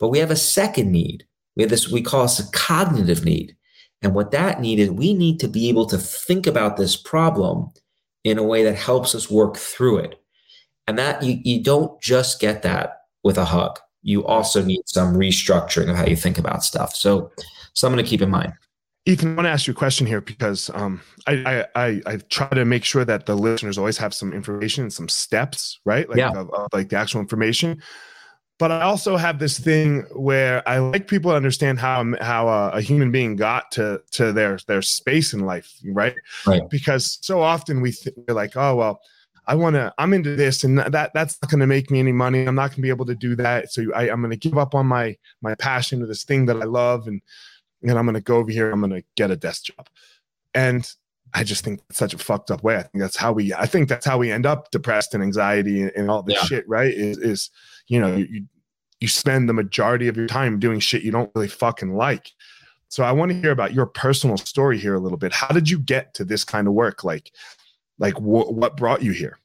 But 0.02 0.10
we 0.10 0.18
have 0.18 0.32
a 0.32 0.36
second 0.36 0.92
need. 0.92 1.26
We 1.56 1.64
have 1.64 1.70
this 1.70 1.90
we 1.90 2.02
call 2.02 2.24
this 2.24 2.40
a 2.40 2.52
cognitive 2.52 3.24
need. 3.24 3.56
And 4.02 4.16
what 4.16 4.32
that 4.32 4.60
need 4.60 4.80
is 4.80 4.90
we 4.90 5.14
need 5.14 5.40
to 5.42 5.48
be 5.48 5.70
able 5.70 5.86
to 5.86 5.98
think 5.98 6.48
about 6.48 6.76
this 6.76 6.98
problem 6.98 7.70
in 8.24 8.40
a 8.40 8.44
way 8.44 8.64
that 8.64 8.76
helps 8.76 9.14
us 9.14 9.30
work 9.30 9.58
through 9.58 10.00
it. 10.00 10.20
And 10.88 10.98
that 10.98 11.22
you, 11.22 11.40
you 11.44 11.64
don't 11.64 12.02
just 12.02 12.42
get 12.42 12.64
that 12.64 13.04
with 13.24 13.38
a 13.38 13.46
hug. 13.46 13.80
You 14.02 14.26
also 14.26 14.64
need 14.64 14.82
some 14.86 15.14
restructuring 15.14 15.90
of 15.92 15.96
how 15.96 16.08
you 16.08 16.16
think 16.16 16.40
about 16.40 16.64
stuff. 16.64 16.96
So 16.96 17.32
something 17.74 18.04
to 18.04 18.10
keep 18.10 18.24
in 18.24 18.32
mind. 18.32 18.54
Ethan, 19.06 19.34
I 19.34 19.36
want 19.36 19.46
to 19.46 19.52
ask 19.52 19.68
you 19.68 19.74
a 19.74 19.76
question 19.76 20.08
here 20.08 20.22
because 20.22 20.72
um, 20.74 21.02
I, 21.28 21.66
I 21.76 21.86
I 21.88 22.02
I 22.06 22.18
try 22.30 22.50
to 22.50 22.66
make 22.66 22.84
sure 22.84 23.06
that 23.06 23.26
the 23.26 23.36
listeners 23.36 23.78
always 23.78 23.98
have 23.98 24.14
some 24.14 24.34
information, 24.34 24.84
and 24.84 24.94
some 24.94 25.10
steps, 25.10 25.80
right? 25.86 26.08
Like 26.10 26.18
Yeah. 26.18 26.32
of, 26.32 26.52
of, 26.52 26.68
like 26.74 26.90
the 26.90 26.98
actual 26.98 27.22
information. 27.22 27.82
But 28.62 28.72
I 28.72 28.82
also 28.82 29.18
have 29.18 29.40
this 29.40 29.58
thing 29.58 30.02
where 30.14 30.62
I 30.70 30.78
like 30.78 31.08
people 31.08 31.32
to 31.32 31.36
understand 31.36 31.80
how 31.80 32.14
how 32.22 32.48
a, 32.48 32.70
a 32.74 32.82
human 32.82 33.10
being 33.10 33.36
got 33.36 33.72
to 33.72 34.04
to 34.12 34.32
their 34.32 34.60
their 34.68 34.84
space 34.84 35.34
in 35.34 35.40
life, 35.48 35.74
right? 35.84 36.14
Right. 36.46 36.62
Because 36.70 37.18
so 37.24 37.42
often 37.42 37.82
we 37.82 37.92
th- 37.92 38.16
we're 38.28 38.36
like, 38.36 38.56
oh 38.56 38.76
well, 38.76 39.02
I 39.48 39.56
want 39.56 39.78
to, 39.78 39.92
I'm 39.98 40.14
into 40.14 40.36
this, 40.36 40.64
and 40.64 40.78
that 40.78 41.12
that's 41.12 41.40
not 41.42 41.50
going 41.50 41.62
to 41.62 41.66
make 41.66 41.90
me 41.90 42.00
any 42.00 42.12
money. 42.12 42.46
I'm 42.46 42.54
not 42.54 42.70
going 42.70 42.76
to 42.76 42.82
be 42.84 42.90
able 42.90 43.08
to 43.08 43.16
do 43.16 43.36
that. 43.38 43.72
So 43.72 43.92
I, 43.96 44.12
I'm 44.12 44.22
going 44.22 44.30
to 44.30 44.38
give 44.38 44.60
up 44.60 44.76
on 44.76 44.86
my 44.86 45.18
my 45.42 45.56
passion 45.56 46.00
to 46.02 46.06
this 46.06 46.24
thing 46.24 46.46
that 46.46 46.62
I 46.62 46.66
love, 46.66 47.08
and 47.08 47.20
and 47.82 47.98
I'm 47.98 48.06
going 48.06 48.14
to 48.14 48.22
go 48.22 48.38
over 48.38 48.52
here. 48.52 48.70
I'm 48.70 48.80
going 48.82 48.92
to 48.92 49.04
get 49.16 49.32
a 49.32 49.36
desk 49.36 49.64
job, 49.66 49.90
and 50.54 50.88
I 51.34 51.44
just 51.44 51.64
think 51.64 51.82
that's 51.88 51.98
such 51.98 52.14
a 52.14 52.20
fucked 52.20 52.52
up 52.52 52.62
way. 52.64 52.76
I 52.78 52.84
think 52.84 53.02
that's 53.02 53.18
how 53.18 53.32
we, 53.34 53.56
I 53.56 53.66
think 53.66 53.90
that's 53.90 54.06
how 54.06 54.20
we 54.20 54.32
end 54.32 54.46
up 54.46 54.70
depressed 54.70 55.16
and 55.16 55.24
anxiety 55.24 55.82
and, 55.82 55.92
and 55.96 56.12
all 56.12 56.22
this 56.22 56.36
Yeah. 56.36 56.44
shit. 56.44 56.70
Right? 56.70 56.94
Is 56.94 57.18
is 57.18 57.50
you 57.88 58.00
know 58.00 58.16
you 58.16 58.46
you 59.00 59.08
spend 59.08 59.50
the 59.50 59.54
majority 59.54 60.08
of 60.08 60.16
your 60.16 60.28
time 60.28 60.60
doing 60.60 60.80
shit 60.80 61.04
you 61.04 61.12
don't 61.12 61.32
really 61.36 61.48
fucking 61.48 61.94
like. 61.96 62.32
So 62.88 63.04
I 63.04 63.12
want 63.12 63.32
to 63.32 63.40
hear 63.40 63.52
about 63.52 63.74
your 63.74 63.86
personal 63.86 64.38
story 64.38 64.78
here 64.78 64.96
a 64.96 65.00
little 65.00 65.18
bit. 65.18 65.34
How 65.34 65.48
did 65.48 65.70
you 65.70 65.80
get 65.80 66.14
to 66.16 66.26
this 66.26 66.44
kind 66.44 66.68
of 66.68 66.74
work? 66.74 67.04
Like, 67.04 67.32
like 68.00 68.16
wh- 68.16 68.52
what 68.52 68.78
brought 68.78 69.02
you 69.02 69.12
here? 69.12 69.40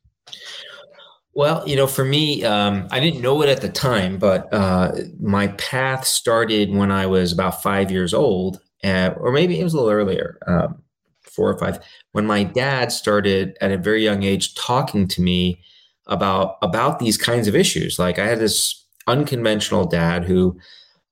Well, 1.33 1.67
you 1.69 1.77
know, 1.77 1.87
for 1.87 2.05
me, 2.05 2.45
um, 2.45 2.89
I 2.91 2.99
didn't 2.99 3.21
know 3.21 3.43
it 3.43 3.49
at 3.49 3.61
the 3.61 3.69
time, 3.69 4.19
but 4.19 4.53
uh, 4.53 4.93
my 5.21 5.49
path 5.49 6.07
started 6.07 6.75
when 6.75 6.91
I 6.91 7.07
was 7.07 7.31
about 7.31 7.63
five 7.63 7.91
years 7.91 8.13
old, 8.13 8.61
or 8.83 9.31
maybe 9.33 9.61
it 9.61 9.63
was 9.63 9.75
a 9.75 9.77
little 9.77 9.91
earlier, 9.93 10.39
um, 10.47 10.83
four 11.23 11.51
or 11.51 11.59
five, 11.59 11.79
when 12.13 12.27
my 12.27 12.43
dad 12.43 12.91
started 12.91 13.57
at 13.61 13.71
a 13.71 13.77
very 13.77 14.03
young 14.03 14.23
age 14.23 14.55
talking 14.55 15.07
to 15.09 15.21
me 15.21 15.61
about 16.07 16.59
about 16.63 16.99
these 16.99 17.17
kinds 17.19 17.49
of 17.49 17.57
issues. 17.57 17.99
Like 17.99 18.19
I 18.19 18.27
had 18.27 18.39
this 18.39 18.85
unconventional 19.07 19.87
dad 19.87 20.25
who, 20.25 20.59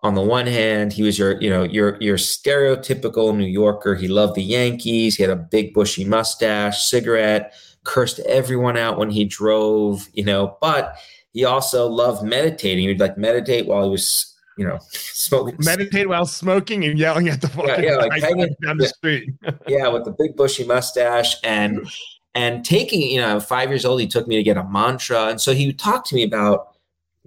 on 0.02 0.14
the 0.14 0.20
one 0.20 0.46
hand, 0.46 0.92
he 0.92 1.02
was 1.02 1.18
your, 1.18 1.40
you 1.40 1.50
know, 1.50 1.62
your 1.62 1.96
your 2.00 2.16
stereotypical 2.16 3.36
New 3.36 3.46
Yorker. 3.46 3.94
He 3.94 4.08
loved 4.08 4.34
the 4.34 4.42
Yankees. 4.42 5.16
He 5.16 5.22
had 5.22 5.30
a 5.30 5.36
big 5.36 5.74
bushy 5.74 6.04
mustache, 6.04 6.84
cigarette 6.84 7.52
cursed 7.84 8.18
everyone 8.20 8.76
out 8.76 8.98
when 8.98 9.10
he 9.10 9.24
drove, 9.24 10.08
you 10.14 10.24
know, 10.24 10.56
but 10.60 10.96
he 11.32 11.44
also 11.44 11.86
loved 11.86 12.22
meditating. 12.24 12.88
He'd 12.88 12.98
like 13.00 13.18
meditate 13.18 13.66
while 13.66 13.84
he 13.84 13.90
was, 13.90 14.34
you 14.56 14.66
know, 14.66 14.78
smoking. 14.90 15.56
Meditate 15.58 16.08
while 16.08 16.26
smoking 16.26 16.84
and 16.84 16.98
yelling 16.98 17.28
at 17.28 17.40
the 17.40 17.48
fucking 17.48 17.84
yeah, 17.84 17.96
like 17.96 18.12
hanging- 18.22 18.56
down 18.62 18.78
the 18.78 18.84
yeah. 18.84 18.88
street. 18.96 19.30
yeah, 19.68 19.88
with 19.88 20.04
the 20.04 20.12
big 20.12 20.34
bushy 20.34 20.64
mustache 20.64 21.36
and 21.44 21.86
and 22.34 22.64
taking, 22.64 23.02
you 23.02 23.20
know, 23.20 23.38
five 23.40 23.68
years 23.68 23.84
old, 23.84 24.00
he 24.00 24.06
took 24.06 24.26
me 24.26 24.36
to 24.36 24.42
get 24.42 24.56
a 24.56 24.64
mantra. 24.64 25.26
And 25.26 25.40
so 25.40 25.54
he 25.54 25.66
would 25.66 25.78
talk 25.78 26.04
to 26.06 26.14
me 26.14 26.22
about 26.22 26.76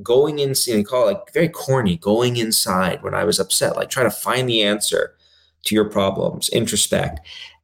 going 0.04 0.40
in, 0.40 0.54
you 0.66 0.78
know, 0.78 0.84
called 0.84 1.10
it 1.10 1.14
like 1.14 1.34
very 1.34 1.50
corny, 1.50 1.98
going 1.98 2.38
inside 2.38 3.02
when 3.04 3.14
I 3.14 3.24
was 3.24 3.40
upset, 3.40 3.76
like 3.76 3.90
try 3.90 4.04
to 4.04 4.12
find 4.12 4.48
the 4.48 4.64
answer 4.64 5.16
to 5.64 5.76
your 5.76 5.86
problems, 5.86 6.50
introspect. 6.52 7.20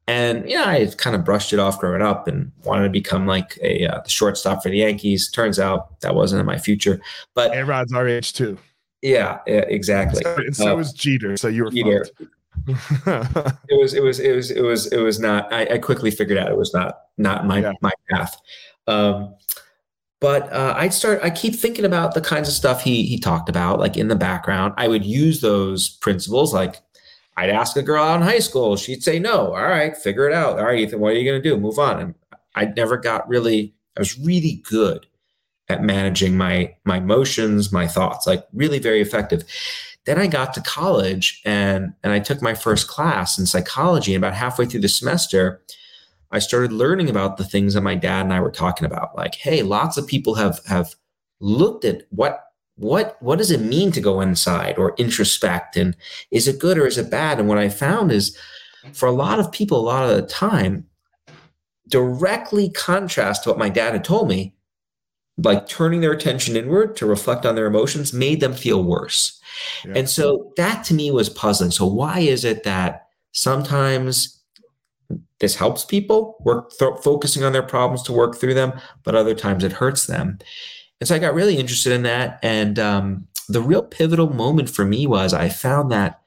And 0.08 0.50
yeah, 0.50 0.66
I 0.66 0.86
kind 0.98 1.16
of 1.16 1.24
brushed 1.24 1.54
it 1.54 1.60
off 1.60 1.80
growing 1.80 2.02
up 2.02 2.28
and 2.28 2.52
wanted 2.66 2.84
to 2.84 2.90
become 2.90 3.26
like 3.26 3.58
a 3.62 3.86
uh, 3.88 4.02
shortstop 4.08 4.62
for 4.62 4.70
the 4.70 4.78
Yankees. 4.80 5.32
Turns 5.32 5.60
out 5.60 6.00
that 6.02 6.14
wasn't 6.16 6.42
in 6.42 6.46
my 6.46 6.58
future, 6.58 7.00
but 7.34 7.52
Rod's 7.66 7.94
our 7.94 8.08
age 8.08 8.34
too. 8.34 8.58
yeah, 9.02 9.40
yeah 9.48 9.62
exactly. 9.70 10.22
So, 10.24 10.36
and 10.36 10.56
so 10.56 10.74
Uh, 10.74 10.76
was 10.76 10.92
Jeter. 10.92 11.38
So 11.38 11.48
you 11.48 11.64
were 11.66 11.72
Jeter. 11.72 12.06
fucked. 12.06 12.32
it 12.68 13.80
was 13.80 13.94
it 13.94 14.04
was 14.04 14.20
it 14.20 14.34
was 14.36 14.52
it 14.52 14.62
was 14.62 14.88
it 14.88 15.00
was 15.00 15.20
not 15.20 15.52
I, 15.52 15.66
I 15.66 15.78
quickly 15.80 16.12
figured 16.12 16.38
out 16.38 16.50
it 16.50 16.58
was 16.58 16.74
not 16.74 17.02
not 17.18 17.46
my 17.46 17.60
Yeah. 17.60 17.74
my 17.82 17.92
path 18.10 18.36
um 18.88 19.36
but 20.24 20.54
uh, 20.54 20.74
I'd 20.78 20.94
start. 20.94 21.20
I 21.22 21.30
keep 21.30 21.54
thinking 21.54 21.84
about 21.84 22.14
the 22.14 22.22
kinds 22.22 22.48
of 22.48 22.54
stuff 22.54 22.82
he 22.82 23.04
he 23.04 23.20
talked 23.20 23.50
about, 23.50 23.78
like 23.78 23.98
in 23.98 24.08
the 24.08 24.16
background. 24.16 24.74
I 24.78 24.88
would 24.88 25.06
use 25.06 25.42
those 25.42 25.90
principles. 25.90 26.54
Like 26.54 26.78
I'd 27.36 27.50
ask 27.50 27.76
a 27.76 27.82
girl 27.82 28.02
out 28.02 28.16
in 28.16 28.22
high 28.22 28.40
school, 28.40 28.78
she'd 28.78 29.04
say 29.04 29.20
no. 29.20 29.48
All 29.48 29.64
right, 29.64 29.98
figure 29.98 30.30
it 30.30 30.34
out. 30.34 30.60
All 30.60 30.66
right, 30.66 30.80
Ethan, 30.80 31.02
what 31.02 31.12
are 31.12 31.16
you 31.18 31.30
going 31.30 31.44
to 31.44 31.50
do? 31.50 31.58
Move 31.58 31.78
on. 31.78 32.00
And 32.00 32.16
I 32.56 32.64
never 32.68 32.96
got 32.96 33.28
really. 33.28 33.74
I 33.98 34.00
was 34.00 34.18
really 34.18 34.64
good 34.70 35.06
at 35.68 35.84
managing 35.84 36.38
my 36.38 36.74
my 36.86 37.00
emotions, 37.00 37.74
my 37.74 37.86
thoughts. 37.86 38.26
Like 38.26 38.48
really 38.54 38.80
very 38.80 39.02
effective. 39.02 39.44
Then 40.06 40.20
I 40.20 40.28
got 40.28 40.54
to 40.54 40.62
college 40.62 41.42
and 41.46 41.94
and 42.04 42.12
I 42.12 42.20
took 42.20 42.42
my 42.42 42.54
first 42.54 42.88
class 42.88 43.38
in 43.38 43.46
psychology. 43.46 44.14
And 44.14 44.24
about 44.24 44.36
halfway 44.36 44.66
through 44.66 44.82
the 44.82 44.90
semester, 44.90 45.62
I 46.32 46.40
started 46.40 46.74
learning 46.74 47.10
about 47.10 47.38
the 47.38 47.46
things 47.46 47.74
that 47.74 47.82
my 47.82 47.96
dad 47.96 48.26
and 48.26 48.34
I 48.34 48.42
were 48.42 48.52
talking 48.52 48.86
about. 48.86 49.16
Like, 49.16 49.36
hey, 49.36 49.62
lots 49.64 49.98
of 49.98 50.08
people 50.08 50.36
have 50.36 50.60
have 50.68 50.96
looked 51.40 51.86
at 51.86 52.04
what 52.10 52.44
what 52.76 53.22
what 53.22 53.38
does 53.38 53.52
it 53.52 53.62
mean 53.62 53.92
to 53.92 54.02
go 54.02 54.22
inside 54.22 54.78
or 54.78 54.96
introspect 54.98 55.76
and 55.76 55.96
is 56.32 56.48
it 56.48 56.60
good 56.60 56.78
or 56.78 56.88
is 56.88 56.98
it 56.98 57.12
bad 57.12 57.40
and 57.40 57.48
what 57.48 57.58
i 57.58 57.70
found 57.70 58.12
is 58.12 58.38
for 58.94 59.08
a 59.08 59.12
lot 59.12 59.40
of 59.40 59.52
people 59.52 59.80
a 59.80 59.82
lot 59.82 60.10
of 60.10 60.16
the 60.16 60.28
time 60.28 60.86
directly 61.88 62.70
contrast 62.72 63.44
to 63.44 63.50
what 63.50 63.60
my 63.60 63.70
dad 63.70 63.94
had 63.94 64.04
told 64.04 64.28
me 64.28 64.56
like 65.38 65.68
turning 65.68 66.02
their 66.02 66.12
attention 66.12 66.56
inward 66.56 66.96
to 66.96 67.06
reflect 67.06 67.46
on 67.46 67.56
their 67.56 67.68
emotions 67.68 68.14
made 68.14 68.40
them 68.40 68.54
feel 68.54 68.84
worse 68.84 69.40
and 69.96 70.10
so 70.10 70.52
that 70.58 70.84
to 70.84 70.94
me 70.94 71.12
was 71.12 71.30
puzzling 71.30 71.72
so 71.72 71.86
why 71.86 72.20
is 72.20 72.44
it 72.44 72.64
that 72.64 73.08
sometimes 73.32 74.42
this 75.40 75.56
helps 75.56 75.84
people 75.86 76.38
work 76.42 76.72
th- 76.78 77.00
focusing 77.04 77.44
on 77.44 77.54
their 77.54 77.64
problems 77.64 78.02
to 78.02 78.14
work 78.14 78.36
through 78.36 78.54
them 78.54 78.74
but 79.04 79.16
other 79.16 79.36
times 79.36 79.64
it 79.64 79.72
hurts 79.72 80.06
them 80.06 80.38
and 81.04 81.08
so 81.10 81.16
I 81.16 81.20
got 81.20 81.34
really 81.34 81.58
interested 81.58 81.92
in 81.92 82.04
that. 82.04 82.40
And 82.42 82.80
um, 82.80 83.28
the 83.50 83.62
real 83.62 83.84
pivotal 83.84 84.30
moment 84.30 84.70
for 84.70 84.86
me 84.86 85.06
was 85.06 85.34
I 85.34 85.50
found 85.50 85.92
that 85.92 86.22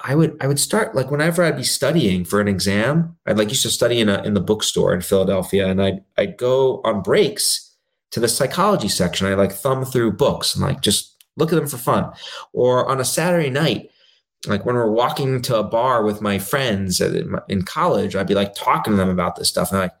I 0.00 0.16
would 0.16 0.36
I 0.40 0.48
would 0.48 0.58
start 0.58 0.96
like 0.96 1.12
whenever 1.12 1.44
I'd 1.44 1.56
be 1.56 1.62
studying 1.62 2.24
for 2.24 2.40
an 2.40 2.48
exam, 2.48 3.16
I'd 3.24 3.38
like 3.38 3.50
used 3.50 3.62
to 3.62 3.70
study 3.70 4.00
in 4.00 4.08
a 4.08 4.20
in 4.24 4.34
the 4.34 4.40
bookstore 4.40 4.92
in 4.92 5.00
Philadelphia, 5.00 5.68
and 5.68 5.80
I'd 5.80 6.02
I'd 6.18 6.38
go 6.38 6.80
on 6.82 7.02
breaks 7.02 7.72
to 8.10 8.18
the 8.18 8.26
psychology 8.26 8.88
section. 8.88 9.28
I 9.28 9.34
like 9.34 9.52
thumb 9.52 9.84
through 9.84 10.14
books 10.14 10.56
and 10.56 10.64
like 10.64 10.80
just 10.80 11.19
look 11.40 11.52
at 11.52 11.56
them 11.56 11.66
for 11.66 11.78
fun. 11.78 12.12
Or 12.52 12.88
on 12.88 13.00
a 13.00 13.04
Saturday 13.04 13.50
night, 13.50 13.90
like 14.46 14.64
when 14.64 14.74
we're 14.74 14.90
walking 14.90 15.42
to 15.42 15.56
a 15.56 15.64
bar 15.64 16.04
with 16.04 16.20
my 16.20 16.38
friends 16.38 17.00
in 17.00 17.62
college, 17.62 18.14
I'd 18.14 18.28
be 18.28 18.34
like 18.34 18.54
talking 18.54 18.92
to 18.92 18.96
them 18.96 19.08
about 19.08 19.36
this 19.36 19.48
stuff. 19.48 19.70
And 19.70 19.78
I'm 19.78 19.84
like, 19.84 19.96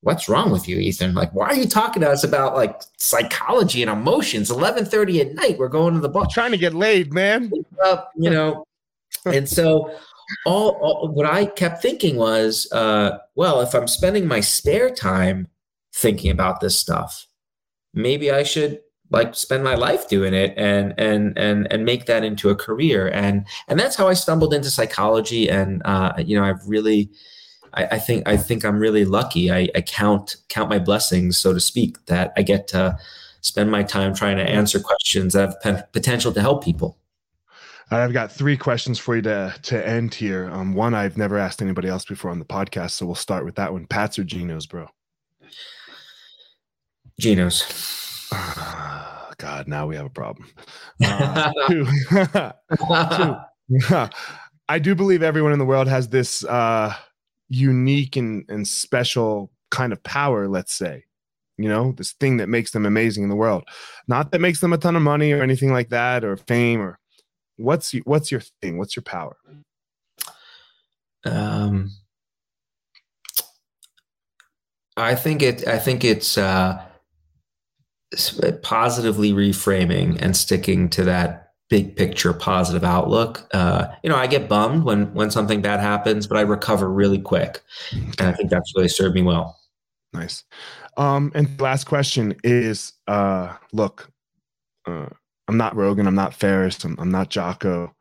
what's 0.00 0.28
wrong 0.28 0.50
with 0.50 0.68
you, 0.68 0.78
Ethan? 0.78 1.14
Like, 1.14 1.32
why 1.34 1.46
are 1.48 1.54
you 1.54 1.66
talking 1.66 2.02
to 2.02 2.10
us 2.10 2.24
about 2.24 2.54
like 2.54 2.80
psychology 2.98 3.82
and 3.82 3.90
emotions? 3.90 4.50
1130 4.50 5.20
at 5.20 5.34
night, 5.34 5.58
we're 5.58 5.68
going 5.68 5.94
to 5.94 6.00
the 6.00 6.08
bar. 6.08 6.26
trying 6.30 6.52
to 6.52 6.58
get 6.58 6.74
laid, 6.74 7.12
man. 7.12 7.50
Up, 7.84 8.12
you 8.16 8.30
know, 8.30 8.64
and 9.24 9.48
so 9.48 9.94
all, 10.46 10.70
all, 10.80 11.08
what 11.08 11.26
I 11.26 11.46
kept 11.46 11.82
thinking 11.82 12.16
was, 12.16 12.70
uh, 12.72 13.18
well, 13.34 13.60
if 13.60 13.74
I'm 13.74 13.88
spending 13.88 14.26
my 14.26 14.40
spare 14.40 14.90
time 14.90 15.48
thinking 15.94 16.30
about 16.30 16.60
this 16.60 16.78
stuff, 16.78 17.26
maybe 17.94 18.30
I 18.30 18.42
should 18.42 18.80
like 19.10 19.34
spend 19.34 19.64
my 19.64 19.74
life 19.74 20.08
doing 20.08 20.34
it 20.34 20.52
and 20.56 20.94
and 20.98 21.36
and 21.38 21.70
and 21.72 21.84
make 21.84 22.06
that 22.06 22.24
into 22.24 22.50
a 22.50 22.54
career 22.54 23.08
and 23.08 23.46
and 23.66 23.80
that's 23.80 23.96
how 23.96 24.08
I 24.08 24.14
stumbled 24.14 24.52
into 24.52 24.70
psychology 24.70 25.48
and 25.48 25.82
uh, 25.84 26.12
you 26.18 26.38
know 26.38 26.44
I've 26.44 26.66
really 26.66 27.10
I, 27.74 27.84
I, 27.92 27.98
think 27.98 28.26
I 28.26 28.36
think 28.36 28.64
I'm 28.64 28.78
really 28.78 29.04
lucky. 29.04 29.50
I, 29.50 29.68
I 29.74 29.82
count 29.82 30.36
count 30.48 30.70
my 30.70 30.78
blessings, 30.78 31.36
so 31.38 31.52
to 31.52 31.60
speak, 31.60 32.04
that 32.06 32.32
I 32.36 32.42
get 32.42 32.66
to 32.68 32.98
spend 33.40 33.70
my 33.70 33.82
time 33.82 34.14
trying 34.14 34.36
to 34.38 34.42
answer 34.42 34.80
questions 34.80 35.34
that 35.34 35.54
have 35.62 35.90
potential 35.92 36.32
to 36.32 36.40
help 36.40 36.64
people. 36.64 36.98
I've 37.90 38.12
got 38.12 38.30
three 38.30 38.56
questions 38.56 38.98
for 38.98 39.16
you 39.16 39.22
to 39.22 39.54
to 39.62 39.86
end 39.86 40.14
here. 40.14 40.50
Um, 40.50 40.74
one 40.74 40.94
I've 40.94 41.16
never 41.16 41.38
asked 41.38 41.62
anybody 41.62 41.88
else 41.88 42.04
before 42.04 42.30
on 42.30 42.38
the 42.38 42.44
podcast, 42.44 42.92
so 42.92 43.06
we'll 43.06 43.14
start 43.14 43.44
with 43.44 43.54
that 43.56 43.72
one. 43.72 43.86
Pats 43.86 44.18
or 44.18 44.24
Geno's, 44.24 44.66
bro? 44.66 44.88
Geno's. 47.18 47.64
God, 49.38 49.68
now 49.68 49.86
we 49.86 49.96
have 49.96 50.06
a 50.06 50.10
problem. 50.10 50.48
Uh, 51.04 51.52
two. 51.68 51.86
two. 53.88 54.08
I 54.68 54.78
do 54.78 54.94
believe 54.94 55.22
everyone 55.22 55.52
in 55.52 55.58
the 55.58 55.64
world 55.64 55.86
has 55.86 56.08
this 56.08 56.44
uh, 56.44 56.92
unique 57.48 58.16
and, 58.16 58.44
and 58.48 58.66
special 58.66 59.50
kind 59.70 59.92
of 59.92 60.02
power, 60.02 60.48
let's 60.48 60.72
say, 60.74 61.04
you 61.56 61.68
know, 61.68 61.92
this 61.92 62.12
thing 62.12 62.38
that 62.38 62.48
makes 62.48 62.72
them 62.72 62.84
amazing 62.84 63.22
in 63.22 63.28
the 63.28 63.36
world. 63.36 63.64
Not 64.08 64.32
that 64.32 64.40
makes 64.40 64.60
them 64.60 64.72
a 64.72 64.78
ton 64.78 64.96
of 64.96 65.02
money 65.02 65.32
or 65.32 65.42
anything 65.42 65.72
like 65.72 65.90
that 65.90 66.24
or 66.24 66.36
fame 66.36 66.80
or 66.80 66.98
what's 67.56 67.92
what's 68.04 68.32
your 68.32 68.40
thing? 68.60 68.76
What's 68.78 68.96
your 68.96 69.04
power? 69.04 69.36
Um 71.24 71.92
I 74.96 75.14
think 75.14 75.42
it 75.42 75.66
I 75.66 75.78
think 75.78 76.04
it's 76.04 76.36
uh 76.38 76.82
positively 78.62 79.32
reframing 79.32 80.20
and 80.20 80.36
sticking 80.36 80.88
to 80.90 81.04
that 81.04 81.52
big 81.68 81.96
picture 81.96 82.32
positive 82.32 82.84
outlook. 82.84 83.46
Uh, 83.52 83.88
you 84.02 84.08
know, 84.08 84.16
I 84.16 84.26
get 84.26 84.48
bummed 84.48 84.84
when 84.84 85.12
when 85.14 85.30
something 85.30 85.60
bad 85.60 85.80
happens, 85.80 86.26
but 86.26 86.38
I 86.38 86.42
recover 86.42 86.90
really 86.90 87.18
quick, 87.18 87.62
and 87.92 88.28
I 88.28 88.32
think 88.32 88.50
that's 88.50 88.72
really 88.74 88.88
served 88.88 89.14
me 89.14 89.22
well. 89.22 89.58
Nice. 90.12 90.44
Um, 90.96 91.30
and 91.34 91.60
last 91.60 91.84
question 91.84 92.34
is, 92.42 92.94
uh, 93.06 93.54
look, 93.72 94.10
uh, 94.86 95.06
I'm 95.46 95.56
not 95.56 95.76
Rogan, 95.76 96.06
I'm 96.06 96.14
not 96.14 96.34
Ferriss 96.34 96.82
I'm, 96.84 96.96
I'm 96.98 97.10
not 97.10 97.30
Jocko. 97.30 97.94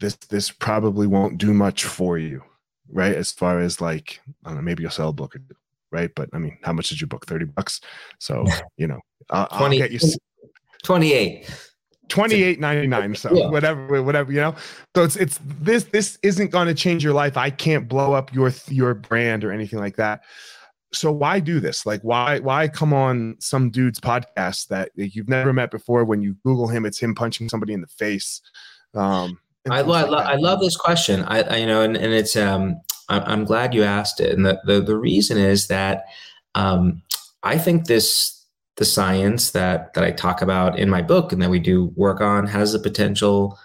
This 0.00 0.16
this 0.16 0.50
probably 0.50 1.06
won't 1.06 1.38
do 1.38 1.54
much 1.54 1.84
for 1.84 2.18
you, 2.18 2.42
right? 2.90 3.14
As 3.14 3.32
far 3.32 3.60
as 3.60 3.80
like, 3.80 4.20
I 4.44 4.48
don't 4.48 4.56
know, 4.56 4.62
maybe 4.62 4.82
you'll 4.82 4.90
sell 4.90 5.10
a 5.10 5.12
book 5.12 5.36
or 5.36 5.38
two, 5.38 5.54
right? 5.96 6.10
But 6.14 6.28
I 6.32 6.38
mean, 6.38 6.58
how 6.62 6.72
much 6.72 6.88
did 6.90 7.00
you 7.00 7.06
book? 7.06 7.26
Thirty 7.26 7.46
bucks. 7.46 7.80
So 8.18 8.44
you 8.76 8.86
know, 8.86 9.00
I'll, 9.30 9.48
20, 9.48 9.82
I'll 9.82 9.88
get 9.88 10.02
you. 10.02 10.10
28 10.84 11.50
Twenty 12.08 12.44
eight 12.44 12.60
ninety 12.60 12.86
nine. 12.86 13.14
So 13.16 13.34
yeah. 13.34 13.48
whatever, 13.48 14.00
whatever 14.02 14.30
you 14.30 14.40
know. 14.40 14.54
So 14.94 15.02
it's 15.02 15.16
it's 15.16 15.40
this 15.44 15.84
this 15.84 16.18
isn't 16.22 16.52
going 16.52 16.68
to 16.68 16.74
change 16.74 17.02
your 17.02 17.14
life. 17.14 17.36
I 17.36 17.50
can't 17.50 17.88
blow 17.88 18.12
up 18.12 18.32
your 18.32 18.52
your 18.68 18.94
brand 18.94 19.42
or 19.44 19.50
anything 19.50 19.80
like 19.80 19.96
that. 19.96 20.22
So 20.92 21.10
why 21.10 21.40
do 21.40 21.58
this? 21.58 21.84
Like 21.84 22.00
why 22.02 22.38
why 22.38 22.68
come 22.68 22.92
on 22.92 23.36
some 23.40 23.70
dude's 23.70 23.98
podcast 23.98 24.68
that 24.68 24.90
you've 24.94 25.28
never 25.28 25.52
met 25.52 25.72
before? 25.72 26.04
When 26.04 26.22
you 26.22 26.36
Google 26.44 26.68
him, 26.68 26.86
it's 26.86 27.00
him 27.00 27.12
punching 27.14 27.48
somebody 27.48 27.72
in 27.72 27.80
the 27.80 27.88
face. 27.88 28.40
Um, 28.94 29.40
I, 29.68 29.80
lo- 29.80 29.94
like 29.94 30.06
I, 30.06 30.08
lo- 30.08 30.18
I 30.18 30.34
love 30.36 30.60
this 30.60 30.76
question. 30.76 31.24
I, 31.24 31.42
I 31.42 31.56
you 31.56 31.66
know, 31.66 31.82
and, 31.82 31.96
and 31.96 32.12
it's 32.12 32.36
um, 32.36 32.80
I'm, 33.08 33.44
glad 33.44 33.74
you 33.74 33.84
asked 33.84 34.20
it, 34.20 34.32
and 34.32 34.44
the 34.44 34.60
the, 34.64 34.80
the 34.80 34.96
reason 34.96 35.38
is 35.38 35.68
that 35.68 36.06
um, 36.54 37.02
I 37.42 37.58
think 37.58 37.86
this 37.86 38.36
the 38.76 38.84
science 38.84 39.50
that 39.52 39.94
that 39.94 40.04
I 40.04 40.10
talk 40.10 40.42
about 40.42 40.78
in 40.78 40.90
my 40.90 41.02
book 41.02 41.32
and 41.32 41.40
that 41.42 41.50
we 41.50 41.58
do 41.58 41.86
work 41.96 42.20
on 42.20 42.46
has 42.46 42.72
the 42.72 42.78
potential 42.78 43.58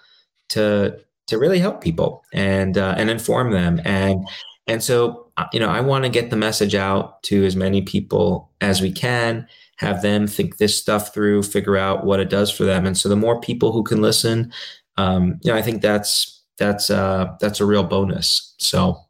to 0.50 0.98
to 1.26 1.38
really 1.38 1.58
help 1.58 1.80
people 1.80 2.24
and 2.32 2.76
uh, 2.78 2.94
and 2.96 3.10
inform 3.10 3.52
them. 3.52 3.80
And 3.84 4.26
and 4.66 4.82
so 4.82 5.30
uh, 5.36 5.46
you 5.52 5.60
know 5.60 5.68
I 5.68 5.80
want 5.80 6.04
to 6.04 6.10
get 6.10 6.30
the 6.30 6.36
message 6.36 6.74
out 6.74 7.22
to 7.24 7.44
as 7.44 7.56
many 7.56 7.82
people 7.82 8.50
as 8.60 8.80
we 8.80 8.92
can 8.92 9.46
have 9.76 10.02
them 10.02 10.26
think 10.26 10.58
this 10.58 10.76
stuff 10.76 11.12
through 11.12 11.42
figure 11.42 11.76
out 11.76 12.04
what 12.04 12.20
it 12.20 12.30
does 12.30 12.50
for 12.50 12.64
them. 12.64 12.86
And 12.86 12.96
so 12.96 13.08
the 13.08 13.16
more 13.16 13.40
people 13.40 13.72
who 13.72 13.82
can 13.82 14.00
listen 14.00 14.52
um, 14.98 15.40
you 15.42 15.50
know 15.50 15.56
I 15.56 15.62
think 15.62 15.82
that's 15.82 16.42
that's 16.58 16.90
uh 16.90 17.34
that's 17.40 17.60
a 17.60 17.66
real 17.66 17.82
bonus. 17.82 18.54
So 18.58 19.01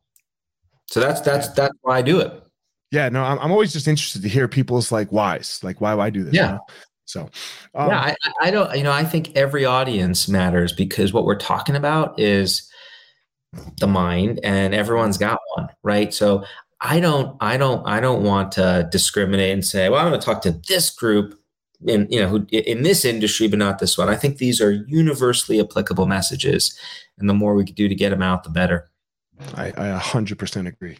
so 0.86 1.00
that's 1.00 1.20
that's 1.20 1.48
that's 1.50 1.74
why 1.82 1.98
I 1.98 2.02
do 2.02 2.20
it 2.20 2.42
yeah, 2.92 3.08
no, 3.08 3.24
I'm, 3.24 3.38
I'm 3.38 3.50
always 3.50 3.72
just 3.72 3.88
interested 3.88 4.20
to 4.22 4.28
hear 4.28 4.46
people's 4.46 4.92
like 4.92 5.10
whys, 5.10 5.58
like 5.62 5.80
why 5.80 5.94
why 5.94 6.10
do 6.10 6.22
this? 6.24 6.34
Yeah. 6.34 6.46
You 6.46 6.52
know? 6.52 6.60
So 7.06 7.20
um, 7.74 7.88
yeah, 7.88 8.00
I, 8.00 8.14
I 8.40 8.50
don't, 8.50 8.76
you 8.76 8.82
know, 8.84 8.92
I 8.92 9.02
think 9.02 9.34
every 9.34 9.64
audience 9.64 10.28
matters 10.28 10.72
because 10.72 11.12
what 11.12 11.24
we're 11.24 11.38
talking 11.38 11.74
about 11.74 12.20
is 12.20 12.70
the 13.80 13.86
mind, 13.86 14.40
and 14.44 14.74
everyone's 14.74 15.18
got 15.18 15.40
one, 15.56 15.68
right? 15.82 16.12
So 16.12 16.44
I 16.80 17.00
don't, 17.00 17.36
I 17.40 17.56
don't, 17.56 17.86
I 17.88 17.98
don't 17.98 18.22
want 18.22 18.52
to 18.52 18.88
discriminate 18.92 19.52
and 19.52 19.64
say, 19.64 19.88
well, 19.88 20.00
I'm 20.00 20.10
going 20.10 20.20
to 20.20 20.24
talk 20.24 20.42
to 20.42 20.60
this 20.68 20.90
group 20.90 21.38
in 21.86 22.06
you 22.10 22.20
know 22.20 22.28
who 22.28 22.46
in 22.52 22.82
this 22.84 23.04
industry 23.04 23.48
but 23.48 23.58
not 23.58 23.80
this 23.80 23.98
one 23.98 24.08
i 24.08 24.14
think 24.14 24.38
these 24.38 24.60
are 24.60 24.70
universally 24.86 25.58
applicable 25.58 26.06
messages 26.06 26.78
and 27.18 27.28
the 27.28 27.34
more 27.34 27.56
we 27.56 27.64
can 27.64 27.74
do 27.74 27.88
to 27.88 27.94
get 27.96 28.10
them 28.10 28.22
out 28.22 28.44
the 28.44 28.50
better 28.50 28.91
i, 29.54 29.68
I 29.68 30.00
100% 30.00 30.66
agree 30.66 30.98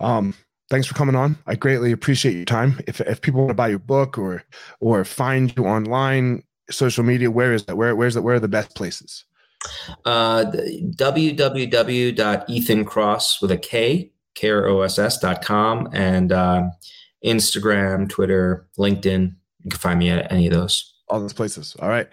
um, 0.00 0.34
thanks 0.70 0.86
for 0.86 0.94
coming 0.94 1.14
on. 1.14 1.36
I 1.46 1.54
greatly 1.54 1.92
appreciate 1.92 2.34
your 2.34 2.44
time. 2.44 2.80
If 2.86 3.00
if 3.00 3.20
people 3.20 3.40
want 3.40 3.50
to 3.50 3.54
buy 3.54 3.68
your 3.68 3.78
book 3.78 4.18
or 4.18 4.42
or 4.80 5.04
find 5.04 5.54
you 5.56 5.66
online, 5.66 6.42
social 6.70 7.04
media, 7.04 7.30
where 7.30 7.52
is 7.52 7.64
that? 7.64 7.76
Where 7.76 7.94
where's 7.96 8.14
that? 8.14 8.22
Where 8.22 8.36
are 8.36 8.40
the 8.40 8.48
best 8.48 8.74
places? 8.74 9.24
Uh, 10.04 10.44
www.ethankross 10.44 13.42
with 13.42 13.50
a 13.50 13.56
K, 13.56 14.12
K-R-O-S-S.com 14.34 15.88
and 15.92 16.30
uh, 16.30 16.62
Instagram, 17.24 18.08
Twitter, 18.08 18.68
LinkedIn. 18.78 19.34
You 19.64 19.70
can 19.70 19.80
find 19.80 19.98
me 19.98 20.10
at 20.10 20.30
any 20.30 20.46
of 20.46 20.52
those. 20.52 20.94
All 21.08 21.18
those 21.20 21.32
places. 21.32 21.74
All 21.80 21.88
right. 21.88 22.06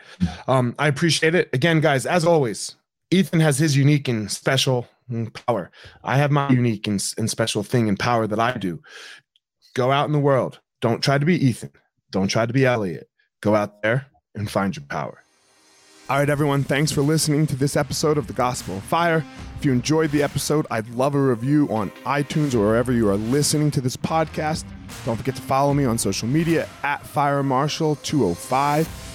Um, 0.47 0.73
I 0.79 0.87
appreciate 0.87 1.35
it. 1.35 1.49
Again, 1.53 1.81
guys, 1.81 2.05
as 2.05 2.23
always, 2.25 2.77
Ethan 3.11 3.41
has 3.41 3.59
his 3.59 3.75
unique 3.75 4.07
and 4.07 4.31
special 4.31 4.87
Mm, 5.11 5.33
power. 5.45 5.71
I 6.03 6.17
have 6.17 6.31
my 6.31 6.49
unique 6.49 6.87
and, 6.87 7.03
and 7.17 7.29
special 7.29 7.63
thing 7.63 7.89
and 7.89 7.99
power 7.99 8.27
that 8.27 8.39
I 8.39 8.57
do. 8.57 8.81
Go 9.75 9.91
out 9.91 10.07
in 10.07 10.13
the 10.13 10.19
world. 10.19 10.59
Don't 10.81 11.03
try 11.03 11.17
to 11.17 11.25
be 11.25 11.43
Ethan. 11.45 11.71
Don't 12.11 12.27
try 12.27 12.45
to 12.45 12.53
be 12.53 12.65
Elliot. 12.65 13.07
Go 13.41 13.55
out 13.55 13.81
there 13.81 14.07
and 14.33 14.49
find 14.49 14.75
your 14.75 14.85
power. 14.85 15.21
All 16.07 16.19
right, 16.19 16.29
everyone, 16.29 16.63
thanks 16.63 16.91
for 16.91 17.01
listening 17.01 17.47
to 17.47 17.55
this 17.55 17.75
episode 17.75 18.19
of 18.19 18.27
The 18.27 18.33
Gospel 18.33 18.77
of 18.77 18.83
Fire. 18.83 19.25
If 19.57 19.65
you 19.65 19.71
enjoyed 19.71 20.11
the 20.11 20.21
episode, 20.21 20.67
I'd 20.69 20.87
love 20.89 21.15
a 21.15 21.19
review 21.19 21.67
on 21.71 21.89
iTunes 22.05 22.53
or 22.53 22.59
wherever 22.59 22.91
you 22.91 23.09
are 23.09 23.15
listening 23.15 23.71
to 23.71 23.81
this 23.81 23.97
podcast. 23.97 24.65
Don't 25.03 25.17
forget 25.17 25.35
to 25.35 25.41
follow 25.41 25.73
me 25.73 25.83
on 25.83 25.97
social 25.97 26.27
media 26.27 26.69
at 26.83 27.03
Fire 27.03 27.41
Marshal 27.41 27.95
205. 27.97 29.14